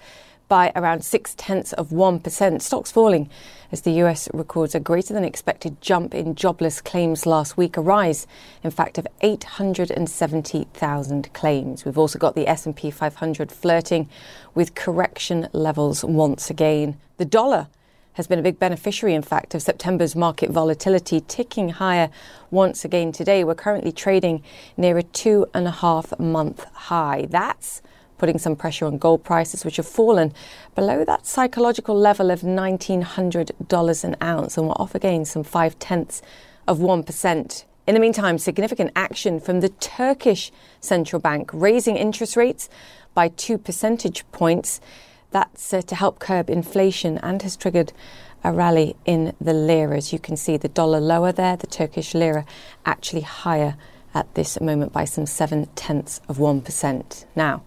by 0.48 0.72
around 0.74 1.04
six 1.04 1.34
tenths 1.36 1.74
of 1.74 1.90
1%. 1.90 2.62
Stocks 2.62 2.90
falling 2.90 3.28
as 3.72 3.82
the 3.82 3.90
US 4.04 4.26
records 4.32 4.74
a 4.74 4.80
greater 4.80 5.12
than 5.12 5.22
expected 5.22 5.82
jump 5.82 6.14
in 6.14 6.34
jobless 6.34 6.80
claims 6.80 7.26
last 7.26 7.58
week, 7.58 7.76
a 7.76 7.82
rise, 7.82 8.26
in 8.62 8.70
fact, 8.70 8.96
of 8.96 9.06
870,000 9.20 11.30
claims. 11.34 11.84
We've 11.84 11.98
also 11.98 12.18
got 12.18 12.34
the 12.34 12.48
S&P 12.48 12.90
500 12.90 13.52
flirting 13.52 14.08
with 14.54 14.74
correction 14.74 15.46
levels 15.52 16.02
once 16.02 16.48
again. 16.48 16.96
The 17.18 17.26
dollar 17.26 17.68
has 18.14 18.26
been 18.26 18.38
a 18.38 18.42
big 18.42 18.58
beneficiary, 18.58 19.14
in 19.14 19.22
fact, 19.22 19.54
of 19.54 19.62
September's 19.62 20.16
market 20.16 20.50
volatility 20.50 21.20
ticking 21.20 21.68
higher 21.70 22.10
once 22.50 22.84
again 22.84 23.12
today. 23.12 23.44
We're 23.44 23.54
currently 23.54 23.92
trading 23.92 24.42
near 24.76 24.96
a 24.98 25.02
two 25.02 25.46
and 25.52 25.66
a 25.66 25.72
half 25.72 26.18
month 26.18 26.64
high. 26.72 27.26
That's 27.28 27.82
putting 28.18 28.38
some 28.38 28.56
pressure 28.56 28.86
on 28.86 28.98
gold 28.98 29.24
prices, 29.24 29.64
which 29.64 29.76
have 29.76 29.86
fallen 29.86 30.32
below 30.74 31.04
that 31.04 31.26
psychological 31.26 31.96
level 31.96 32.30
of 32.30 32.40
$1,900 32.40 34.04
an 34.04 34.16
ounce, 34.22 34.56
and 34.56 34.68
we're 34.68 34.74
off 34.74 34.94
again 34.94 35.24
some 35.24 35.42
five 35.42 35.78
tenths 35.78 36.22
of 36.66 36.78
1%. 36.78 37.64
In 37.86 37.94
the 37.94 38.00
meantime, 38.00 38.38
significant 38.38 38.92
action 38.96 39.40
from 39.40 39.60
the 39.60 39.68
Turkish 39.68 40.50
central 40.80 41.20
bank, 41.20 41.50
raising 41.52 41.96
interest 41.96 42.36
rates 42.36 42.70
by 43.12 43.28
two 43.28 43.58
percentage 43.58 44.24
points. 44.32 44.80
That's 45.34 45.74
uh, 45.74 45.82
to 45.82 45.96
help 45.96 46.20
curb 46.20 46.48
inflation 46.48 47.18
and 47.18 47.42
has 47.42 47.56
triggered 47.56 47.92
a 48.44 48.52
rally 48.52 48.94
in 49.04 49.34
the 49.40 49.52
lira. 49.52 49.96
As 49.96 50.12
you 50.12 50.20
can 50.20 50.36
see, 50.36 50.56
the 50.56 50.68
dollar 50.68 51.00
lower 51.00 51.32
there, 51.32 51.56
the 51.56 51.66
Turkish 51.66 52.14
lira 52.14 52.46
actually 52.86 53.22
higher 53.22 53.76
at 54.14 54.32
this 54.36 54.60
moment 54.60 54.92
by 54.92 55.04
some 55.04 55.26
seven 55.26 55.66
tenths 55.74 56.20
of 56.28 56.38
1%. 56.38 57.24
Now, 57.34 57.64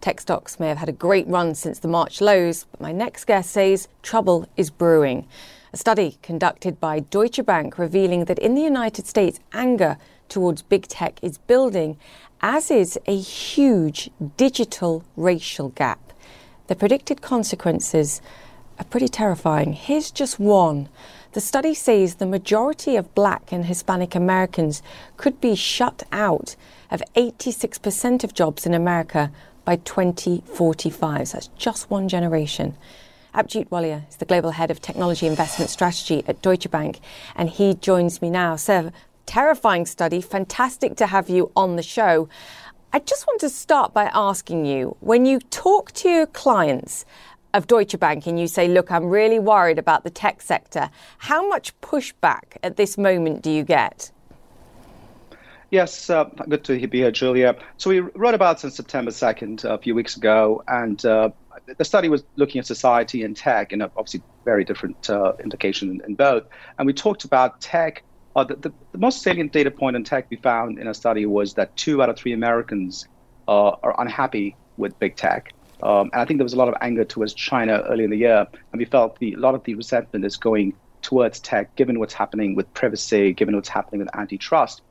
tech 0.00 0.22
stocks 0.22 0.58
may 0.58 0.68
have 0.68 0.78
had 0.78 0.88
a 0.88 0.92
great 0.92 1.28
run 1.28 1.54
since 1.54 1.78
the 1.78 1.88
March 1.88 2.22
lows, 2.22 2.64
but 2.70 2.80
my 2.80 2.90
next 2.90 3.26
guest 3.26 3.50
says 3.50 3.86
trouble 4.02 4.48
is 4.56 4.70
brewing. 4.70 5.28
A 5.74 5.76
study 5.76 6.16
conducted 6.22 6.80
by 6.80 7.00
Deutsche 7.00 7.44
Bank 7.44 7.76
revealing 7.76 8.24
that 8.24 8.38
in 8.38 8.54
the 8.54 8.62
United 8.62 9.06
States, 9.06 9.40
anger 9.52 9.98
towards 10.30 10.62
big 10.62 10.88
tech 10.88 11.18
is 11.20 11.36
building, 11.36 11.98
as 12.40 12.70
is 12.70 12.98
a 13.04 13.18
huge 13.18 14.08
digital 14.38 15.04
racial 15.16 15.68
gap. 15.68 16.09
The 16.70 16.76
predicted 16.76 17.20
consequences 17.20 18.22
are 18.78 18.84
pretty 18.84 19.08
terrifying. 19.08 19.72
Here's 19.72 20.12
just 20.12 20.38
one. 20.38 20.88
The 21.32 21.40
study 21.40 21.74
says 21.74 22.14
the 22.14 22.26
majority 22.26 22.94
of 22.94 23.12
black 23.12 23.50
and 23.50 23.64
Hispanic 23.64 24.14
Americans 24.14 24.80
could 25.16 25.40
be 25.40 25.56
shut 25.56 26.04
out 26.12 26.54
of 26.88 27.02
86% 27.16 28.22
of 28.22 28.34
jobs 28.34 28.66
in 28.66 28.72
America 28.72 29.32
by 29.64 29.78
2045. 29.78 31.26
So 31.26 31.38
that's 31.38 31.48
just 31.58 31.90
one 31.90 32.08
generation. 32.08 32.76
Apjit 33.34 33.68
Walia 33.70 34.08
is 34.08 34.18
the 34.18 34.24
global 34.24 34.52
head 34.52 34.70
of 34.70 34.80
technology 34.80 35.26
investment 35.26 35.72
strategy 35.72 36.22
at 36.28 36.40
Deutsche 36.40 36.70
Bank, 36.70 37.00
and 37.34 37.50
he 37.50 37.74
joins 37.74 38.22
me 38.22 38.30
now. 38.30 38.54
So, 38.54 38.92
terrifying 39.26 39.86
study. 39.86 40.20
Fantastic 40.20 40.94
to 40.96 41.06
have 41.08 41.28
you 41.28 41.50
on 41.56 41.74
the 41.74 41.82
show. 41.82 42.28
I 42.92 42.98
just 42.98 43.24
want 43.28 43.40
to 43.42 43.48
start 43.48 43.94
by 43.94 44.10
asking 44.12 44.66
you 44.66 44.96
when 44.98 45.24
you 45.24 45.38
talk 45.38 45.92
to 45.92 46.08
your 46.08 46.26
clients 46.26 47.04
of 47.54 47.68
Deutsche 47.68 47.96
Bank 48.00 48.26
and 48.26 48.38
you 48.38 48.48
say, 48.48 48.66
look, 48.66 48.90
I'm 48.90 49.04
really 49.04 49.38
worried 49.38 49.78
about 49.78 50.02
the 50.02 50.10
tech 50.10 50.42
sector, 50.42 50.90
how 51.18 51.48
much 51.48 51.78
pushback 51.82 52.56
at 52.64 52.76
this 52.76 52.98
moment 52.98 53.42
do 53.42 53.50
you 53.50 53.62
get? 53.62 54.10
Yes, 55.70 56.10
uh, 56.10 56.24
good 56.48 56.64
to 56.64 56.88
be 56.88 56.98
here, 56.98 57.12
Julia. 57.12 57.56
So 57.76 57.90
we 57.90 58.00
wrote 58.00 58.34
about 58.34 58.64
on 58.64 58.72
September 58.72 59.12
2nd, 59.12 59.64
a 59.64 59.78
few 59.78 59.94
weeks 59.94 60.16
ago, 60.16 60.64
and 60.66 61.04
uh, 61.04 61.30
the 61.76 61.84
study 61.84 62.08
was 62.08 62.24
looking 62.34 62.58
at 62.58 62.66
society 62.66 63.22
and 63.22 63.36
tech, 63.36 63.70
and 63.70 63.84
obviously 63.84 64.20
very 64.44 64.64
different 64.64 65.08
uh, 65.08 65.34
indication 65.44 65.90
in, 65.90 66.00
in, 66.06 66.14
both. 66.16 66.42
And 66.76 66.86
we 66.86 66.92
talked 66.92 67.22
about 67.22 67.60
tech. 67.60 68.02
Uh, 68.36 68.44
the, 68.44 68.56
the, 68.56 68.72
the, 68.92 68.98
most 68.98 69.22
salient 69.22 69.52
data 69.52 69.70
point 69.70 69.96
on 69.96 70.04
tech 70.04 70.26
we 70.30 70.36
found 70.36 70.78
in 70.78 70.86
a 70.86 70.94
study 70.94 71.26
was 71.26 71.54
that 71.54 71.76
two 71.76 72.00
out 72.02 72.08
of 72.08 72.16
three 72.16 72.32
Americans 72.32 73.08
uh, 73.48 73.70
are 73.82 74.00
unhappy 74.00 74.54
with 74.76 74.96
big 75.00 75.16
tech. 75.16 75.52
Um, 75.82 76.10
and 76.12 76.20
I 76.20 76.24
think 76.24 76.38
there 76.38 76.44
was 76.44 76.52
a 76.52 76.58
lot 76.58 76.68
of 76.68 76.74
anger 76.80 77.04
towards 77.04 77.34
China 77.34 77.82
early 77.88 78.04
in 78.04 78.10
the 78.10 78.16
year, 78.16 78.46
and 78.72 78.78
we 78.78 78.84
felt 78.84 79.18
the, 79.18 79.32
a 79.32 79.38
lot 79.38 79.54
of 79.54 79.64
the 79.64 79.74
resentment 79.74 80.24
is 80.24 80.36
going 80.36 80.74
towards 81.02 81.40
tech, 81.40 81.74
given 81.76 81.98
what's 81.98 82.14
happening 82.14 82.54
with 82.54 82.72
privacy, 82.74 83.32
given 83.32 83.56
what's 83.56 83.68
happening 83.68 84.00
with 84.00 84.14
antitrust. 84.14 84.82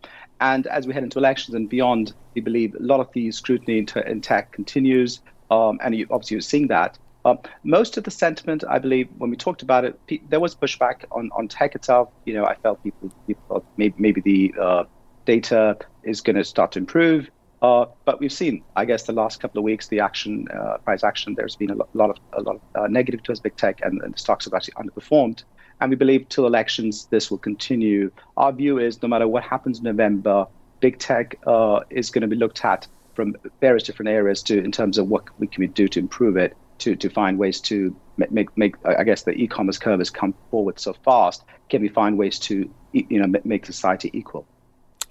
And 0.42 0.68
as 0.68 0.88
we 0.88 0.94
head 0.94 1.04
into 1.04 1.20
elections 1.20 1.56
and 1.56 1.70
beyond, 1.70 2.14
we 2.34 2.42
believe 2.42 2.76
a 2.76 2.82
lot 2.82 3.00
of 3.00 3.12
the 3.14 3.32
scrutiny 3.32 3.86
in 4.06 4.22
tech 4.22 4.52
continues. 4.52 5.22
Um, 5.52 5.80
and 5.84 5.96
you, 5.96 6.08
obviously, 6.12 6.36
you're 6.36 6.42
seeing 6.42 6.68
that. 6.68 6.98
Um, 7.30 7.40
most 7.64 7.98
of 7.98 8.04
the 8.04 8.12
sentiment, 8.12 8.64
I 8.68 8.80
believe, 8.80 9.10
when 9.18 9.30
we 9.30 9.36
talked 9.36 9.62
about 9.62 9.86
it, 9.86 10.00
pe- 10.08 10.22
there 10.30 10.40
was 10.40 10.56
pushback 10.56 11.06
on, 11.12 11.30
on 11.34 11.48
tech 11.48 11.76
itself. 11.76 12.10
You 12.26 12.34
know, 12.34 12.46
I 12.46 12.56
felt 12.56 12.84
people, 12.84 13.12
people 13.28 13.44
thought 13.48 13.66
maybe, 13.78 13.96
maybe 13.98 14.22
the 14.22 14.54
uh, 14.60 14.84
data 15.26 15.78
is 16.04 16.22
going 16.22 16.36
to 16.36 16.44
start 16.44 16.72
to 16.74 16.80
improve. 16.80 17.30
Uh, 17.62 17.86
but 18.06 18.20
we've 18.20 18.32
seen, 18.32 18.64
I 18.76 18.86
guess, 18.86 19.04
the 19.04 19.14
last 19.14 19.42
couple 19.42 19.60
of 19.60 19.64
weeks, 19.64 19.88
the 19.90 20.00
action, 20.00 20.48
uh, 20.50 20.78
price 20.78 21.04
action. 21.04 21.36
There's 21.36 21.58
been 21.58 21.72
a 21.72 21.76
lot, 21.94 22.10
of 22.10 22.18
a 22.34 22.42
lot 22.42 22.56
of 22.56 22.84
uh, 22.84 22.88
negative 22.88 23.22
towards 23.22 23.42
big 23.42 23.58
tech, 23.58 23.82
and, 23.84 24.02
and, 24.02 24.14
the 24.14 24.18
stocks 24.18 24.46
have 24.46 24.54
actually 24.54 24.76
underperformed. 24.76 25.44
And 25.82 25.90
we 25.90 25.98
believe 25.98 26.30
till 26.30 26.48
elections, 26.48 27.08
this 27.12 27.30
will 27.30 27.38
continue. 27.38 28.12
Our 28.38 28.54
view 28.54 28.80
is 28.80 29.02
no 29.02 29.10
matter 29.10 29.28
what 29.28 29.44
happens 29.44 29.80
in 29.80 29.84
November, 29.84 30.46
big 30.80 31.00
tech 31.00 31.38
uh, 31.46 31.82
is 31.90 32.10
going 32.10 32.22
to 32.22 32.28
be 32.28 32.38
looked 32.38 32.64
at 32.64 32.88
from 33.14 33.36
various 33.60 33.84
different 33.84 34.10
areas 34.10 34.42
to 34.44 34.64
in 34.64 34.72
terms 34.72 34.98
of 34.98 35.10
what 35.10 35.26
we 35.40 35.48
can 35.48 35.70
do 35.72 35.90
to 35.90 36.00
improve 36.00 36.38
it, 36.38 36.56
to, 36.80 36.96
to 36.96 37.10
find 37.10 37.38
ways 37.38 37.62
to 37.62 37.96
make, 38.18 38.56
make, 38.58 38.76
I 38.86 39.04
guess 39.04 39.24
the 39.24 39.32
e-commerce 39.32 39.78
curve 39.78 40.00
has 40.00 40.10
come 40.10 40.34
forward 40.52 40.80
so 40.80 40.94
fast. 40.94 41.44
Can 41.70 41.82
we 41.82 41.88
find 41.90 42.18
ways 42.18 42.40
to 42.40 42.70
you 42.94 43.20
know 43.20 43.40
make 43.44 43.66
society 43.66 44.10
equal? 44.14 44.46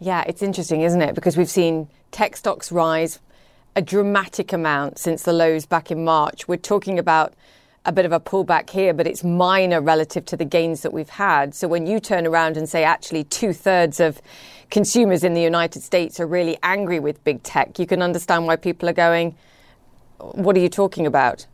Yeah, 0.01 0.25
it's 0.27 0.43
interesting, 0.43 0.83
isn't 0.83 1.03
it? 1.03 1.15
Because 1.15 1.37
we've 1.37 1.51
seen 1.51 1.89
tech 2.11 2.37
stocks 2.37 2.71
rise 2.71 3.21
a 3.77 3.83
dramatic 3.83 4.53
amount 4.53 4.99
since 4.99 5.23
the 5.23 5.33
lows 5.33 5.67
back 5.67 5.91
in 5.91 6.05
March. 6.05 6.49
We're 6.49 6.57
talking 6.57 6.99
about 6.99 7.35
a 7.85 7.93
bit 7.93 8.05
of 8.05 8.13
a 8.13 8.21
pullback 8.21 8.71
here, 8.71 8.93
but 8.93 9.07
it's 9.07 9.23
minor 9.23 9.81
relative 9.81 10.25
to 10.27 10.37
the 10.37 10.45
gains 10.45 10.83
that 10.83 10.93
we've 10.93 11.09
had. 11.09 11.55
So 11.55 11.69
when 11.69 11.87
you 11.87 12.01
turn 12.01 12.27
around 12.27 12.57
and 12.57 12.69
say 12.69 12.85
actually 12.85 13.25
two 13.25 13.53
thirds 13.53 14.01
of 14.01 14.21
consumers 14.71 15.25
in 15.25 15.35
the 15.35 15.41
United 15.41 15.83
States 15.83 16.19
are 16.21 16.27
really 16.27 16.59
angry 16.63 17.01
with 17.01 17.23
big 17.25 17.43
tech, 17.43 17.79
you 17.79 17.87
can 17.87 18.03
understand 18.03 18.47
why 18.47 18.57
people 18.57 18.89
are 18.89 18.95
going, 18.95 19.37
What 20.19 20.57
are 20.57 20.61
you 20.61 20.69
talking 20.69 21.07
about? 21.07 21.47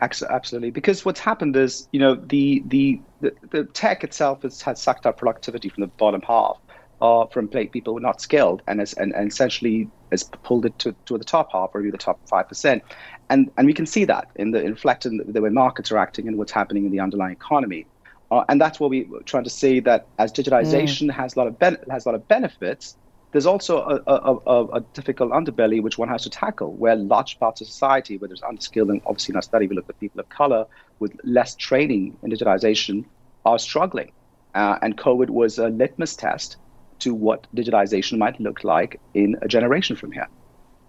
Absolutely, 0.00 0.70
because 0.70 1.04
what's 1.04 1.20
happened 1.20 1.56
is, 1.56 1.88
you 1.92 2.00
know, 2.00 2.14
the 2.14 2.62
the 2.66 3.00
the, 3.20 3.32
the 3.50 3.64
tech 3.64 4.04
itself 4.04 4.42
has, 4.42 4.60
has 4.62 4.80
sucked 4.80 5.06
up 5.06 5.18
productivity 5.18 5.68
from 5.68 5.82
the 5.82 5.86
bottom 5.86 6.22
half, 6.22 6.58
uh, 7.00 7.26
from 7.26 7.48
people 7.48 7.92
who 7.92 7.98
are 7.98 8.00
not 8.00 8.20
skilled, 8.20 8.62
and, 8.66 8.80
has, 8.80 8.92
and, 8.94 9.14
and 9.14 9.30
essentially 9.30 9.88
has 10.10 10.22
pulled 10.22 10.66
it 10.66 10.78
to, 10.78 10.94
to 11.06 11.16
the 11.18 11.24
top 11.24 11.52
half, 11.52 11.70
or 11.74 11.80
maybe 11.80 11.90
the 11.90 11.98
top 11.98 12.18
five 12.28 12.48
percent 12.48 12.82
and 13.28 13.50
and 13.56 13.66
we 13.66 13.72
can 13.72 13.86
see 13.86 14.04
that 14.04 14.28
in 14.36 14.50
the 14.50 14.62
reflected 14.62 15.12
in 15.12 15.18
the, 15.18 15.24
the 15.24 15.42
way 15.42 15.50
markets 15.50 15.90
are 15.90 15.98
acting 15.98 16.28
and 16.28 16.38
what's 16.38 16.52
happening 16.52 16.84
in 16.84 16.92
the 16.92 17.00
underlying 17.00 17.32
economy. 17.32 17.86
Uh, 18.30 18.44
and 18.48 18.60
that's 18.60 18.80
what 18.80 18.90
we're 18.90 19.06
trying 19.24 19.44
to 19.44 19.50
say 19.50 19.78
that 19.78 20.06
as 20.18 20.32
digitization 20.32 21.08
mm. 21.08 21.12
has 21.12 21.36
a 21.36 21.38
lot 21.38 21.46
of 21.46 21.58
ben- 21.58 21.78
has 21.90 22.06
a 22.06 22.08
lot 22.08 22.14
of 22.14 22.26
benefits, 22.28 22.96
there's 23.36 23.44
also 23.44 23.80
a, 23.80 24.02
a, 24.06 24.36
a, 24.46 24.64
a, 24.78 24.80
difficult 24.94 25.30
underbelly 25.30 25.82
which 25.82 25.98
one 25.98 26.08
has 26.08 26.22
to 26.22 26.30
tackle, 26.30 26.72
where 26.72 26.96
large 26.96 27.38
parts 27.38 27.60
of 27.60 27.66
society, 27.66 28.16
where 28.16 28.28
there's 28.28 28.40
unskilled, 28.40 28.88
and 28.88 29.02
obviously 29.04 29.32
in 29.32 29.36
our 29.36 29.42
study 29.42 29.66
we 29.66 29.76
look 29.76 29.86
at 29.90 30.00
people 30.00 30.18
of 30.20 30.28
color 30.30 30.66
with 31.00 31.12
less 31.22 31.54
training 31.54 32.16
in 32.22 32.30
digitization, 32.30 33.04
are 33.44 33.58
struggling. 33.58 34.10
Uh, 34.54 34.78
and 34.80 34.96
COVID 34.96 35.28
was 35.28 35.58
a 35.58 35.68
litmus 35.68 36.16
test 36.16 36.56
to 37.00 37.12
what 37.12 37.46
digitization 37.54 38.16
might 38.16 38.40
look 38.40 38.64
like 38.64 38.98
in 39.12 39.36
a 39.42 39.48
generation 39.48 39.96
from 39.96 40.12
here 40.12 40.28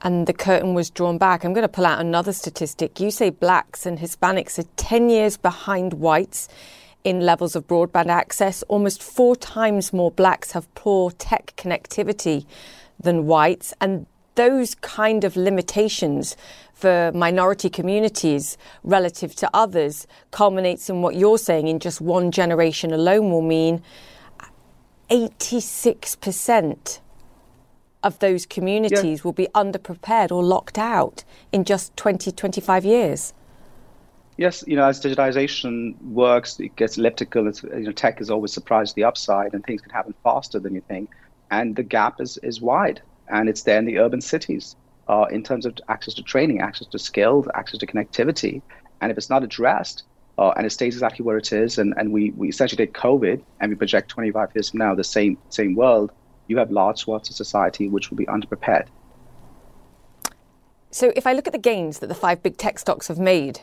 and 0.04 0.28
the 0.28 0.34
curtain 0.34 0.76
was 0.76 0.92
drawn 0.92 1.18
back. 1.18 1.44
I'm 1.44 1.54
going 1.54 1.64
to 1.64 1.68
pull 1.68 1.86
out 1.86 2.00
another 2.00 2.32
statistic. 2.32 3.00
You 3.00 3.10
say 3.10 3.32
blacks 3.32 3.84
and 3.84 3.98
Hispanics 3.98 4.60
are 4.60 4.70
10 4.78 5.10
years 5.10 5.38
behind 5.38 5.94
whites 5.94 6.48
in 7.04 7.22
levels 7.22 7.56
of 7.56 7.68
broadband 7.68 8.08
access. 8.08 8.64
Almost 8.64 9.02
four 9.02 9.36
times 9.36 9.94
more 9.94 10.12
blacks 10.12 10.52
have 10.52 10.74
poor 10.76 11.12
tech 11.12 11.54
connectivity 11.58 12.46
than 13.00 13.26
whites. 13.26 13.74
And 13.80 14.06
those 14.36 14.76
kind 14.76 15.24
of 15.24 15.36
limitations 15.36 16.38
for 16.74 17.12
minority 17.14 17.70
communities 17.70 18.58
relative 18.84 19.34
to 19.36 19.50
others 19.54 20.06
culminates 20.32 20.90
in 20.90 21.02
what 21.02 21.16
you're 21.16 21.40
saying 21.40 21.68
in 21.68 21.80
just 21.80 22.00
one 22.00 22.32
generation 22.32 22.94
alone 22.94 23.32
will 23.32 23.42
mean 23.42 23.82
86% 25.10 27.00
of 28.04 28.20
those 28.20 28.46
communities 28.46 29.20
yeah. 29.20 29.24
will 29.24 29.34
be 29.34 29.48
underprepared 29.56 30.32
or 30.32 30.44
locked 30.44 30.78
out 30.78 31.24
in 31.52 31.64
just 31.64 31.96
20, 31.98 32.32
25 32.32 32.86
years. 32.86 33.34
Yes, 34.38 34.64
you 34.68 34.76
know, 34.76 34.86
as 34.86 35.02
digitization 35.02 36.00
works, 36.02 36.60
it 36.60 36.76
gets 36.76 36.98
elliptical. 36.98 37.48
It's, 37.48 37.64
you 37.64 37.80
know, 37.80 37.92
tech 37.92 38.22
is 38.22 38.30
always 38.30 38.54
surprised 38.54 38.96
the 38.96 39.04
upside, 39.04 39.54
and 39.54 39.66
things 39.66 39.82
can 39.82 39.92
happen 39.92 40.14
faster 40.24 40.60
than 40.60 40.76
you 40.76 40.82
think. 40.82 41.10
And 41.50 41.76
the 41.76 41.84
gap 41.84 42.22
is, 42.22 42.38
is 42.44 42.62
wide, 42.62 43.02
and 43.28 43.50
it's 43.50 43.64
there 43.64 43.80
in 43.80 43.86
the 43.86 43.98
urban 43.98 44.22
cities 44.22 44.76
uh, 45.08 45.26
in 45.32 45.44
terms 45.44 45.66
of 45.66 45.76
access 45.90 46.14
to 46.16 46.24
training, 46.24 46.62
access 46.62 46.88
to 46.88 47.00
skills, 47.00 47.48
access 47.56 47.80
to 47.80 47.88
connectivity. 47.88 48.62
And 49.02 49.12
if 49.12 49.18
it's 49.18 49.30
not 49.30 49.44
addressed, 49.44 50.04
uh, 50.38 50.54
and 50.56 50.68
it 50.68 50.70
stays 50.70 50.94
exactly 50.94 51.26
where 51.26 51.38
it 51.38 51.52
is, 51.52 51.80
and, 51.80 51.96
and 51.98 52.12
we, 52.12 52.30
we 52.32 52.50
essentially 52.50 52.86
take 52.86 52.94
COVID 52.94 53.42
and 53.60 53.72
we 53.72 53.76
project 53.76 54.10
25 54.10 54.50
years 54.54 54.70
from 54.70 54.80
now 54.80 54.94
the 54.94 55.04
same 55.04 55.38
same 55.50 55.74
world, 55.74 56.12
you 56.46 56.58
have 56.58 56.70
large 56.70 57.00
swaths 57.00 57.30
of 57.32 57.36
society 57.36 57.88
which 57.88 58.12
will 58.12 58.18
be 58.18 58.26
underprepared. 58.28 58.88
So, 60.92 61.12
if 61.16 61.26
I 61.26 61.34
look 61.34 61.48
at 61.48 61.54
the 61.54 61.60
gains 61.60 62.00
that 62.00 62.08
the 62.08 62.16
five 62.16 62.44
big 62.44 62.58
tech 62.58 62.78
stocks 62.78 63.08
have 63.08 63.18
made 63.18 63.62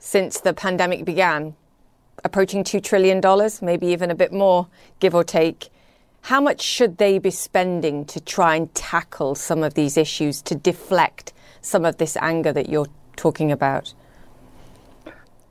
since 0.00 0.40
the 0.40 0.52
pandemic 0.52 1.04
began, 1.04 1.54
approaching 2.24 2.64
$2 2.64 2.82
trillion, 2.82 3.20
maybe 3.62 3.86
even 3.86 4.10
a 4.10 4.14
bit 4.14 4.32
more, 4.32 4.66
give 4.98 5.14
or 5.14 5.22
take, 5.22 5.68
how 6.22 6.40
much 6.40 6.62
should 6.62 6.98
they 6.98 7.18
be 7.18 7.30
spending 7.30 8.04
to 8.06 8.20
try 8.20 8.56
and 8.56 8.74
tackle 8.74 9.34
some 9.34 9.62
of 9.62 9.74
these 9.74 9.96
issues 9.96 10.42
to 10.42 10.54
deflect 10.54 11.32
some 11.60 11.84
of 11.84 11.98
this 11.98 12.16
anger 12.16 12.52
that 12.52 12.68
you're 12.68 12.88
talking 13.16 13.52
about? 13.52 13.94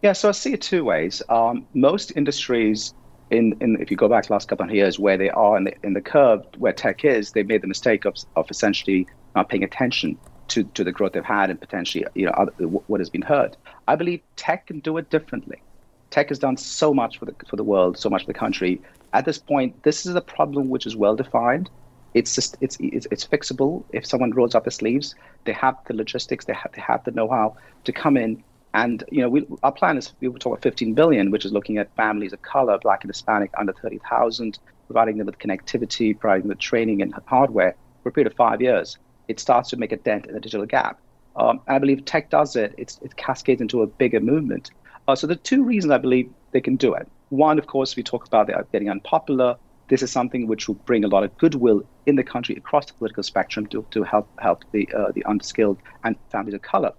Yeah, 0.02 0.14
so 0.14 0.30
I 0.30 0.32
see 0.32 0.54
it 0.54 0.62
two 0.62 0.84
ways. 0.84 1.22
Um, 1.30 1.68
most 1.74 2.12
industries 2.16 2.94
in, 3.30 3.56
in 3.62 3.80
if 3.80 3.92
you 3.92 3.98
go 3.98 4.08
back 4.08 4.26
the 4.28 4.34
last 4.34 4.48
couple 4.48 4.66
of 4.66 4.74
years 4.74 4.98
where 4.98 5.18
they 5.18 5.30
are 5.30 5.58
in 5.58 5.66
the, 5.66 5.74
in 5.84 5.94
the 5.94 6.02
curve 6.02 6.44
where 6.58 6.74
tech 6.74 7.06
is, 7.06 7.32
they 7.34 7.44
made 7.44 7.62
the 7.62 7.68
mistake 7.68 8.06
of, 8.06 8.16
of 8.36 8.50
essentially 8.50 9.08
not 9.36 9.50
paying 9.50 9.64
attention 9.64 10.18
to, 10.50 10.64
to 10.64 10.84
the 10.84 10.92
growth 10.92 11.14
they've 11.14 11.24
had 11.24 11.50
and 11.50 11.60
potentially 11.60 12.06
you 12.16 12.26
know 12.26 12.32
other, 12.32 12.52
what 12.68 13.00
has 13.00 13.10
been 13.10 13.22
heard. 13.22 13.56
I 13.88 13.96
believe 13.96 14.22
tech 14.36 14.68
can 14.68 14.80
do 14.80 14.98
it 14.98 15.10
differently. 15.10 15.62
Tech 16.10 16.30
has 16.30 16.40
done 16.40 16.58
so 16.58 16.94
much 16.94 17.20
for 17.20 17.26
the 17.26 17.36
for 17.48 17.56
the 17.56 17.64
world, 17.64 17.98
so 17.98 18.10
much 18.10 18.24
for 18.24 18.28
the 18.28 18.40
country. 18.40 18.82
At 19.14 19.26
this 19.26 19.38
point, 19.38 19.84
this 19.84 20.06
is 20.06 20.16
a 20.16 20.22
problem 20.22 20.70
which 20.70 20.86
is 20.86 20.96
well 20.96 21.16
defined. 21.16 21.70
It's 22.14 22.34
just 22.34 22.58
it's, 22.62 22.78
it's 22.80 23.08
it's 23.12 23.26
fixable 23.26 23.84
if 23.94 24.06
someone 24.06 24.32
rolls 24.32 24.56
up 24.56 24.64
their 24.64 24.72
sleeves. 24.72 25.16
They 25.46 25.54
have 25.54 25.76
the 25.88 25.94
logistics, 25.94 26.46
they 26.46 26.54
have 26.54 26.72
they 26.74 26.82
have 26.82 27.04
the 27.04 27.12
know-how 27.12 27.56
to 27.84 27.92
come 27.92 28.18
in 28.18 28.44
and 28.74 29.04
you 29.12 29.22
know, 29.22 29.30
we, 29.30 29.48
our 29.64 29.72
plan 29.72 29.98
is 29.98 30.14
we 30.20 30.28
will 30.28 30.40
talk 30.40 30.54
about 30.54 30.64
15 30.64 30.94
billion, 30.94 31.32
which 31.32 31.46
is 31.46 31.52
looking 31.52 31.78
at 31.78 31.94
families 31.96 32.34
of 32.34 32.42
color, 32.42 32.78
black 32.78 33.04
and 33.04 33.10
Hispanic, 33.10 33.52
under 33.58 33.74
30,000, 33.74 34.60
providing 34.88 35.18
them 35.18 35.26
with 35.26 35.40
connectivity, 35.40 36.18
providing 36.18 36.44
them 36.44 36.50
with 36.50 36.60
training 36.60 37.02
and 37.02 37.14
hardware 37.26 37.76
for 38.04 38.10
a 38.10 38.12
period 38.12 38.32
of 38.32 38.38
five 38.38 38.62
years. 38.62 38.98
It 39.30 39.40
starts 39.40 39.70
to 39.70 39.78
make 39.78 39.94
a 39.94 39.98
dent 39.98 40.26
in 40.26 40.34
the 40.34 40.42
digital 40.42 40.66
gap. 40.66 41.00
Um, 41.38 41.62
I 41.68 41.80
believe 41.80 42.04
tech 42.04 42.30
does 42.30 42.58
it. 42.58 42.76
It's, 42.78 43.00
it 43.02 43.16
cascades 43.16 43.62
into 43.62 43.82
a 43.82 43.88
bigger 43.88 44.20
movement. 44.20 44.72
Uh, 45.08 45.16
so 45.16 45.26
the 45.28 45.38
two 45.38 45.64
reasons 45.64 45.92
I 45.92 45.98
believe 45.98 46.30
they 46.52 46.62
can 46.62 46.76
do 46.76 46.94
it. 46.94 47.08
One, 47.30 47.58
of 47.58 47.68
course, 47.68 47.96
we 47.96 48.04
talk 48.04 48.28
about 48.28 48.48
they 48.48 48.54
are 48.54 48.68
getting 48.74 48.90
unpopular. 48.90 49.56
This 49.88 50.02
is 50.04 50.12
something 50.12 50.48
which 50.48 50.68
will 50.68 50.76
bring 50.90 51.06
a 51.06 51.08
lot 51.08 51.24
of 51.24 51.36
goodwill 51.38 51.84
in 52.06 52.16
the 52.16 52.24
country 52.24 52.56
across 52.56 52.88
the 52.88 52.94
political 52.94 53.24
spectrum 53.24 53.66
to, 53.68 53.86
to 53.92 54.04
help 54.04 54.28
help 54.40 54.64
the 54.72 54.90
uh, 54.96 55.12
the 55.14 55.24
unskilled 55.26 55.78
and 56.04 56.16
families 56.32 56.56
of 56.56 56.62
color. 56.62 56.92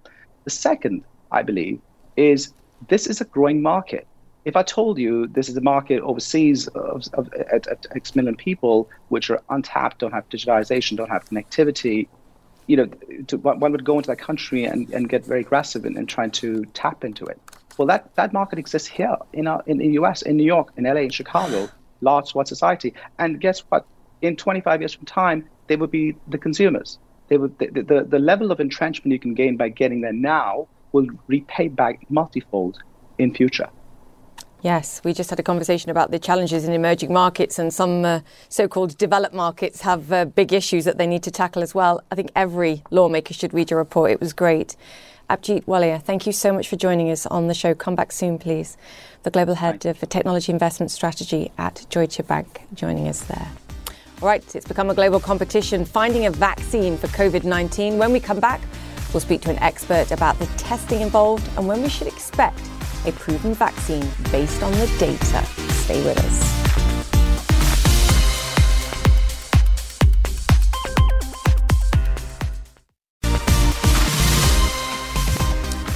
The 0.45 0.49
second 0.49 1.03
I 1.31 1.41
believe, 1.43 1.79
is 2.17 2.53
this 2.89 3.07
is 3.07 3.21
a 3.21 3.25
growing 3.25 3.61
market. 3.61 4.07
If 4.43 4.55
I 4.55 4.63
told 4.63 4.97
you 4.97 5.27
this 5.27 5.49
is 5.49 5.55
a 5.55 5.61
market 5.61 6.01
overseas 6.01 6.67
of, 6.69 7.03
of 7.13 7.31
at, 7.33 7.67
at 7.67 7.85
X 7.95 8.15
million 8.15 8.35
people 8.35 8.89
which 9.09 9.29
are 9.29 9.41
untapped, 9.49 9.99
don't 9.99 10.11
have 10.11 10.27
digitization, 10.29 10.97
don't 10.97 11.09
have 11.09 11.25
connectivity, 11.25 12.07
you 12.67 12.77
know, 12.77 12.85
to, 13.27 13.37
one 13.37 13.71
would 13.71 13.83
go 13.83 13.97
into 13.97 14.07
that 14.07 14.19
country 14.19 14.65
and, 14.65 14.89
and 14.91 15.09
get 15.09 15.25
very 15.25 15.41
aggressive 15.41 15.85
in, 15.85 15.97
in 15.97 16.05
trying 16.05 16.31
to 16.31 16.65
tap 16.73 17.03
into 17.03 17.25
it. 17.25 17.39
Well, 17.77 17.87
that, 17.87 18.15
that 18.15 18.33
market 18.33 18.59
exists 18.59 18.87
here 18.87 19.17
in, 19.33 19.47
our, 19.47 19.63
in 19.65 19.77
the 19.77 19.87
US, 19.99 20.21
in 20.21 20.37
New 20.37 20.45
York, 20.45 20.71
in 20.77 20.83
LA, 20.83 21.01
in 21.01 21.09
Chicago, 21.09 21.69
large 22.01 22.27
swath 22.27 22.47
society. 22.47 22.93
And 23.17 23.39
guess 23.39 23.59
what? 23.69 23.85
in 24.21 24.35
25 24.35 24.81
years 24.81 24.93
from 24.93 25.05
time, 25.05 25.47
they 25.67 25.75
would 25.75 25.91
be 25.91 26.15
the 26.27 26.37
consumers. 26.37 26.99
They 27.27 27.37
would 27.37 27.57
the, 27.59 27.67
the, 27.67 28.05
the 28.07 28.19
level 28.19 28.51
of 28.51 28.59
entrenchment 28.59 29.11
you 29.11 29.19
can 29.19 29.33
gain 29.33 29.57
by 29.57 29.69
getting 29.69 30.01
there 30.01 30.13
now 30.13 30.67
will 30.91 31.07
repay 31.27 31.69
back 31.69 32.05
multifold 32.09 32.79
in 33.17 33.33
future. 33.33 33.69
Yes, 34.63 35.01
we 35.03 35.13
just 35.13 35.31
had 35.31 35.39
a 35.39 35.43
conversation 35.43 35.89
about 35.89 36.11
the 36.11 36.19
challenges 36.19 36.65
in 36.65 36.73
emerging 36.73 37.11
markets, 37.11 37.57
and 37.57 37.73
some 37.73 38.05
uh, 38.05 38.19
so 38.47 38.67
called 38.67 38.95
developed 38.95 39.33
markets 39.33 39.81
have 39.81 40.11
uh, 40.11 40.25
big 40.25 40.53
issues 40.53 40.85
that 40.85 40.99
they 40.99 41.07
need 41.07 41.23
to 41.23 41.31
tackle 41.31 41.63
as 41.63 41.73
well. 41.73 42.03
I 42.11 42.15
think 42.15 42.31
every 42.35 42.83
lawmaker 42.91 43.33
should 43.33 43.55
read 43.55 43.71
your 43.71 43.79
report. 43.79 44.11
It 44.11 44.19
was 44.19 44.33
great. 44.33 44.75
Apjit 45.31 45.65
Walia, 45.65 45.99
thank 45.99 46.27
you 46.27 46.31
so 46.33 46.53
much 46.53 46.67
for 46.67 46.75
joining 46.75 47.09
us 47.09 47.25
on 47.25 47.47
the 47.47 47.55
show. 47.55 47.73
Come 47.73 47.95
back 47.95 48.11
soon, 48.11 48.37
please. 48.37 48.77
The 49.23 49.31
Global 49.31 49.55
Head 49.55 49.83
of 49.87 49.99
Technology 50.09 50.51
Investment 50.51 50.91
Strategy 50.91 51.51
at 51.57 51.83
Deutsche 51.89 52.25
Bank, 52.27 52.61
joining 52.75 53.07
us 53.07 53.21
there. 53.21 53.47
All 54.21 54.27
right, 54.27 54.43
it's 54.55 54.67
become 54.67 54.91
a 54.91 54.93
global 54.93 55.19
competition 55.19 55.85
finding 55.85 56.27
a 56.27 56.31
vaccine 56.31 56.97
for 56.97 57.07
COVID 57.07 57.45
19. 57.45 57.97
When 57.97 58.11
we 58.11 58.19
come 58.19 58.39
back, 58.39 58.61
we'll 59.11 59.21
speak 59.21 59.41
to 59.41 59.49
an 59.49 59.57
expert 59.57 60.11
about 60.11 60.37
the 60.37 60.45
testing 60.57 61.01
involved 61.01 61.49
and 61.57 61.67
when 61.67 61.81
we 61.81 61.89
should 61.89 62.07
expect 62.07 62.61
a 63.05 63.11
proven 63.13 63.53
vaccine 63.53 64.07
based 64.31 64.61
on 64.63 64.71
the 64.73 64.87
data. 64.99 65.45
Stay 65.83 66.03
with 66.03 66.17
us. 66.17 66.61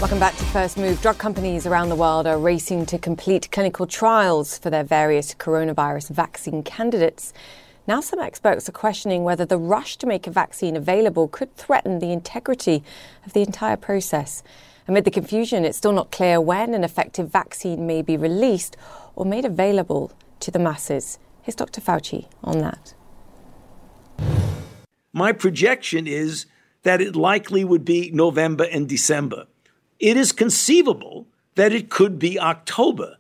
Welcome 0.02 0.20
back 0.20 0.36
to 0.38 0.44
First 0.46 0.78
Move. 0.78 1.02
Drug 1.02 1.18
companies 1.18 1.66
around 1.66 1.90
the 1.90 1.96
world 1.96 2.28
are 2.28 2.38
racing 2.38 2.86
to 2.88 3.00
complete 3.00 3.50
clinical 3.52 3.88
trials 3.88 4.58
for 4.58 4.70
their 4.70 4.84
various 4.84 5.34
coronavirus 5.34 6.10
vaccine 6.10 6.62
candidates. 6.62 7.34
Now, 7.88 8.02
some 8.02 8.20
experts 8.20 8.70
are 8.70 8.72
questioning 8.72 9.24
whether 9.24 9.46
the 9.46 9.58
rush 9.58 9.98
to 9.98 10.08
make 10.08 10.28
a 10.28 10.32
vaccine 10.32 10.76
available 10.76 11.28
could 11.28 11.56
threaten 11.56 12.00
the 12.00 12.12
integrity 12.12 12.84
of 13.26 13.34
the 13.34 13.42
entire 13.42 13.78
process. 13.78 14.44
Amid 14.88 15.04
the 15.04 15.12
confusion, 15.12 15.66
it's 15.66 15.78
still 15.78 15.92
not 15.92 16.12
clear 16.12 16.40
when 16.40 16.76
an 16.76 16.84
effective 16.84 17.32
vaccine 17.32 17.88
may 17.88 18.04
be 18.04 18.18
released 18.18 18.78
or 19.16 19.26
made 19.26 19.44
available 19.44 20.12
to 20.42 20.52
the 20.52 20.60
masses. 20.60 21.18
Here's 21.42 21.56
Dr. 21.56 21.82
Fauci 21.82 22.28
on 22.44 22.60
that. 22.60 22.94
My 25.12 25.32
projection 25.32 26.06
is 26.06 26.46
that 26.84 27.02
it 27.02 27.16
likely 27.16 27.64
would 27.64 27.84
be 27.84 28.12
November 28.12 28.66
and 28.72 28.88
December. 28.88 29.48
It 30.00 30.18
is 30.18 30.32
conceivable 30.32 31.26
that 31.56 31.74
it 31.74 31.90
could 31.90 32.20
be 32.20 32.40
October. 32.40 33.18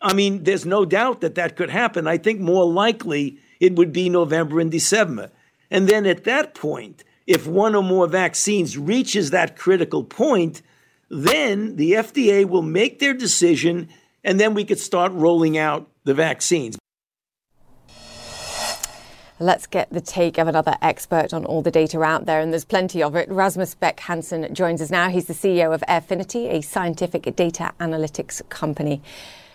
I 0.00 0.12
mean, 0.12 0.42
there's 0.42 0.66
no 0.66 0.84
doubt 0.84 1.20
that 1.20 1.36
that 1.36 1.54
could 1.54 1.70
happen. 1.70 2.08
I 2.08 2.18
think 2.18 2.40
more 2.40 2.64
likely 2.64 3.38
it 3.60 3.76
would 3.76 3.92
be 3.92 4.08
November 4.08 4.58
and 4.58 4.72
December. 4.72 5.30
And 5.70 5.88
then 5.88 6.04
at 6.04 6.24
that 6.24 6.54
point, 6.54 7.04
if 7.26 7.46
one 7.46 7.76
or 7.76 7.82
more 7.82 8.08
vaccines 8.08 8.76
reaches 8.76 9.30
that 9.30 9.56
critical 9.56 10.02
point, 10.02 10.62
then 11.08 11.76
the 11.76 11.92
FDA 11.92 12.44
will 12.44 12.62
make 12.62 12.98
their 12.98 13.14
decision, 13.14 13.88
and 14.24 14.40
then 14.40 14.54
we 14.54 14.64
could 14.64 14.78
start 14.78 15.12
rolling 15.12 15.56
out 15.56 15.88
the 16.04 16.14
vaccines. 16.14 16.76
Let's 19.38 19.66
get 19.66 19.92
the 19.92 20.00
take 20.00 20.38
of 20.38 20.48
another 20.48 20.76
expert 20.80 21.34
on 21.34 21.44
all 21.44 21.60
the 21.60 21.70
data 21.70 22.00
out 22.02 22.24
there, 22.24 22.40
and 22.40 22.52
there's 22.52 22.64
plenty 22.64 23.02
of 23.02 23.14
it. 23.14 23.28
Rasmus 23.28 23.74
Beck 23.74 24.00
Hansen 24.00 24.54
joins 24.54 24.80
us 24.80 24.90
now. 24.90 25.10
He's 25.10 25.26
the 25.26 25.34
CEO 25.34 25.74
of 25.74 25.82
Airfinity, 25.82 26.50
a 26.50 26.62
scientific 26.62 27.36
data 27.36 27.72
analytics 27.78 28.40
company. 28.48 29.02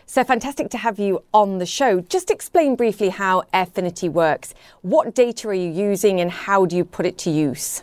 So 0.06 0.24
fantastic 0.24 0.70
to 0.70 0.78
have 0.78 1.00
you 1.00 1.24
on 1.34 1.58
the 1.58 1.66
show. 1.66 2.02
Just 2.02 2.30
explain 2.30 2.76
briefly 2.76 3.10
how 3.10 3.42
Airfinity 3.54 4.08
works. 4.08 4.54
What 4.82 5.16
data 5.16 5.48
are 5.48 5.54
you 5.54 5.72
using, 5.72 6.22
and 6.22 6.30
how 6.30 6.66
do 6.66 6.78
you 6.78 6.86
put 6.86 7.08
it 7.08 7.18
to 7.20 7.32
use? 7.32 7.82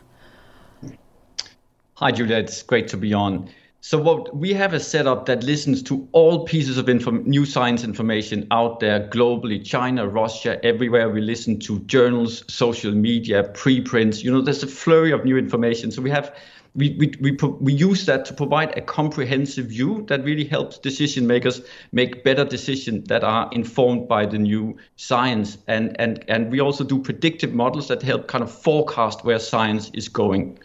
Hi, 2.01 2.12
Julia. 2.12 2.36
It's 2.36 2.62
great 2.62 2.86
to 2.88 2.96
be 2.96 3.12
on. 3.12 3.49
So 3.80 4.01
what 4.01 4.36
we 4.36 4.53
have 4.55 4.72
a 4.72 4.78
setup 4.78 5.26
that 5.26 5.42
listens 5.42 5.82
to 5.82 6.09
all 6.12 6.44
pieces 6.44 6.78
of 6.78 6.88
inform- 6.88 7.28
new 7.28 7.44
science 7.44 7.82
information 7.82 8.46
out 8.53 8.78
there 8.78 9.09
globally, 9.09 9.64
China, 9.64 10.07
Russia, 10.07 10.64
everywhere. 10.64 11.11
We 11.11 11.20
listen 11.20 11.59
to 11.59 11.80
journals, 11.86 12.44
social 12.46 12.92
media, 12.92 13.42
preprints. 13.53 14.22
You 14.22 14.30
know, 14.30 14.40
there's 14.40 14.62
a 14.62 14.68
flurry 14.68 15.11
of 15.11 15.24
new 15.24 15.36
information. 15.36 15.90
So 15.90 16.01
we 16.01 16.11
have 16.11 16.32
we, 16.76 16.94
we, 17.01 17.14
we, 17.20 17.32
we 17.61 17.72
use 17.72 18.07
that 18.07 18.24
to 18.26 18.32
provide 18.32 18.78
a 18.78 18.80
comprehensive 18.80 19.66
view 19.66 20.05
that 20.07 20.22
really 20.22 20.44
helps 20.44 20.78
decision 20.78 21.26
makers 21.26 21.62
make 21.90 22.22
better 22.22 22.44
decisions 22.44 23.09
that 23.09 23.24
are 23.24 23.49
informed 23.51 24.07
by 24.07 24.24
the 24.24 24.38
new 24.38 24.76
science. 24.94 25.59
And, 25.66 26.01
and, 26.01 26.24
and 26.28 26.53
we 26.53 26.61
also 26.61 26.84
do 26.84 27.01
predictive 27.01 27.55
models 27.55 27.88
that 27.88 28.03
help 28.03 28.28
kind 28.28 28.44
of 28.44 28.53
forecast 28.53 29.24
where 29.24 29.40
science 29.40 29.90
is 29.94 30.09
going. 30.09 30.61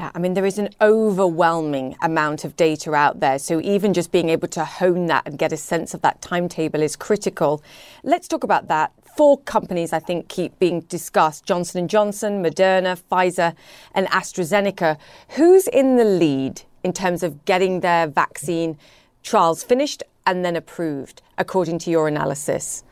Yeah, 0.00 0.10
I 0.14 0.18
mean, 0.18 0.32
there 0.32 0.46
is 0.46 0.56
an 0.56 0.70
overwhelming 0.80 1.94
amount 2.00 2.46
of 2.46 2.56
data 2.56 2.94
out 2.94 3.20
there. 3.20 3.38
So 3.38 3.60
even 3.60 3.92
just 3.92 4.10
being 4.10 4.30
able 4.30 4.48
to 4.48 4.64
hone 4.64 5.08
that 5.08 5.26
and 5.26 5.38
get 5.38 5.52
a 5.52 5.58
sense 5.58 5.92
of 5.92 6.00
that 6.00 6.22
timetable 6.22 6.80
is 6.80 6.96
critical. 6.96 7.62
Let's 8.02 8.26
talk 8.26 8.42
about 8.42 8.68
that. 8.68 8.94
Four 9.18 9.40
companies, 9.40 9.92
I 9.92 9.98
think, 9.98 10.28
keep 10.28 10.58
being 10.58 10.80
discussed: 10.88 11.44
Johnson 11.44 11.80
and 11.80 11.90
Johnson, 11.90 12.42
Moderna, 12.42 12.98
Pfizer, 12.98 13.54
and 13.94 14.06
AstraZeneca. 14.06 14.96
Who's 15.36 15.68
in 15.68 15.98
the 15.98 16.06
lead 16.06 16.62
in 16.82 16.94
terms 16.94 17.22
of 17.22 17.44
getting 17.44 17.80
their 17.80 18.06
vaccine 18.06 18.78
trials 19.22 19.62
finished 19.62 20.02
and 20.24 20.46
then 20.46 20.56
approved, 20.56 21.20
according 21.36 21.78
to 21.80 21.90
your 21.90 22.08
analysis? 22.08 22.84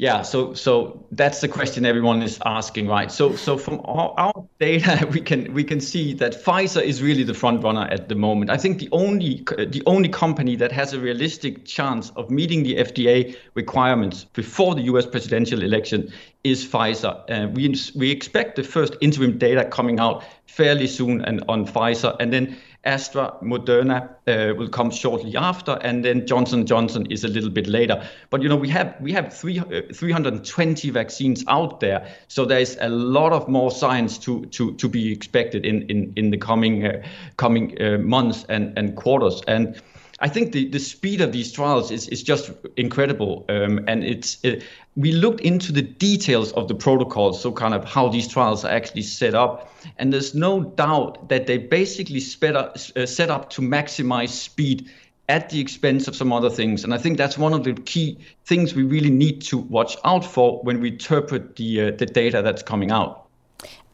Yeah, 0.00 0.22
so 0.22 0.54
so 0.54 1.04
that's 1.12 1.42
the 1.42 1.48
question 1.48 1.84
everyone 1.84 2.22
is 2.22 2.38
asking, 2.46 2.88
right? 2.88 3.12
So 3.12 3.36
so 3.36 3.58
from 3.58 3.82
our, 3.84 4.14
our, 4.16 4.48
data, 4.58 5.06
we 5.12 5.20
can 5.20 5.52
we 5.52 5.62
can 5.62 5.78
see 5.78 6.14
that 6.14 6.42
Pfizer 6.42 6.82
is 6.82 7.02
really 7.02 7.22
the 7.22 7.34
front 7.34 7.62
runner 7.62 7.86
at 7.90 8.08
the 8.08 8.14
moment. 8.14 8.50
I 8.50 8.56
think 8.56 8.78
the 8.78 8.88
only 8.92 9.44
the 9.58 9.82
only 9.84 10.08
company 10.08 10.56
that 10.56 10.72
has 10.72 10.94
a 10.94 10.98
realistic 10.98 11.66
chance 11.66 12.12
of 12.16 12.30
meeting 12.30 12.62
the 12.62 12.76
FDA 12.76 13.36
requirements 13.52 14.24
before 14.24 14.74
the 14.74 14.84
U.S. 14.92 15.04
presidential 15.04 15.62
election 15.62 16.10
is 16.44 16.66
Pfizer. 16.66 17.14
Uh, 17.28 17.48
we 17.48 17.74
we 17.94 18.10
expect 18.10 18.56
the 18.56 18.64
first 18.64 18.96
interim 19.02 19.36
data 19.36 19.66
coming 19.66 20.00
out 20.00 20.24
fairly 20.46 20.86
soon 20.86 21.20
and 21.26 21.44
on 21.46 21.66
Pfizer, 21.66 22.16
and 22.20 22.32
then 22.32 22.56
Astra, 22.84 23.34
Moderna 23.42 24.08
uh, 24.26 24.54
will 24.54 24.68
come 24.68 24.90
shortly 24.90 25.36
after, 25.36 25.72
and 25.82 26.02
then 26.04 26.26
Johnson 26.26 26.66
Johnson 26.66 27.06
is 27.10 27.24
a 27.24 27.28
little 27.28 27.50
bit 27.50 27.66
later. 27.66 28.02
But 28.30 28.42
you 28.42 28.48
know, 28.48 28.56
we 28.56 28.70
have 28.70 28.96
we 29.00 29.12
have 29.12 29.32
three, 29.32 29.58
uh, 29.58 29.82
320 29.92 30.90
vaccines 30.90 31.44
out 31.46 31.80
there, 31.80 32.08
so 32.28 32.46
there 32.46 32.60
is 32.60 32.78
a 32.80 32.88
lot 32.88 33.32
of 33.32 33.48
more 33.48 33.70
science 33.70 34.16
to 34.18 34.46
to 34.46 34.72
to 34.74 34.88
be 34.88 35.12
expected 35.12 35.66
in 35.66 35.82
in 35.90 36.12
in 36.16 36.30
the 36.30 36.38
coming 36.38 36.86
uh, 36.86 37.02
coming 37.36 37.76
months 38.08 38.44
and 38.48 38.76
and 38.78 38.96
quarters 38.96 39.42
and. 39.46 39.80
I 40.22 40.28
think 40.28 40.52
the, 40.52 40.68
the 40.68 40.78
speed 40.78 41.20
of 41.22 41.32
these 41.32 41.50
trials 41.50 41.90
is, 41.90 42.06
is 42.08 42.22
just 42.22 42.50
incredible. 42.76 43.46
Um, 43.48 43.84
and 43.88 44.04
it's 44.04 44.38
it, 44.42 44.62
we 44.96 45.12
looked 45.12 45.40
into 45.40 45.72
the 45.72 45.82
details 45.82 46.52
of 46.52 46.68
the 46.68 46.74
protocols, 46.74 47.40
so 47.40 47.52
kind 47.52 47.72
of 47.72 47.84
how 47.84 48.08
these 48.08 48.28
trials 48.28 48.64
are 48.64 48.70
actually 48.70 49.02
set 49.02 49.34
up. 49.34 49.72
And 49.98 50.12
there's 50.12 50.34
no 50.34 50.62
doubt 50.62 51.28
that 51.30 51.46
they 51.46 51.56
basically 51.56 52.20
sped 52.20 52.54
up, 52.54 52.76
uh, 52.96 53.06
set 53.06 53.30
up 53.30 53.48
to 53.50 53.62
maximize 53.62 54.28
speed 54.28 54.90
at 55.30 55.48
the 55.48 55.60
expense 55.60 56.06
of 56.08 56.16
some 56.16 56.32
other 56.32 56.50
things. 56.50 56.84
And 56.84 56.92
I 56.92 56.98
think 56.98 57.16
that's 57.16 57.38
one 57.38 57.54
of 57.54 57.64
the 57.64 57.72
key 57.72 58.18
things 58.44 58.74
we 58.74 58.82
really 58.82 59.10
need 59.10 59.40
to 59.42 59.58
watch 59.58 59.96
out 60.04 60.24
for 60.24 60.60
when 60.64 60.80
we 60.80 60.88
interpret 60.88 61.56
the, 61.56 61.80
uh, 61.80 61.90
the 61.92 62.04
data 62.04 62.42
that's 62.42 62.62
coming 62.62 62.90
out. 62.90 63.26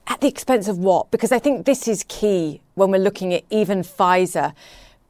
At 0.09 0.23
the 0.23 0.29
expense 0.29 0.67
of 0.67 0.79
what? 0.79 1.11
Because 1.11 1.33
I 1.33 1.39
think 1.39 1.67
this 1.67 1.87
is 1.87 2.05
key 2.09 2.63
when 2.75 2.91
we're 2.91 3.01
looking 3.01 3.35
at 3.35 3.45
even 3.51 3.83
Pfizer. 3.83 4.55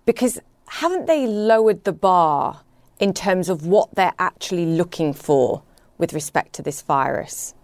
Because 0.04 0.40
haven't 0.68 1.06
they 1.06 1.26
lowered 1.26 1.84
the 1.84 1.92
bar 1.92 2.62
in 2.98 3.12
terms 3.12 3.48
of 3.48 3.66
what 3.66 3.94
they're 3.94 4.14
actually 4.18 4.66
looking 4.66 5.12
for 5.12 5.62
with 5.98 6.12
respect 6.12 6.52
to 6.54 6.62
this 6.62 6.82
virus? 6.82 7.54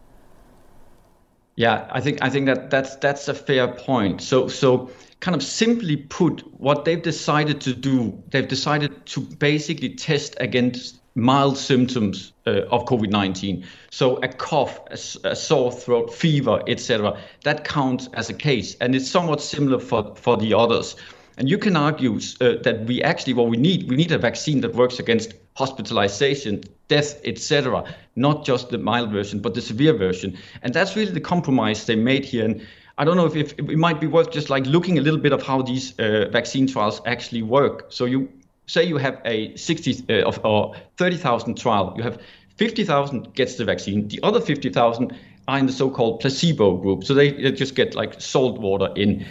Yeah, 1.56 1.86
I 1.90 2.00
think 2.00 2.22
I 2.22 2.30
think 2.30 2.46
that 2.46 2.70
that's 2.70 2.96
that's 2.96 3.28
a 3.28 3.34
fair 3.34 3.68
point. 3.68 4.22
So 4.22 4.48
so 4.48 4.90
kind 5.20 5.36
of 5.36 5.42
simply 5.42 5.96
put, 5.96 6.40
what 6.60 6.84
they've 6.84 7.02
decided 7.02 7.60
to 7.60 7.72
do, 7.72 8.20
they've 8.30 8.48
decided 8.48 9.06
to 9.06 9.20
basically 9.20 9.90
test 9.90 10.34
against 10.40 10.98
mild 11.14 11.56
symptoms 11.56 12.32
uh, 12.46 12.62
of 12.72 12.86
COVID-19. 12.86 13.64
So 13.90 14.16
a 14.16 14.28
cough, 14.28 14.80
a, 14.90 15.28
a 15.28 15.36
sore 15.36 15.70
throat, 15.70 16.12
fever, 16.12 16.62
etc. 16.66 17.20
That 17.44 17.64
counts 17.64 18.08
as 18.14 18.30
a 18.30 18.34
case, 18.34 18.74
and 18.80 18.94
it's 18.94 19.10
somewhat 19.10 19.40
similar 19.40 19.78
for 19.78 20.14
for 20.16 20.36
the 20.36 20.54
others. 20.54 20.96
And 21.42 21.50
you 21.50 21.58
can 21.58 21.74
argue 21.74 22.20
uh, 22.40 22.62
that 22.62 22.84
we 22.86 23.02
actually, 23.02 23.32
what 23.32 23.48
we 23.48 23.56
need, 23.56 23.90
we 23.90 23.96
need 23.96 24.12
a 24.12 24.18
vaccine 24.18 24.60
that 24.60 24.76
works 24.76 25.00
against 25.00 25.34
hospitalization, 25.56 26.62
death, 26.86 27.20
etc., 27.24 27.84
not 28.14 28.44
just 28.44 28.68
the 28.68 28.78
mild 28.78 29.10
version, 29.10 29.40
but 29.40 29.52
the 29.54 29.60
severe 29.60 29.92
version. 29.92 30.38
And 30.62 30.72
that's 30.72 30.94
really 30.94 31.10
the 31.10 31.20
compromise 31.20 31.84
they 31.84 31.96
made 31.96 32.24
here. 32.24 32.44
And 32.44 32.64
I 32.96 33.04
don't 33.04 33.16
know 33.16 33.26
if, 33.26 33.34
if 33.34 33.58
it 33.58 33.76
might 33.76 34.00
be 34.00 34.06
worth 34.06 34.30
just 34.30 34.50
like 34.50 34.66
looking 34.66 34.98
a 34.98 35.00
little 35.00 35.18
bit 35.18 35.32
of 35.32 35.42
how 35.42 35.62
these 35.62 35.98
uh, 35.98 36.28
vaccine 36.30 36.68
trials 36.68 37.00
actually 37.06 37.42
work. 37.42 37.86
So 37.88 38.04
you 38.04 38.28
say 38.66 38.84
you 38.84 38.98
have 38.98 39.20
a 39.24 39.56
60 39.56 40.22
uh, 40.22 40.30
or 40.44 40.76
30,000 40.96 41.58
trial, 41.58 41.92
you 41.96 42.04
have 42.04 42.22
50,000 42.56 43.34
gets 43.34 43.56
the 43.56 43.64
vaccine. 43.64 44.06
The 44.06 44.20
other 44.22 44.40
50,000 44.40 45.12
are 45.48 45.58
in 45.58 45.66
the 45.66 45.72
so-called 45.72 46.20
placebo 46.20 46.76
group. 46.76 47.02
So 47.02 47.14
they, 47.14 47.32
they 47.32 47.50
just 47.50 47.74
get 47.74 47.96
like 47.96 48.20
salt 48.20 48.60
water 48.60 48.90
in. 48.94 49.26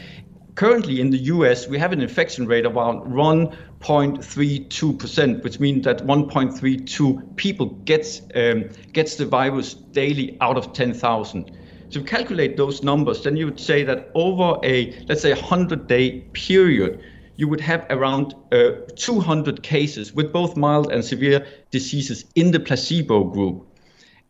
Currently 0.56 1.00
in 1.00 1.12
the 1.12 1.18
US, 1.18 1.68
we 1.68 1.78
have 1.78 1.94
an 1.94 2.02
infection 2.02 2.46
rate 2.46 2.66
of 2.66 2.76
around 2.76 3.14
1.32%, 3.14 5.44
which 5.44 5.62
means 5.62 5.86
that 5.86 6.00
1.32 6.00 7.38
people 7.38 7.68
gets 7.86 8.22
um, 8.36 8.66
gets 8.92 9.16
the 9.16 9.26
virus 9.26 9.74
daily 9.74 10.38
out 10.42 10.58
of 10.58 10.74
10,000. 10.74 11.58
To 11.92 12.04
calculate 12.04 12.58
those 12.58 12.84
numbers, 12.84 13.24
then 13.24 13.38
you 13.38 13.46
would 13.46 13.60
say 13.60 13.84
that 13.84 14.12
over 14.14 14.60
a 14.64 14.94
let's 15.08 15.22
say 15.22 15.34
100-day 15.34 16.20
period, 16.34 17.02
you 17.38 17.48
would 17.48 17.62
have 17.62 17.86
around 17.90 18.36
uh, 18.52 18.72
200 18.96 19.64
cases 19.64 20.14
with 20.14 20.34
both 20.34 20.58
mild 20.58 20.92
and 20.92 21.04
severe 21.04 21.44
diseases 21.72 22.26
in 22.36 22.52
the 22.52 22.60
placebo 22.60 23.24
group 23.24 23.71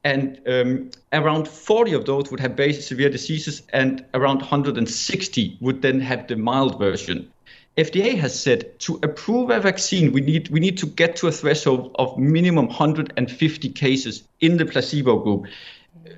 and 0.04 0.42
um, 0.48 0.90
around 1.14 1.48
40 1.48 1.94
of 1.94 2.06
those 2.06 2.32
would 2.32 2.40
have 2.40 2.58
very 2.58 2.74
severe 2.74 3.10
diseases, 3.10 3.62
and 3.74 4.04
around 4.14 4.40
160 4.40 5.58
would 5.62 5.82
then 5.82 6.00
have 6.00 6.28
the 6.28 6.36
mild 6.36 6.80
version. 6.80 7.32
FDA 7.78 8.18
has 8.18 8.38
said 8.38 8.78
to 8.80 9.00
approve 9.02 9.50
a 9.50 9.60
vaccine, 9.60 10.12
we 10.12 10.20
need 10.20 10.50
we 10.50 10.60
need 10.60 10.78
to 10.80 10.86
get 10.86 11.16
to 11.18 11.28
a 11.28 11.32
threshold 11.32 11.96
of 11.96 12.18
minimum 12.18 12.68
150 12.68 13.70
cases 13.70 14.24
in 14.42 14.58
the 14.58 14.66
placebo 14.66 15.20
group, 15.20 15.46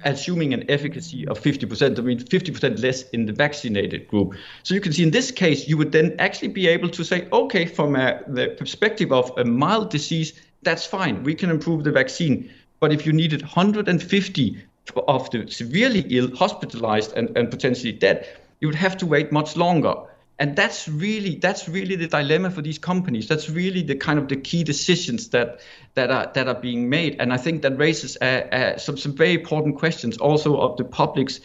assuming 0.03 0.53
an 0.53 0.69
efficacy 0.69 1.27
of 1.27 1.39
50%. 1.39 1.99
I 1.99 2.01
mean, 2.01 2.19
50% 2.19 2.81
less 2.81 3.07
in 3.09 3.27
the 3.27 3.33
vaccinated 3.33 4.07
group. 4.07 4.33
So 4.63 4.73
you 4.73 4.81
can 4.81 4.93
see 4.93 5.03
in 5.03 5.11
this 5.11 5.29
case, 5.29 5.67
you 5.67 5.77
would 5.77 5.91
then 5.91 6.15
actually 6.17 6.47
be 6.47 6.67
able 6.67 6.89
to 6.89 7.03
say, 7.03 7.27
okay, 7.31 7.67
from 7.67 7.95
a, 7.95 8.21
the 8.27 8.55
perspective 8.57 9.11
of 9.11 9.31
a 9.37 9.45
mild 9.45 9.91
disease, 9.91 10.33
that's 10.63 10.87
fine. 10.87 11.23
We 11.23 11.35
can 11.35 11.51
improve 11.51 11.83
the 11.83 11.91
vaccine 11.91 12.49
but 12.83 12.91
if 12.91 13.05
you 13.05 13.13
needed 13.13 13.41
150 13.43 14.61
of 15.07 15.29
the 15.29 15.49
severely 15.49 16.01
ill, 16.09 16.35
hospitalized, 16.35 17.13
and, 17.13 17.29
and 17.37 17.49
potentially 17.49 17.93
dead, 17.93 18.27
you 18.59 18.67
would 18.67 18.75
have 18.75 18.97
to 18.97 19.05
wait 19.05 19.31
much 19.31 19.55
longer. 19.55 19.93
And 20.37 20.53
that's 20.53 20.89
really 20.89 21.35
that's 21.35 21.69
really 21.69 21.95
the 21.95 22.07
dilemma 22.07 22.51
for 22.51 22.61
these 22.61 22.77
companies. 22.77 23.29
That's 23.29 23.49
really 23.49 23.83
the 23.83 23.95
kind 23.95 24.19
of 24.19 24.27
the 24.27 24.35
key 24.35 24.65
decisions 24.65 25.29
that 25.29 25.61
that 25.93 26.11
are 26.11 26.29
that 26.33 26.49
are 26.49 26.59
being 26.59 26.89
made. 26.89 27.15
And 27.21 27.31
I 27.31 27.37
think 27.37 27.61
that 27.61 27.77
raises 27.77 28.17
uh, 28.19 28.25
uh, 28.51 28.77
some 28.77 28.97
some 28.97 29.15
very 29.15 29.35
important 29.35 29.77
questions 29.77 30.17
also 30.17 30.57
of 30.57 30.75
the 30.75 30.83
public's 30.83 31.39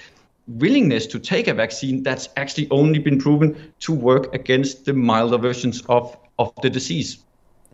willingness 0.49 1.07
to 1.07 1.21
take 1.21 1.47
a 1.47 1.55
vaccine 1.55 2.03
that's 2.03 2.29
actually 2.37 2.67
only 2.73 2.99
been 2.99 3.21
proven 3.21 3.73
to 3.79 3.93
work 3.93 4.35
against 4.35 4.87
the 4.87 4.93
milder 4.93 5.39
versions 5.39 5.83
of 5.89 6.17
of 6.37 6.53
the 6.63 6.71
disease. 6.71 7.19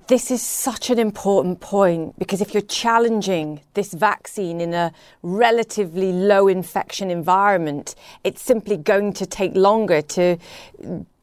This 0.07 0.31
is 0.31 0.43
such 0.43 0.91
an 0.91 0.99
important 0.99 1.61
point 1.61 2.19
because 2.19 2.43
if 2.43 2.53
you're 2.53 2.61
challenging 2.61 3.63
this 3.73 3.95
vaccine 3.95 4.61
in 4.61 4.75
a 4.75 4.93
relatively 5.23 6.13
low 6.13 6.47
infection 6.47 7.11
environment, 7.11 7.95
it's 8.23 8.43
simply 8.43 8.77
going 8.77 9.15
to 9.15 9.25
take 9.25 9.55
longer 9.55 10.03
to 10.03 10.37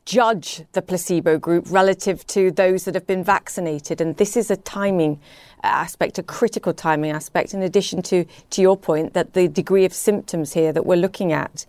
judge 0.06 0.64
the 0.72 0.82
placebo 0.82 1.38
group 1.38 1.66
relative 1.70 2.26
to 2.28 2.50
those 2.50 2.86
that 2.86 2.96
have 2.96 3.06
been 3.06 3.24
vaccinated. 3.24 4.02
And 4.02 4.18
this 4.18 4.36
is 4.36 4.50
a 4.50 4.58
timing 4.58 5.20
aspect, 5.62 6.18
a 6.18 6.24
critical 6.24 6.74
timing 6.74 7.12
aspect, 7.12 7.54
in 7.54 7.62
addition 7.62 8.02
to, 8.04 8.26
to 8.50 8.62
your 8.64 8.76
point 8.76 9.14
that 9.14 9.34
the 9.34 9.48
degree 9.48 9.86
of 9.86 9.94
symptoms 9.94 10.54
here 10.54 10.74
that 10.74 10.88
we're 10.88 10.96
looking 10.96 11.32
at. 11.32 11.68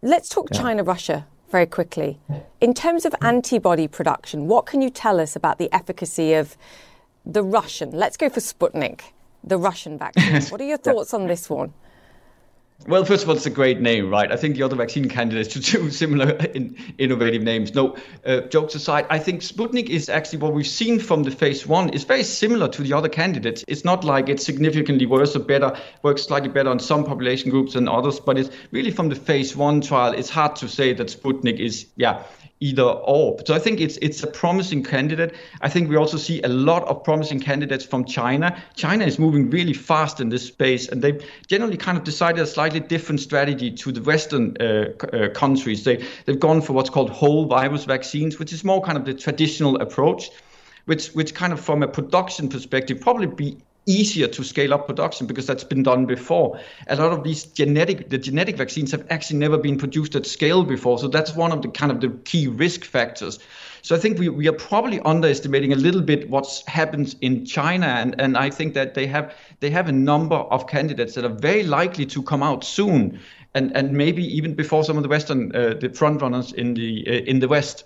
Let's 0.00 0.30
talk 0.30 0.48
yeah. 0.50 0.62
China 0.62 0.82
Russia 0.82 1.26
very 1.50 1.66
quickly. 1.66 2.18
In 2.60 2.74
terms 2.74 3.04
of 3.04 3.14
antibody 3.22 3.88
production, 3.88 4.46
what 4.48 4.66
can 4.66 4.82
you 4.82 4.90
tell 4.90 5.20
us 5.20 5.36
about 5.36 5.58
the 5.58 5.72
efficacy 5.72 6.34
of 6.34 6.56
the 7.24 7.42
Russian? 7.42 7.90
Let's 7.90 8.16
go 8.16 8.28
for 8.28 8.40
Sputnik, 8.40 9.00
the 9.44 9.58
Russian 9.58 9.98
vaccine. 9.98 10.42
what 10.50 10.60
are 10.60 10.64
your 10.64 10.78
thoughts 10.78 11.14
on 11.14 11.26
this 11.26 11.48
one? 11.48 11.72
Well, 12.84 13.04
first 13.04 13.24
of 13.24 13.30
all, 13.30 13.36
it's 13.36 13.46
a 13.46 13.50
great 13.50 13.80
name, 13.80 14.10
right? 14.10 14.30
I 14.30 14.36
think 14.36 14.54
the 14.54 14.62
other 14.62 14.76
vaccine 14.76 15.08
candidates 15.08 15.56
are 15.56 15.62
two 15.62 15.90
similar 15.90 16.30
in, 16.54 16.76
innovative 16.98 17.42
names. 17.42 17.74
No, 17.74 17.96
uh, 18.24 18.42
jokes 18.42 18.74
aside, 18.74 19.06
I 19.08 19.18
think 19.18 19.40
Sputnik 19.40 19.88
is 19.88 20.08
actually 20.08 20.40
what 20.40 20.52
we've 20.52 20.66
seen 20.66 21.00
from 21.00 21.22
the 21.22 21.30
phase 21.30 21.66
one 21.66 21.88
is 21.88 22.04
very 22.04 22.22
similar 22.22 22.68
to 22.68 22.82
the 22.82 22.92
other 22.92 23.08
candidates. 23.08 23.64
It's 23.66 23.84
not 23.84 24.04
like 24.04 24.28
it's 24.28 24.44
significantly 24.44 25.06
worse 25.06 25.34
or 25.34 25.40
better, 25.40 25.76
works 26.02 26.24
slightly 26.24 26.50
better 26.50 26.68
on 26.68 26.78
some 26.78 27.04
population 27.04 27.50
groups 27.50 27.72
than 27.72 27.88
others, 27.88 28.20
but 28.20 28.38
it's 28.38 28.50
really 28.70 28.90
from 28.90 29.08
the 29.08 29.16
phase 29.16 29.56
one 29.56 29.80
trial. 29.80 30.12
It's 30.12 30.30
hard 30.30 30.54
to 30.56 30.68
say 30.68 30.92
that 30.92 31.08
Sputnik 31.08 31.58
is, 31.58 31.86
yeah, 31.96 32.22
either 32.60 32.82
or. 32.82 33.38
So 33.46 33.54
I 33.54 33.58
think 33.58 33.80
it's 33.80 33.96
it's 33.98 34.22
a 34.22 34.26
promising 34.26 34.82
candidate. 34.82 35.34
I 35.60 35.68
think 35.68 35.90
we 35.90 35.96
also 35.96 36.16
see 36.16 36.40
a 36.42 36.48
lot 36.48 36.84
of 36.84 37.04
promising 37.04 37.40
candidates 37.40 37.84
from 37.84 38.04
China. 38.04 38.56
China 38.74 39.04
is 39.04 39.18
moving 39.18 39.50
really 39.50 39.74
fast 39.74 40.20
in 40.20 40.30
this 40.30 40.46
space, 40.46 40.88
and 40.88 41.02
they 41.02 41.20
generally 41.46 41.76
kind 41.76 41.98
of 41.98 42.04
decided 42.04 42.42
a 42.42 42.46
slightly 42.46 42.80
different 42.80 43.20
strategy 43.20 43.70
to 43.70 43.92
the 43.92 44.02
Western 44.02 44.56
uh, 44.60 44.92
uh, 45.12 45.28
countries. 45.30 45.84
They 45.84 46.04
they've 46.24 46.40
gone 46.40 46.62
for 46.62 46.72
what's 46.72 46.90
called 46.90 47.10
whole 47.10 47.46
virus 47.46 47.84
vaccines, 47.84 48.38
which 48.38 48.52
is 48.52 48.64
more 48.64 48.82
kind 48.82 48.96
of 48.96 49.04
the 49.04 49.14
traditional 49.14 49.76
approach. 49.80 50.30
Which, 50.86 51.08
which 51.08 51.34
kind 51.34 51.52
of 51.52 51.58
from 51.58 51.82
a 51.82 51.88
production 51.88 52.48
perspective 52.48 53.00
probably 53.00 53.26
be 53.26 53.56
easier 53.86 54.26
to 54.28 54.44
scale 54.44 54.74
up 54.74 54.86
production 54.86 55.26
because 55.26 55.46
that's 55.46 55.64
been 55.64 55.82
done 55.82 56.06
before. 56.06 56.58
A 56.88 56.96
lot 56.96 57.12
of 57.12 57.24
these 57.24 57.44
genetic, 57.44 58.10
the 58.10 58.18
genetic 58.18 58.56
vaccines 58.56 58.90
have 58.90 59.06
actually 59.10 59.38
never 59.38 59.56
been 59.56 59.78
produced 59.78 60.14
at 60.16 60.26
scale 60.26 60.64
before. 60.64 60.98
So 60.98 61.08
that's 61.08 61.34
one 61.34 61.52
of 61.52 61.62
the 61.62 61.68
kind 61.68 61.90
of 61.92 62.00
the 62.00 62.10
key 62.24 62.48
risk 62.48 62.84
factors. 62.84 63.38
So 63.86 63.94
I 63.94 64.00
think 64.00 64.18
we, 64.18 64.28
we 64.28 64.48
are 64.48 64.52
probably 64.52 64.98
underestimating 65.02 65.72
a 65.72 65.76
little 65.76 66.00
bit 66.00 66.28
what's 66.28 66.66
happened 66.66 67.14
in 67.20 67.44
China, 67.44 67.86
and, 67.86 68.20
and 68.20 68.36
I 68.36 68.50
think 68.50 68.74
that 68.74 68.94
they 68.94 69.06
have 69.06 69.32
they 69.60 69.70
have 69.70 69.88
a 69.88 69.92
number 69.92 70.34
of 70.34 70.66
candidates 70.66 71.14
that 71.14 71.24
are 71.24 71.36
very 71.40 71.62
likely 71.62 72.04
to 72.06 72.20
come 72.20 72.42
out 72.42 72.64
soon, 72.64 73.20
and, 73.54 73.76
and 73.76 73.92
maybe 73.92 74.24
even 74.24 74.54
before 74.54 74.82
some 74.82 74.96
of 74.96 75.04
the 75.04 75.08
Western 75.08 75.54
uh, 75.54 75.74
the 75.80 75.90
front 75.90 76.20
runners 76.20 76.52
in 76.52 76.74
the 76.74 77.04
uh, 77.06 77.12
in 77.30 77.38
the 77.38 77.46
West. 77.46 77.84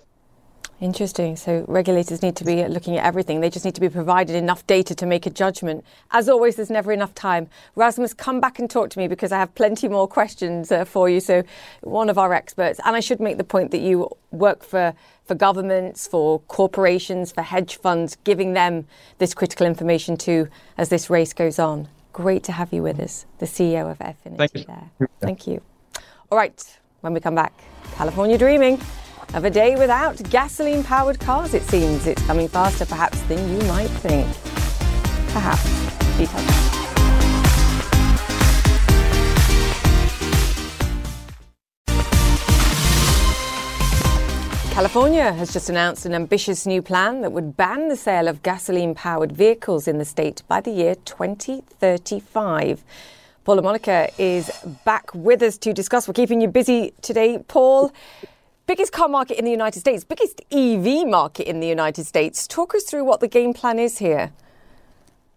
Interesting. 0.81 1.35
So 1.35 1.63
regulators 1.67 2.23
need 2.23 2.35
to 2.37 2.43
be 2.43 2.67
looking 2.67 2.97
at 2.97 3.05
everything. 3.05 3.39
They 3.39 3.51
just 3.51 3.65
need 3.65 3.75
to 3.75 3.81
be 3.81 3.87
provided 3.87 4.35
enough 4.35 4.65
data 4.65 4.95
to 4.95 5.05
make 5.05 5.27
a 5.27 5.29
judgment. 5.29 5.85
As 6.09 6.27
always, 6.27 6.55
there's 6.55 6.71
never 6.71 6.91
enough 6.91 7.13
time. 7.13 7.49
Rasmus, 7.75 8.15
come 8.15 8.41
back 8.41 8.57
and 8.57 8.67
talk 8.67 8.89
to 8.89 8.97
me 8.97 9.07
because 9.07 9.31
I 9.31 9.37
have 9.37 9.53
plenty 9.53 9.87
more 9.87 10.07
questions 10.07 10.71
uh, 10.71 10.83
for 10.83 11.07
you. 11.07 11.19
So, 11.19 11.43
one 11.81 12.09
of 12.09 12.17
our 12.17 12.33
experts, 12.33 12.79
and 12.83 12.95
I 12.95 12.99
should 12.99 13.19
make 13.19 13.37
the 13.37 13.43
point 13.43 13.69
that 13.71 13.81
you 13.81 14.09
work 14.31 14.63
for 14.63 14.95
for 15.23 15.35
governments, 15.35 16.07
for 16.07 16.39
corporations, 16.47 17.31
for 17.31 17.43
hedge 17.43 17.75
funds, 17.75 18.17
giving 18.23 18.53
them 18.53 18.87
this 19.19 19.35
critical 19.35 19.67
information 19.67 20.17
too 20.17 20.47
as 20.79 20.89
this 20.89 21.11
race 21.11 21.31
goes 21.31 21.59
on. 21.59 21.89
Great 22.11 22.43
to 22.45 22.51
have 22.51 22.73
you 22.73 22.81
with 22.81 22.99
us, 22.99 23.27
the 23.37 23.45
CEO 23.45 23.89
of 23.89 23.99
Airfinity. 23.99 24.37
Thank 24.37 24.55
you. 24.55 24.63
There. 24.65 25.09
Thank 25.21 25.47
you. 25.47 25.61
All 26.31 26.37
right, 26.39 26.79
when 27.01 27.13
we 27.13 27.19
come 27.19 27.35
back, 27.35 27.53
California 27.93 28.37
dreaming 28.37 28.81
of 29.33 29.45
a 29.45 29.49
day 29.49 29.75
without 29.75 30.21
gasoline 30.29 30.83
powered 30.83 31.19
cars, 31.19 31.53
it 31.53 31.63
seems. 31.63 32.05
It's 32.05 32.21
coming 32.25 32.47
faster, 32.47 32.85
perhaps, 32.85 33.21
than 33.23 33.39
you 33.49 33.65
might 33.67 33.87
think. 33.87 34.27
Perhaps. 35.33 35.63
Details. 36.17 36.71
California 44.73 45.31
has 45.33 45.53
just 45.53 45.69
announced 45.69 46.05
an 46.05 46.13
ambitious 46.13 46.65
new 46.65 46.81
plan 46.81 47.21
that 47.21 47.31
would 47.31 47.55
ban 47.55 47.87
the 47.87 47.95
sale 47.95 48.27
of 48.27 48.41
gasoline 48.41 48.95
powered 48.95 49.31
vehicles 49.31 49.87
in 49.87 49.97
the 49.97 50.05
state 50.05 50.43
by 50.47 50.59
the 50.59 50.71
year 50.71 50.95
2035. 50.95 52.83
Paul 53.43 53.55
La 53.55 53.61
Monica 53.61 54.09
is 54.17 54.49
back 54.85 55.13
with 55.13 55.41
us 55.41 55.57
to 55.59 55.73
discuss. 55.73 56.07
We're 56.07 56.13
keeping 56.13 56.41
you 56.41 56.47
busy 56.47 56.93
today, 57.01 57.43
Paul 57.47 57.91
biggest 58.71 58.93
car 58.93 59.09
market 59.09 59.37
in 59.37 59.43
the 59.43 59.51
United 59.51 59.81
States, 59.81 60.05
biggest 60.05 60.39
EV 60.49 61.05
market 61.05 61.45
in 61.45 61.59
the 61.59 61.67
United 61.67 62.05
States. 62.05 62.47
Talk 62.47 62.73
us 62.73 62.85
through 62.85 63.03
what 63.03 63.19
the 63.19 63.27
game 63.27 63.53
plan 63.53 63.77
is 63.79 63.97
here. 63.97 64.31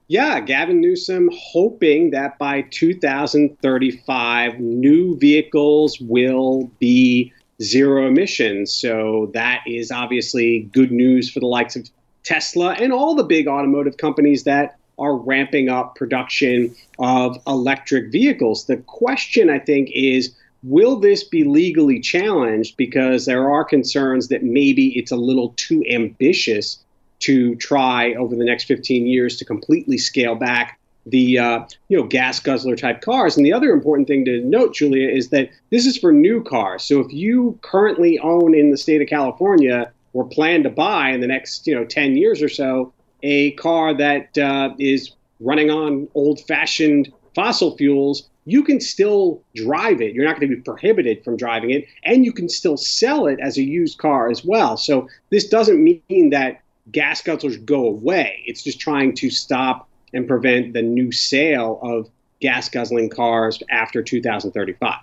Yeah, 0.07 0.39
Gavin 0.39 0.81
Newsom 0.81 1.31
hoping 1.35 2.11
that 2.11 2.39
by 2.39 2.63
2035, 2.71 4.61
new 4.61 5.19
vehicles 5.19 5.99
will 6.01 6.71
be 6.79 7.33
zero 7.61 8.07
emissions. 8.07 8.73
So 8.73 9.33
that 9.35 9.65
is 9.67 9.91
obviously 9.91 10.71
good 10.73 10.93
news 10.93 11.29
for 11.29 11.41
the 11.41 11.47
likes 11.47 11.75
of 11.75 11.91
Tesla 12.23 12.75
and 12.75 12.93
all 12.93 13.17
the 13.17 13.25
big 13.25 13.49
automotive 13.49 13.97
companies 13.97 14.45
that 14.45 14.77
are 14.97 15.17
ramping 15.17 15.69
up 15.69 15.97
production 15.97 16.73
of 17.01 17.43
electric 17.49 18.13
vehicles. 18.13 18.67
The 18.67 18.77
question, 18.77 19.51
I 19.51 19.59
think, 19.59 19.91
is 19.93 20.37
Will 20.65 20.97
this 20.99 21.23
be 21.23 21.45
legally 21.45 22.01
challenged? 22.01 22.77
Because 22.77 23.27
there 23.27 23.51
are 23.51 23.65
concerns 23.65 24.29
that 24.29 24.43
maybe 24.43 24.99
it's 24.99 25.13
a 25.13 25.17
little 25.17 25.55
too 25.57 25.85
ambitious 25.89 26.83
to 27.21 27.55
try 27.57 28.15
over 28.15 28.35
the 28.35 28.45
next 28.45 28.65
15 28.65 29.07
years 29.07 29.37
to 29.37 29.45
completely 29.45 29.99
scale 29.99 30.35
back 30.35 30.79
the 31.07 31.39
uh, 31.39 31.65
you 31.89 31.99
know 31.99 32.05
gas 32.05 32.41
guzzler 32.41 32.77
type 32.77 33.03
cars. 33.03 33.37
And 33.37 33.45
the 33.45 33.53
other 33.53 33.71
important 33.71 34.09
thing 34.09 34.25
to 34.25 34.41
note, 34.41 34.75
Julia, 34.75 35.09
is 35.09 35.29
that 35.29 35.51
this 35.71 35.87
is 35.87 35.99
for 35.99 36.13
new 36.13 36.43
cars. 36.43 36.83
So 36.83 37.01
if 37.01 37.13
you 37.13 37.59
currently 37.63 38.19
own 38.19 38.55
in 38.55 38.71
the 38.71 38.79
state 38.79 39.03
of 39.03 39.09
California 39.09 39.93
or 40.13 40.25
plan 40.27 40.63
to 40.63 40.71
buy 40.71 41.11
in 41.11 41.21
the 41.21 41.27
next 41.27 41.67
you 41.67 41.75
know 41.75 41.85
10 41.85 42.17
years 42.17 42.43
or 42.43 42.49
so 42.49 42.93
a 43.23 43.53
car 43.53 43.95
that 43.95 44.37
uh, 44.39 44.75
is 44.79 45.13
running 45.41 45.71
on 45.71 46.09
old 46.15 46.41
fashioned 46.41 47.13
fossil 47.35 47.77
fuels, 47.77 48.29
you 48.47 48.63
can 48.63 48.81
still 48.81 49.43
drive 49.55 50.01
it. 50.01 50.15
You're 50.15 50.25
not 50.25 50.39
going 50.39 50.51
to 50.51 50.57
be 50.57 50.63
prohibited 50.63 51.25
from 51.25 51.37
driving 51.37 51.71
it, 51.71 51.87
and 52.05 52.25
you 52.25 52.33
can 52.33 52.49
still 52.49 52.77
sell 52.77 53.27
it 53.27 53.39
as 53.41 53.57
a 53.57 53.63
used 53.63 53.99
car 53.99 54.31
as 54.31 54.45
well. 54.45 54.77
So 54.77 55.09
this 55.31 55.49
doesn't 55.49 55.83
mean 55.83 56.31
that 56.31 56.61
gas 56.93 57.23
guzzlers 57.23 57.63
go 57.65 57.87
away. 57.87 58.43
It's 58.47 58.63
just 58.63 58.81
trying 58.81 59.15
to 59.17 59.31
stop 59.31 59.89
and 60.13 60.29
prevent 60.29 60.75
the 60.75 60.83
new 60.83 61.11
sale 61.11 61.79
of 61.83 62.09
gas 62.41 62.69
guzzling 62.69 63.09
cars 63.09 63.63
after 63.71 64.03
2035. 64.03 65.01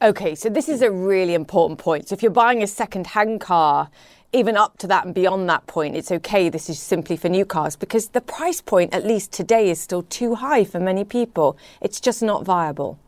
Okay, 0.00 0.34
so 0.34 0.48
this 0.48 0.68
is 0.68 0.82
a 0.82 0.90
really 0.90 1.34
important 1.34 1.78
point. 1.78 2.08
So 2.08 2.14
if 2.14 2.22
you're 2.22 2.30
buying 2.30 2.62
a 2.62 2.66
second 2.66 3.08
hand 3.08 3.40
car, 3.40 3.90
even 4.32 4.56
up 4.56 4.78
to 4.78 4.86
that 4.86 5.04
and 5.04 5.14
beyond 5.14 5.48
that 5.48 5.66
point, 5.66 5.94
it's 5.94 6.10
okay. 6.10 6.48
This 6.48 6.70
is 6.70 6.78
simply 6.78 7.16
for 7.16 7.28
new 7.28 7.44
cars 7.44 7.76
because 7.76 8.08
the 8.08 8.20
price 8.20 8.60
point, 8.60 8.94
at 8.94 9.06
least 9.06 9.32
today, 9.32 9.70
is 9.70 9.80
still 9.80 10.02
too 10.02 10.36
high 10.36 10.64
for 10.64 10.80
many 10.80 11.04
people. 11.04 11.56
It's 11.80 12.00
just 12.00 12.22
not 12.22 12.44
viable. 12.44 12.98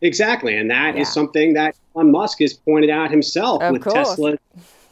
Exactly. 0.00 0.56
And 0.56 0.70
that 0.70 0.96
yeah. 0.96 1.02
is 1.02 1.12
something 1.12 1.54
that 1.54 1.76
Elon 1.94 2.10
Musk 2.10 2.40
has 2.40 2.52
pointed 2.52 2.90
out 2.90 3.10
himself 3.10 3.62
of 3.62 3.72
with 3.72 3.82
course. 3.82 4.10
Tesla 4.10 4.36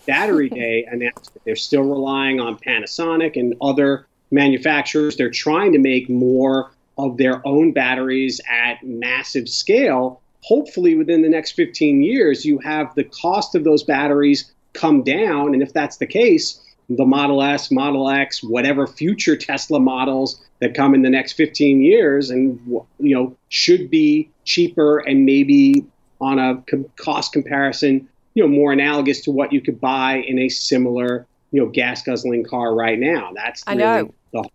Battery 0.07 0.49
Day 0.49 0.85
announcement. 0.91 1.43
They're 1.45 1.57
still 1.57 1.83
relying 1.83 2.41
on 2.41 2.57
Panasonic 2.57 3.37
and 3.37 3.55
other 3.61 4.07
manufacturers. 4.31 5.17
They're 5.17 5.31
trying 5.31 5.73
to 5.73 5.79
make 5.79 6.09
more 6.09 6.71
of 6.99 7.17
their 7.17 7.47
own 7.47 7.73
batteries 7.73 8.41
at 8.51 8.83
massive 8.85 9.49
scale. 9.49 10.21
Hopefully, 10.43 10.95
within 10.95 11.23
the 11.23 11.29
next 11.29 11.53
15 11.53 12.03
years, 12.03 12.45
you 12.45 12.59
have 12.59 12.95
the 12.95 13.05
cost 13.05 13.55
of 13.55 13.65
those 13.65 13.83
batteries 13.83 14.53
come 14.73 15.03
down. 15.03 15.55
And 15.55 15.63
if 15.63 15.73
that's 15.73 15.97
the 15.99 16.07
case, 16.07 16.61
the 16.89 17.05
Model 17.05 17.43
S, 17.43 17.71
Model 17.71 18.09
X, 18.09 18.43
whatever 18.43 18.87
future 18.87 19.37
Tesla 19.37 19.81
models 19.81 20.43
that 20.61 20.75
come 20.75 20.95
in 20.95 21.03
the 21.03 21.11
next 21.11 21.33
15 21.33 21.83
years, 21.83 22.31
and 22.31 22.59
you 22.99 23.15
know, 23.15 23.37
should 23.49 23.91
be 23.91 24.31
cheaper 24.45 24.99
and 24.99 25.25
maybe 25.25 25.87
on 26.21 26.39
a 26.39 26.63
cost 26.97 27.33
comparison, 27.33 28.09
you 28.35 28.43
know, 28.43 28.49
more 28.49 28.73
analogous 28.73 29.23
to 29.23 29.31
what 29.31 29.53
you 29.53 29.61
could 29.61 29.81
buy 29.81 30.17
in 30.17 30.39
a 30.39 30.49
similar, 30.49 31.27
you 31.51 31.61
know, 31.61 31.69
gas 31.69 32.03
guzzling 32.03 32.45
car 32.45 32.75
right 32.75 32.99
now. 32.99 33.33
That's 33.35 33.63
I 33.67 33.75
know. 33.75 34.15
The, 34.33 34.49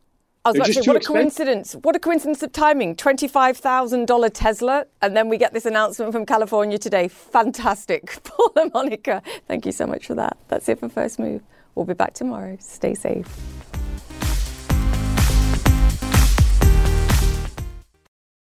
I 0.48 0.52
was 0.52 0.56
about 0.56 0.68
to 0.68 0.74
say, 0.84 0.92
what 0.92 0.96
a 0.96 1.06
coincidence! 1.06 1.74
What 1.82 1.96
a 1.98 2.00
coincidence 2.00 2.42
of 2.42 2.54
timing. 2.54 2.96
Twenty-five 2.96 3.58
thousand 3.58 4.08
dollar 4.08 4.30
Tesla, 4.30 4.86
and 5.02 5.16
then 5.16 5.28
we 5.28 5.38
get 5.38 5.54
this 5.54 5.66
announcement 5.66 6.14
from 6.14 6.26
California 6.26 6.78
today. 6.78 7.10
Fantastic, 7.10 8.18
Paul 8.24 8.54
La 8.56 8.66
Monica. 8.74 9.22
Thank 9.48 9.66
you 9.66 9.74
so 9.74 9.86
much 9.86 10.08
for 10.08 10.16
that. 10.16 10.38
That's 10.48 10.70
it 10.70 10.80
for 10.80 10.88
First 10.88 11.20
Move. 11.20 11.42
We'll 11.76 11.86
be 11.86 11.94
back 11.94 12.14
tomorrow. 12.14 12.56
Stay 12.62 12.96
safe. 12.96 13.28